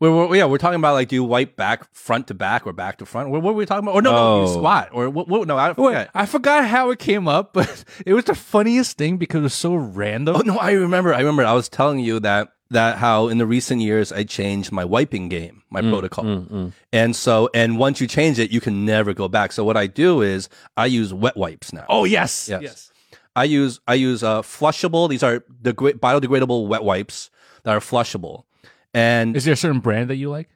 [0.00, 2.72] We're, we're- yeah, we're talking about like, do you wipe back front to back or
[2.72, 3.30] back to front?
[3.30, 3.94] What, what were we talking about?
[3.96, 4.56] Or no, no, you Oh.
[4.58, 5.26] squat or what?
[5.28, 6.06] what no, I Wait.
[6.14, 9.54] I forgot how it came up, but it was the funniest thing because it was
[9.54, 10.36] so random.
[10.36, 11.12] Oh no, I remember.
[11.14, 11.44] I remember.
[11.44, 15.28] I was telling you that that how in the recent years I changed my wiping
[15.28, 16.24] game, my protocol.
[16.24, 16.72] Mm, mm.
[16.92, 19.52] And so, and once you change it, you can never go back.
[19.52, 21.86] So what I do is I use wet wipes now.
[21.88, 22.92] Oh yes, Yes.
[23.34, 25.08] I use I use uh, flushable.
[25.08, 27.30] These are the great biodegradable wet wipes
[27.62, 28.44] that are flushable.
[28.92, 30.48] And Is there a certain brand that you like?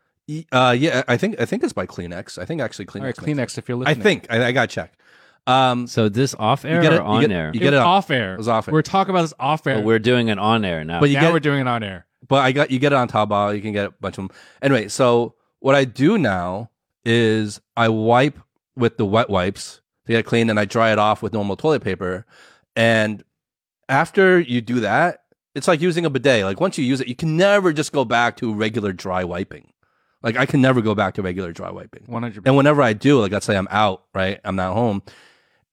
[0.51, 2.39] uh, yeah, I think I think it's by Kleenex.
[2.39, 3.01] I think actually Kleenex.
[3.01, 3.59] All right, Kleenex.
[3.59, 3.89] If you're it.
[3.89, 4.95] I think I, I got to check.
[5.47, 7.51] Um, So this off air get or it- you on get- air?
[7.53, 8.35] you get was it off air.
[8.35, 8.73] it was off air.
[8.75, 9.77] We're talking about this off air.
[9.77, 11.01] But we're doing an on air now.
[11.01, 12.07] But you now get- we're doing it on air.
[12.29, 13.55] but I got you get it on Taobao.
[13.55, 14.37] You can get a bunch of them.
[14.63, 16.71] Anyway, so what I do now
[17.05, 18.39] is I wipe
[18.77, 21.57] with the wet wipes to get it clean, and I dry it off with normal
[21.57, 22.25] toilet paper.
[22.77, 23.25] And
[23.89, 25.23] after you do that,
[25.55, 26.45] it's like using a bidet.
[26.45, 29.73] Like once you use it, you can never just go back to regular dry wiping.
[30.23, 32.05] Like I can never go back to regular dry wiping.
[32.07, 32.47] One hundred.
[32.47, 34.41] And whenever I do, like let's say I'm out, right?
[34.45, 35.03] I'm not home.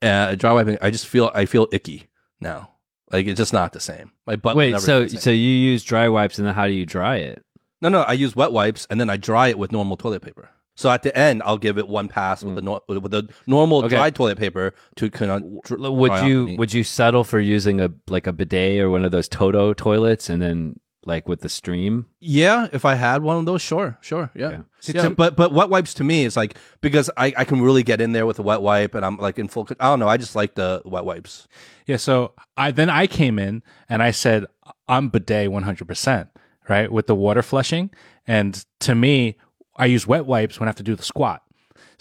[0.01, 2.07] Uh, dry wiping, I just feel I feel icky
[2.39, 2.71] now.
[3.11, 4.11] Like it's just not the same.
[4.27, 4.55] My butt.
[4.55, 7.43] Wait, so so you use dry wipes and then how do you dry it?
[7.81, 10.49] No, no, I use wet wipes and then I dry it with normal toilet paper.
[10.75, 13.81] So at the end, I'll give it one pass with the nor- with the normal
[13.81, 13.85] Mm.
[13.85, 13.95] Okay.
[13.95, 15.63] dry toilet paper to kind of.
[15.63, 19.11] Dr- Would you would you settle for using a like a bidet or one of
[19.11, 20.79] those Toto toilets and then
[21.09, 22.05] like with the stream?
[22.21, 24.49] Yeah, if I had one of those, sure, sure, yeah.
[24.51, 24.61] Yeah.
[24.79, 27.61] See, Yeah, to- but but wet wipes to me is like because I, I can
[27.61, 29.67] really get in there with a wet wipe and I'm like in full.
[29.79, 30.07] I don't know.
[30.07, 31.47] I just like the wet wipes.
[31.85, 34.45] Yeah, so I then I came in and I said
[34.87, 36.29] I'm bidet 100%,
[36.69, 36.91] right?
[36.91, 37.89] With the water flushing
[38.27, 39.35] and to me
[39.75, 41.41] I use wet wipes when I have to do the squat.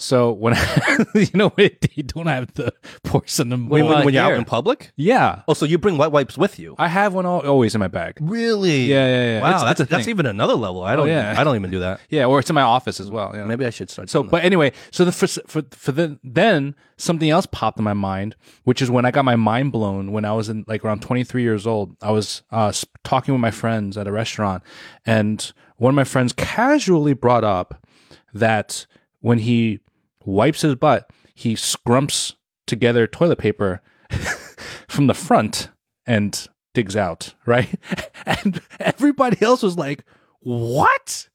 [0.00, 0.54] So when
[1.14, 2.72] you know you don't have the
[3.02, 4.92] porcelain When, What when, when you're out in public.
[4.94, 5.42] Yeah.
[5.48, 6.76] Oh, so you bring wet wipes with you?
[6.78, 8.16] I have one al- always in my bag.
[8.20, 8.82] Really?
[8.86, 9.40] Yeah, yeah, yeah.
[9.42, 10.82] Wow, It's- that's a that's even another level.
[10.84, 11.08] I don't.
[11.08, 11.34] yeah.
[11.36, 12.00] I don't even do that.
[12.10, 13.32] Yeah, or it's in my office as well.
[13.34, 13.44] Yeah.
[13.44, 14.08] Maybe I should start.
[14.08, 17.92] So, but anyway, so the for for, for the then something else popped in my
[17.92, 21.02] mind, which is when I got my mind blown when I was in like around
[21.02, 21.96] 23 years old.
[22.00, 22.72] I was uh,
[23.02, 24.62] talking with my friends at a restaurant,
[25.04, 27.84] and one of my friends casually brought up
[28.32, 28.86] that
[29.20, 29.80] when he
[30.24, 32.34] wipes his butt, he scrumps
[32.66, 33.80] together toilet paper
[34.88, 35.70] from the front
[36.06, 37.74] and digs out, right?
[38.26, 40.04] And everybody else was like,
[40.40, 41.28] "What?"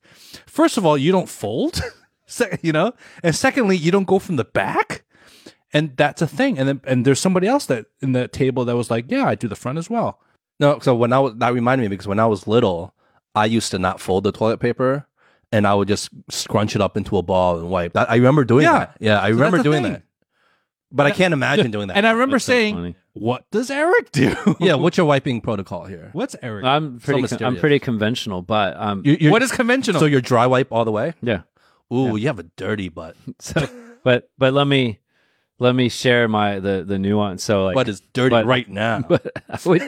[0.46, 1.82] First of all, you don't fold,
[2.62, 2.94] you know,
[3.24, 5.04] and secondly, you don't go from the back,
[5.74, 6.60] and that's a thing.
[6.60, 9.34] And then and there's somebody else that in the table that was like, "Yeah, I
[9.36, 10.20] do the front as well."
[10.60, 12.94] No, so when I was that reminded me because when I was little,
[13.34, 15.08] I used to not fold the toilet paper,
[15.54, 17.94] and I would just scrunch it up into a ball and wipe.
[17.94, 18.80] That, I remember doing Yeah.
[18.80, 18.98] that.
[19.00, 19.94] Yeah, I So remember that's the doing thing.
[19.94, 20.04] that.
[20.92, 21.98] But I can't imagine doing that.
[21.98, 22.96] And I remember That's so saying, funny.
[23.14, 26.10] "What does Eric do?" yeah, what's your wiping protocol here?
[26.14, 26.66] What's Eric?
[26.66, 30.00] I'm pretty con- I'm pretty conventional, but um You- you're- what is conventional?
[30.00, 31.14] so you're dry wipe all the way?
[31.22, 31.42] yeah.
[31.92, 33.16] Ooh, you have a dirty butt.
[33.40, 33.68] So
[34.04, 35.00] but but let me
[35.60, 37.44] let me share my the the nuance.
[37.44, 39.02] So like butt is dirty but- right now.
[39.10, 39.82] but I would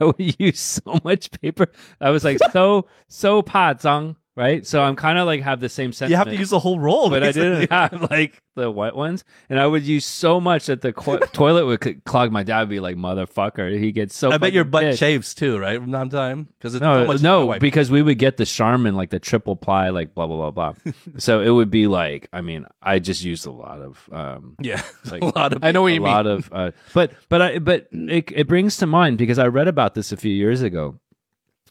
[0.00, 1.66] I would use so much paper.
[2.00, 4.66] I was like so so pa zang, right?
[4.66, 6.10] So I'm kind of like have the same sentiment.
[6.10, 9.24] you have to use the whole roll, but I didn't have like the wet ones,
[9.48, 12.32] and I would use so much that the co- toilet would clog.
[12.32, 14.30] My dad would be like, "Motherfucker!" He gets so.
[14.30, 14.98] I bet your butt pissed.
[15.00, 15.80] shaves too, right?
[15.80, 18.94] From time to time, because it's so No, no, because we would get the Charmin,
[18.94, 20.92] like the triple ply, like blah blah blah blah.
[21.18, 24.82] so it would be like, I mean, I just used a lot of, um, yeah,
[25.10, 26.10] like a lot of I know what a you mean.
[26.12, 29.68] lot of, uh, but but I but it it brings to mind because I read
[29.68, 30.98] about this a few years ago,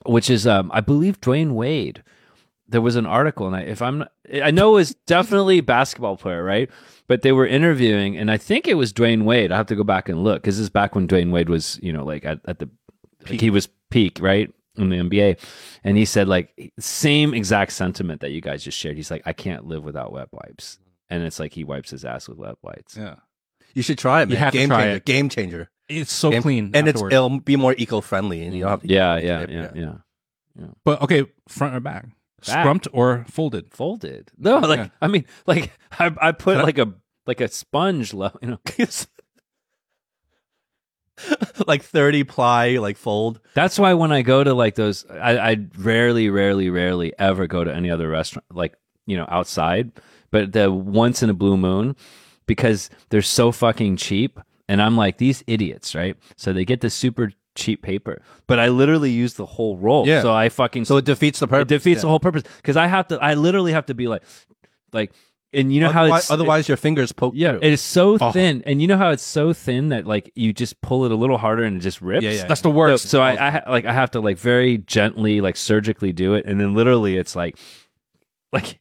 [0.05, 2.03] which is um I believe Dwyane Wade.
[2.71, 4.11] There was an article, and I, if I'm, not-
[4.43, 6.69] I know it was definitely a basketball player, right?
[7.07, 9.51] But they were interviewing, and I think it was Dwyane Wade.
[9.51, 11.79] I have to go back and look because this is back when Dwyane Wade was,
[11.83, 12.69] you know, like at, at the
[13.29, 14.51] like he was peak, right?
[14.77, 15.37] In the NBA.
[15.83, 18.95] And he said, like, same exact sentiment that you guys just shared.
[18.95, 20.79] He's like, I can't live without wet wipes.
[21.09, 22.95] And it's like he wipes his ass with wet wipes.
[22.95, 23.15] yeah.
[23.73, 24.31] you should try it, man.
[24.31, 24.95] You have to game try changer.
[24.95, 25.05] it.
[25.05, 25.69] Game changer.
[25.89, 28.87] It's so Game- clean, and it's it'll be more eco-friendly, and you don't have to.
[28.87, 29.93] Yeah, yeah, Yep, yeah, yeah.
[30.57, 30.67] yeah.
[30.85, 32.05] But okay, front or back,
[32.45, 32.63] Back.
[32.63, 33.73] scrumped or folded.
[33.73, 34.31] Folded.
[34.37, 34.87] No, like Yeah.
[35.01, 36.93] I mean, like I, I put like a
[37.25, 38.59] like a sponge, lo- you know.
[41.67, 43.39] like thirty ply, like fold.
[43.53, 47.63] That's why when I go to like those, I, I rarely, rarely, rarely ever go
[47.63, 49.91] to any other restaurant, like you know, outside.
[50.31, 51.95] But the once in a blue moon,
[52.45, 56.15] because they're so fucking cheap, and I'm like these idiots, right?
[56.37, 60.07] So they get the super cheap paper, but I literally use the whole roll.
[60.07, 60.21] Yeah.
[60.21, 61.67] So I fucking So it defeats the it purpose.
[61.69, 62.01] defeats yeah.
[62.03, 63.19] the whole purpose because I have to.
[63.19, 64.23] I literally have to be like,
[64.93, 65.11] like,
[65.53, 67.33] and you know how otherwise, it's otherwise your fingers poke.
[67.35, 67.59] yeah, through.
[67.63, 68.31] it is so Oh.
[68.31, 71.15] thin, and you know how it's so thin that like you just pull it a
[71.15, 72.23] little harder and it just rips.
[72.23, 72.45] Yeah, yeah.
[72.45, 73.09] That's the worst.
[73.09, 73.59] so I, oh.
[73.67, 77.17] I like I have to like very gently like surgically do it, and then literally
[77.17, 77.57] it's like,
[78.53, 78.79] like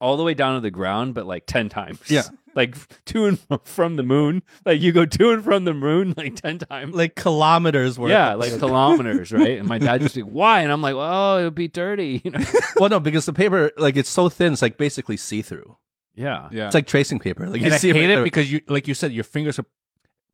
[0.00, 2.00] all the way down to the ground, but like ten times.
[2.08, 2.22] Yeah.
[2.56, 2.74] like
[3.04, 4.42] to and from the moon.
[4.64, 6.94] Like you go to and from the moon like ten times.
[6.94, 8.10] like kilometers worth.
[8.10, 9.58] yeah, like kilometers, right?
[9.58, 10.62] And my dad just like, why?
[10.62, 12.40] And I'm like, well, it would be dirty, you know?
[12.76, 15.76] well, no, because the paper like it's so thin, it's like basically see through.
[16.14, 16.64] Yeah, Yeah.
[16.66, 17.46] It's like tracing paper.
[17.46, 19.66] Like and I see hate right it because you, like you said, your fingers are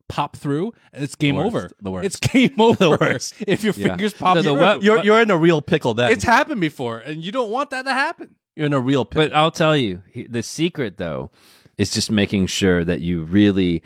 [0.09, 1.69] pop through and it's game worst, over.
[1.81, 2.05] the worst.
[2.05, 2.77] It's game over.
[2.77, 3.33] The worst.
[3.45, 3.87] If your Yeah.
[3.89, 4.59] fingers pop So the through.
[4.61, 5.93] web- you're you're in a real pickle.
[5.93, 8.35] Then it's happened before, and you don't want that to happen.
[8.55, 9.29] you're in a real pickle.
[9.29, 11.31] But I'll tell you, the secret though
[11.77, 13.81] is just making sure that you really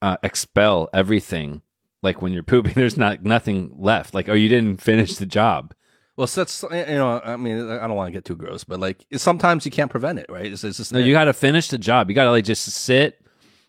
[0.00, 1.62] uh, expel everything.
[2.02, 4.14] Like when you're pooping, there's not nothing left.
[4.14, 5.74] Like, oh, you didn't finish the job.
[6.16, 8.78] Well, so that's you know, I mean, I don't want to get too gross, but
[8.78, 10.46] like sometimes you can't prevent it, right?
[10.46, 12.10] It's, it's just No, you got to finish the job.
[12.10, 13.24] You got to like just sit,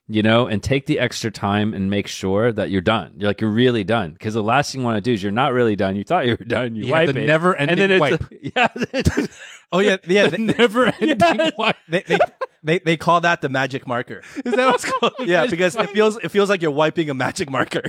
[0.09, 3.13] you know, and take the extra time and make sure that you're done.
[3.15, 5.31] You're like you're really done because the last thing you want to do is you're
[5.31, 5.95] not really done.
[5.95, 6.75] You thought you were done.
[6.75, 8.87] You, You have wipe the it, never-ending and then it's wipe.
[9.21, 9.27] yeah.
[9.73, 10.27] oh yeah, yeah.
[10.27, 11.75] The They, never ending wipe.
[11.89, 12.17] they, they,
[12.63, 14.21] they they call that the magic marker.
[14.45, 15.13] Is that what's called?
[15.25, 17.83] Yeah, because it feels it feels like you're wiping a magic marker.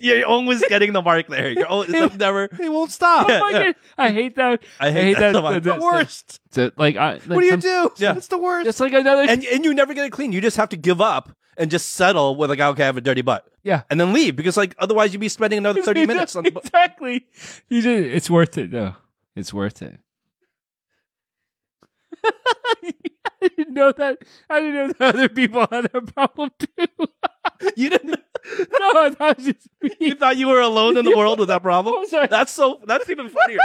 [0.00, 1.50] you're always getting the mark there.
[1.50, 2.44] You're always, it's never.
[2.44, 3.28] It won't stop.
[3.28, 3.38] Yeah.
[3.38, 3.74] Oh my God.
[3.96, 4.62] I hate that.
[4.78, 5.56] I hate that so much.
[5.56, 6.40] It's the worst.
[6.52, 7.90] So, like, I, like What do you some- do?
[7.96, 8.16] Yeah.
[8.16, 8.68] It's the worst.
[8.68, 9.22] It's like another.
[9.22, 10.30] And and you never get it clean.
[10.32, 13.00] You just have to give up and just settle with like, okay, I have a
[13.00, 13.82] dirty butt, yeah.
[13.90, 16.66] and then leave because like otherwise you'd be spending another thirty minutes on the butt.
[16.66, 17.26] exactly.
[17.68, 18.06] You did.
[18.14, 18.94] It's worth it though.
[19.34, 19.98] It's worth it.
[23.40, 24.18] I didn't know that.
[24.50, 27.06] I didn't know that other people had that problem too.
[27.76, 28.10] You didn't.
[28.10, 28.16] know?
[28.78, 29.90] no, I thought it was just me.
[30.00, 31.94] You thought you were alone in the world with that problem?
[31.98, 32.28] I'm sorry.
[32.28, 32.80] That's so.
[32.86, 33.58] That's even funnier.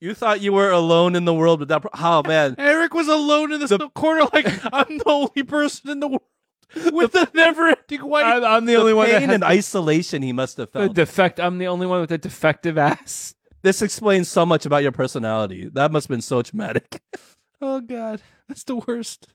[0.00, 1.80] You thought you were alone in the world with that.
[1.80, 6.00] Pro- oh man, Eric was alone in the, corner, like I'm the only person in
[6.00, 6.22] the world
[6.92, 8.26] with the never-ending wipe.
[8.26, 10.94] I'm, I'm the, the only one pain has and isolation he must have the felt.
[10.94, 11.40] defect.
[11.40, 13.34] I'm the only one with a defective ass.
[13.62, 15.70] this explains so much about your personality.
[15.72, 17.00] That must have been so traumatic.
[17.60, 19.28] Oh god, that's the worst.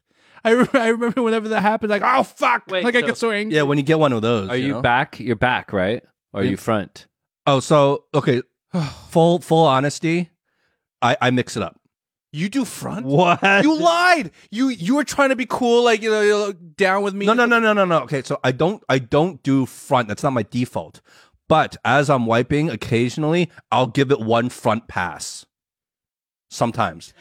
[0.44, 3.18] I, re- I remember whenever that happened, like oh fuck, Wait, like I so- get
[3.18, 3.56] so angry.
[3.56, 4.50] Yeah, when you get one of those.
[4.50, 4.82] Are you know?
[4.82, 5.20] back?
[5.20, 6.04] You're back, right?
[6.34, 6.52] Or are Yeah.
[6.52, 7.08] you front?
[7.46, 8.42] Oh, so okay.
[9.10, 10.30] Full full honesty,
[11.02, 11.78] I I mix it up.
[12.34, 13.06] You do front.
[13.06, 13.42] What?
[13.64, 14.32] You lied.
[14.52, 17.26] You you were trying to be cool, like you know, you're down with me.
[17.26, 18.00] No, no, no, no, no, no.
[18.04, 20.08] Okay, so I don't I don't do front.
[20.08, 21.02] That's not my default.
[21.50, 25.46] But as I'm wiping, occasionally I'll give it one front pass.
[26.50, 27.14] Sometimes.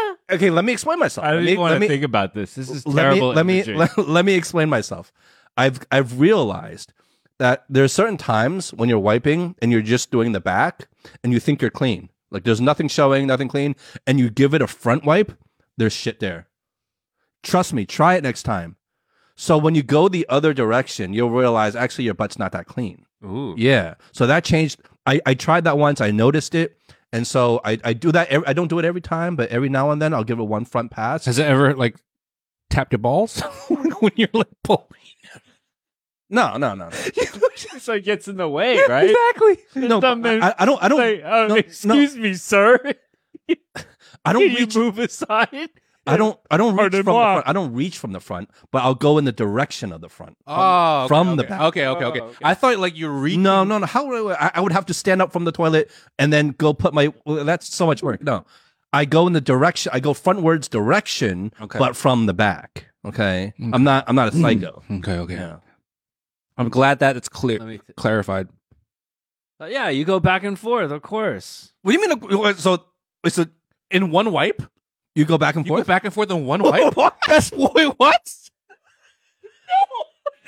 [0.30, 1.26] okay, let me explain myself.
[1.26, 2.54] I don't let me, even want to me, think about this.
[2.54, 3.30] This is let terrible.
[3.30, 5.12] me let me let, let me explain myself.
[5.56, 6.92] I've I've realized
[7.38, 10.88] that there are certain times when you're wiping and you're just doing the back
[11.24, 12.08] and you think you're clean.
[12.30, 15.32] Like there's nothing showing, nothing clean, and you give it a front wipe,
[15.76, 16.48] there's shit there.
[17.42, 18.76] Trust me, try it next time.
[19.34, 23.06] So when you go the other direction, you'll realize actually your butt's not that clean.
[23.24, 23.54] Ooh.
[23.58, 23.94] Yeah.
[24.12, 24.80] So that changed.
[25.06, 26.00] I, I tried that once.
[26.00, 26.76] I noticed it.
[27.12, 28.28] And so I, I do that.
[28.28, 30.44] Every, I don't do it every time, but every now and then I'll give it
[30.44, 31.26] one front pass.
[31.26, 31.96] Has it ever like
[32.70, 34.86] tapped your balls when you're like pulling?
[36.30, 36.90] No, no, no, no.
[37.78, 39.10] so it gets in the way, right?
[39.10, 39.86] Exactly.
[39.86, 40.82] no, I, I don't.
[40.82, 40.98] I don't.
[40.98, 42.78] Like, oh, no, excuse me, sir.
[44.24, 45.68] I don't Can you move aside?
[46.06, 46.38] I don't.
[46.50, 47.48] I don't reach from the front.
[47.48, 50.36] I don't reach from the front, but I'll go in the direction of the front.
[50.46, 51.60] Oh, okay, from the back.
[51.60, 52.20] Okay, okay, okay.
[52.20, 52.36] Oh, okay.
[52.42, 53.38] I thought like you read.
[53.38, 53.86] No, no, no.
[53.86, 56.72] How would I, I would have to stand up from the toilet and then go
[56.72, 57.12] put my.
[57.24, 58.22] Well, that's so much work.
[58.22, 58.44] No,
[58.92, 59.90] I go in the direction.
[59.94, 61.78] I go frontwards direction, Okay.
[61.78, 62.86] but from the back.
[63.04, 63.70] Okay, mm.
[63.72, 64.04] I'm not.
[64.08, 64.42] I'm not a mm.
[64.42, 64.82] psycho.
[64.90, 65.34] Okay, okay.
[65.34, 65.56] Yeah.
[66.58, 68.48] I'm glad that it's clear Let me th- clarified.
[69.60, 71.72] Uh, yeah, you go back and forth, of course.
[71.82, 72.44] What do you mean?
[72.44, 72.84] Uh, so
[73.24, 73.48] it's a
[73.90, 74.62] In one wipe,
[75.14, 75.86] you go back and you go forth.
[75.86, 76.96] back and forth in one wipe.
[76.96, 77.16] what?
[77.26, 78.34] That's wait, what?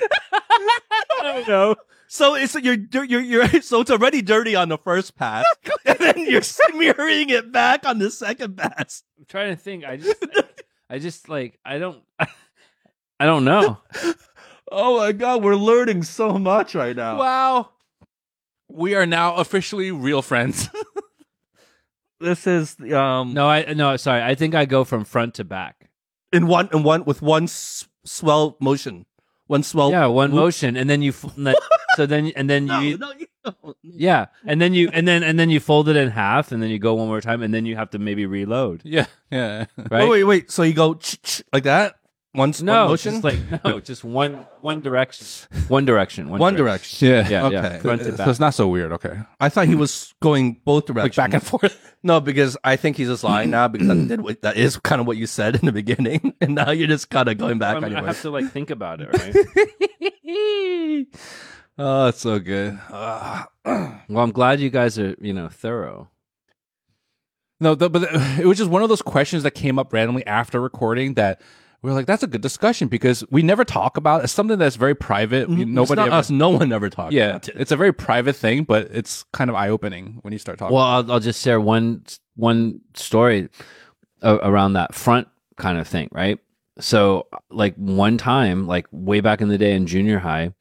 [0.31, 1.75] I don't know.
[2.07, 5.45] So it's you're you're you're so it's already dirty on the first pass,
[5.85, 9.03] and then you're smearing it back on the second pass.
[9.17, 9.83] I'm trying to think.
[9.83, 10.25] I just,
[10.89, 13.79] I just like, I don't, I don't know.
[14.71, 17.17] Oh my god, we're learning so much right now.
[17.17, 17.69] Wow.
[18.69, 20.69] We are now officially real friends.
[22.19, 24.21] This is um No, I no, sorry.
[24.23, 25.89] I think I go from front to back.
[26.31, 29.05] in one in one with one s- swell motion,
[29.47, 29.91] one swell.
[29.91, 30.39] yeah, one whoop.
[30.41, 31.55] motion, and then you, f- and then-
[31.95, 33.77] so then and then No, you, no, you don't.
[33.83, 36.69] yeah, and then you, and then and then you fold it in half, and then
[36.69, 39.65] you go one more time, and then you have to maybe reload, yeah, yeah.
[39.91, 40.07] right?
[40.07, 40.51] Wait, wait, wait.
[40.51, 41.95] So you go ch- ch- like that?
[42.35, 45.25] One, no, one motion, just like no, just one one direction,
[45.69, 47.07] one direction, one, one direction.
[47.09, 47.29] Yeah.
[47.29, 47.79] Yeah, Okay.
[47.79, 48.27] front to So back.
[48.27, 48.91] it's not so weird.
[48.93, 49.17] Okay.
[49.39, 51.93] I thought he was going both directions, Like back and forth.
[52.03, 55.01] No, because I think he's just lying now because that, did what, that is kind
[55.01, 57.77] of what you said in the beginning, and now you're just kind of going back
[57.77, 61.05] I, mean, on I have to like think about it, right?
[61.79, 62.79] oh, it's so good.
[64.07, 66.11] Well, I'm glad you guys are, you know, thorough.
[67.59, 70.23] no, the, but the- it was just one of those questions that came up randomly
[70.27, 71.41] after recording that
[71.85, 74.75] we are like, that's a good discussion because we never talk about it's something that's
[74.75, 75.47] very private.
[75.47, 75.61] We- mm-hmm.
[75.61, 76.29] It's Nobody not ever, us.
[76.31, 77.13] No one ever talks.
[77.13, 77.55] yeah, about it.
[77.57, 80.75] it's a very private thing, but it's kind of eye opening when you start talking.
[80.75, 82.03] Well, I'll, I'll just share one
[82.35, 83.49] one story
[84.21, 86.39] a- around that front kind of thing, right?
[86.79, 90.53] So, like one time, like way back in the day in junior high,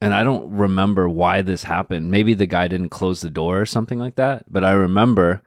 [0.00, 2.10] and I don't remember why this happened.
[2.10, 4.44] Maybe the guy didn't close the door or something like that.
[4.52, 5.42] But I remember,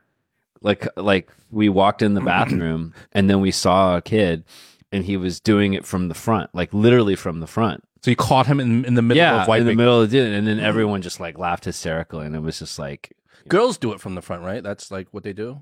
[0.61, 4.45] like, like we walked in the bathroom, and then we saw a kid,
[4.91, 7.83] and he was doing it from the front, like literally from the front.
[8.03, 9.61] so you caught him in, in the middle yeah, of wiping.
[9.61, 12.59] in the middle of it, and then everyone just like laughed hysterically, and it was
[12.59, 13.13] just like
[13.47, 14.63] Girls do it from the front, right?
[14.63, 15.61] That's like what they do.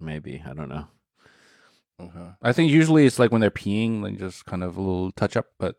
[0.00, 0.88] maybe I don't know.
[2.00, 2.30] Okay.
[2.42, 5.36] I think usually it's like when they're peeing, like just kind of a little touch
[5.36, 5.76] up, but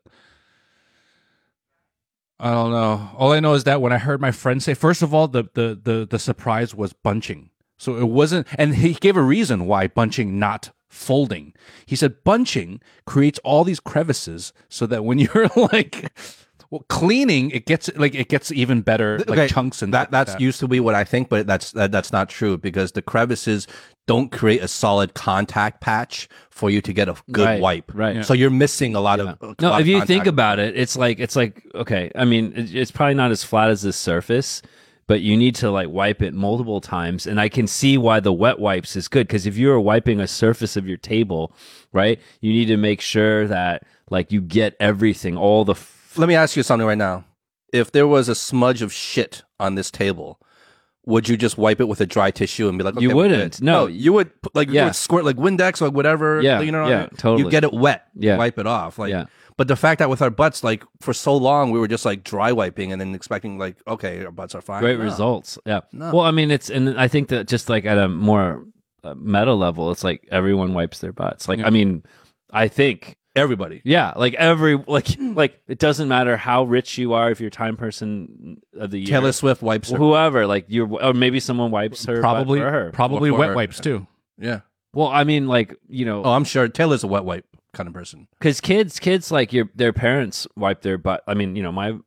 [2.39, 3.09] I don't know.
[3.17, 5.43] All I know is that when I heard my friend say, first of all, the
[5.53, 7.49] the the, the surprise was bunching.
[7.77, 11.53] So it wasn't, and he gave a reason why bunching, not folding.
[11.85, 16.11] He said bunching creates all these crevices so that when you're like
[16.69, 20.13] well, cleaning, it gets like it gets even better, like Okay, chunks and that stuff
[20.27, 22.93] like that's used to be what I think, but that's that, that's not true because
[22.93, 23.67] the crevices
[24.07, 27.91] don't create a solid contact patch for you to get a good Right, wipe.
[27.93, 28.15] right.
[28.17, 28.21] Yeah.
[28.21, 30.95] So you're missing a lot of a No, lot if you think about it, it's
[30.95, 32.09] like it's like okay.
[32.15, 34.61] I mean, it's probably not as flat as the surface,
[35.11, 37.27] but you need to like wipe it multiple times.
[37.27, 40.21] And I can see why the wet wipes is good because if you are wiping
[40.21, 41.53] a surface of your table,
[41.91, 45.73] right, you need to make sure that like you get everything, all the.
[45.73, 47.25] F- let me ask you something right now.
[47.73, 50.39] If there was a smudge of shit on this table,
[51.05, 53.23] would you just wipe it with a dry tissue and be like, You okay, we're
[53.27, 53.57] wouldn't.
[53.57, 53.65] good?
[53.65, 53.81] No.
[53.81, 54.85] Oh, you would like you Yeah.
[54.85, 56.41] would squirt like Windex or whatever.
[56.41, 57.09] Yeah, you know, what I yeah, mean?
[57.17, 57.43] totally.
[57.43, 58.37] You get it wet, Yeah.
[58.37, 58.97] wipe it off.
[58.97, 59.25] Like, Yeah.
[59.61, 62.23] But the fact that with our butts, like for so long, we were just like
[62.23, 64.81] dry wiping and then expecting like, okay, our butts are fine.
[64.81, 65.03] great No.
[65.05, 65.59] results.
[65.67, 65.81] Yeah.
[65.93, 66.11] No.
[66.15, 68.65] Well, I mean, it's and I think that just like at a more
[69.03, 71.47] uh, meta level, it's like everyone wipes their butts.
[71.47, 71.67] Like, Yeah.
[71.67, 72.01] I mean,
[72.51, 73.81] I think Everybody.
[73.85, 77.77] Yeah, like every like like it doesn't matter how rich you are if you're time
[77.77, 79.07] person of the year.
[79.07, 79.95] Taylor Swift wipes her.
[79.97, 82.91] whoever, like you're or maybe someone wipes her butt probably for her.
[82.91, 83.55] probably Or for wet her.
[83.55, 84.05] wipes too.
[84.37, 84.61] Yeah.
[84.93, 87.93] Well, I mean, like you know, Oh, I'm sure Taylor's a wet wipe kind of
[87.93, 88.27] person.
[88.39, 91.23] because kids, kids like your their parents wipe their butt.
[91.27, 91.97] I mean, you know, my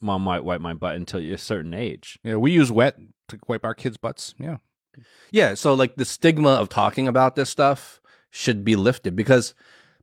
[0.00, 2.18] mom might wipe my butt until you're a certain age.
[2.22, 2.96] Yeah, we use wet
[3.28, 4.34] to wipe our kids' butts.
[4.38, 4.58] Yeah.
[5.30, 8.00] Yeah, so like the stigma of talking about this stuff
[8.30, 9.54] should be lifted because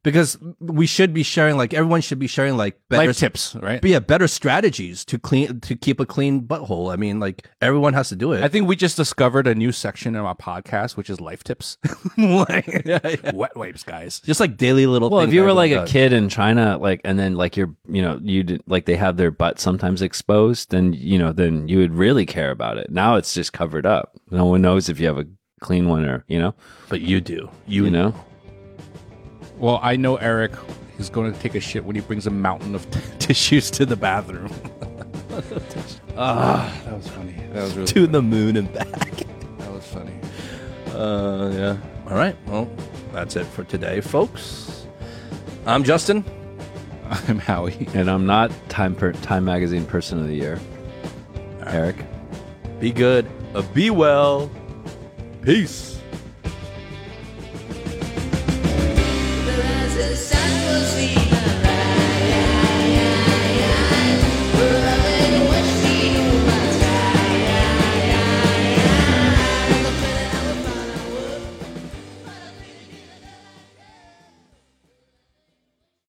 [0.06, 3.82] because we should be sharing like everyone should be sharing like better Life tips, right?
[3.82, 6.94] But yeah, better strategies to clean to keep a clean butthole.
[6.94, 8.44] I mean, like everyone has to do it.
[8.44, 11.80] I think we just discovered a new section in our podcast, which is life tips.
[12.18, 13.32] like, yeah, yeah.
[13.34, 14.20] Wet wipes, guys.
[14.20, 15.10] Just like daily little.
[15.10, 15.92] Well, if you were everyone like a does.
[15.92, 19.18] kid in China, like, and then like you're, you know, you did, like they have
[19.18, 22.92] their butt sometimes exposed, then you know, then you would really care about it.
[22.92, 24.16] Now it's just covered up.
[24.30, 25.26] No one knows if you have a
[25.62, 26.54] clean one or you know,
[26.90, 27.50] but you do.
[27.66, 28.14] you, know.
[29.58, 30.52] Well, I know Eric
[31.00, 32.88] is going to take a shit when he brings a mountain of
[33.20, 34.52] tissues to the bathroom.
[36.18, 37.36] ah, that was funny.
[37.54, 39.16] That was really to the moon and back.
[39.58, 40.20] that was funny.
[40.94, 41.78] Uh, yeah.
[42.10, 42.36] All right.
[42.48, 42.70] Well,
[43.12, 44.88] that's it for today, folks.
[45.66, 46.24] I'm Justin.
[47.10, 47.88] I'm Howie.
[47.94, 50.60] And I'm not Time per Time Magazine Person of the Year,
[51.66, 51.98] Eric.
[52.80, 53.30] Be good.
[53.54, 54.50] Uh, be well.
[55.42, 55.95] Peace.
[60.10, 60.35] the same.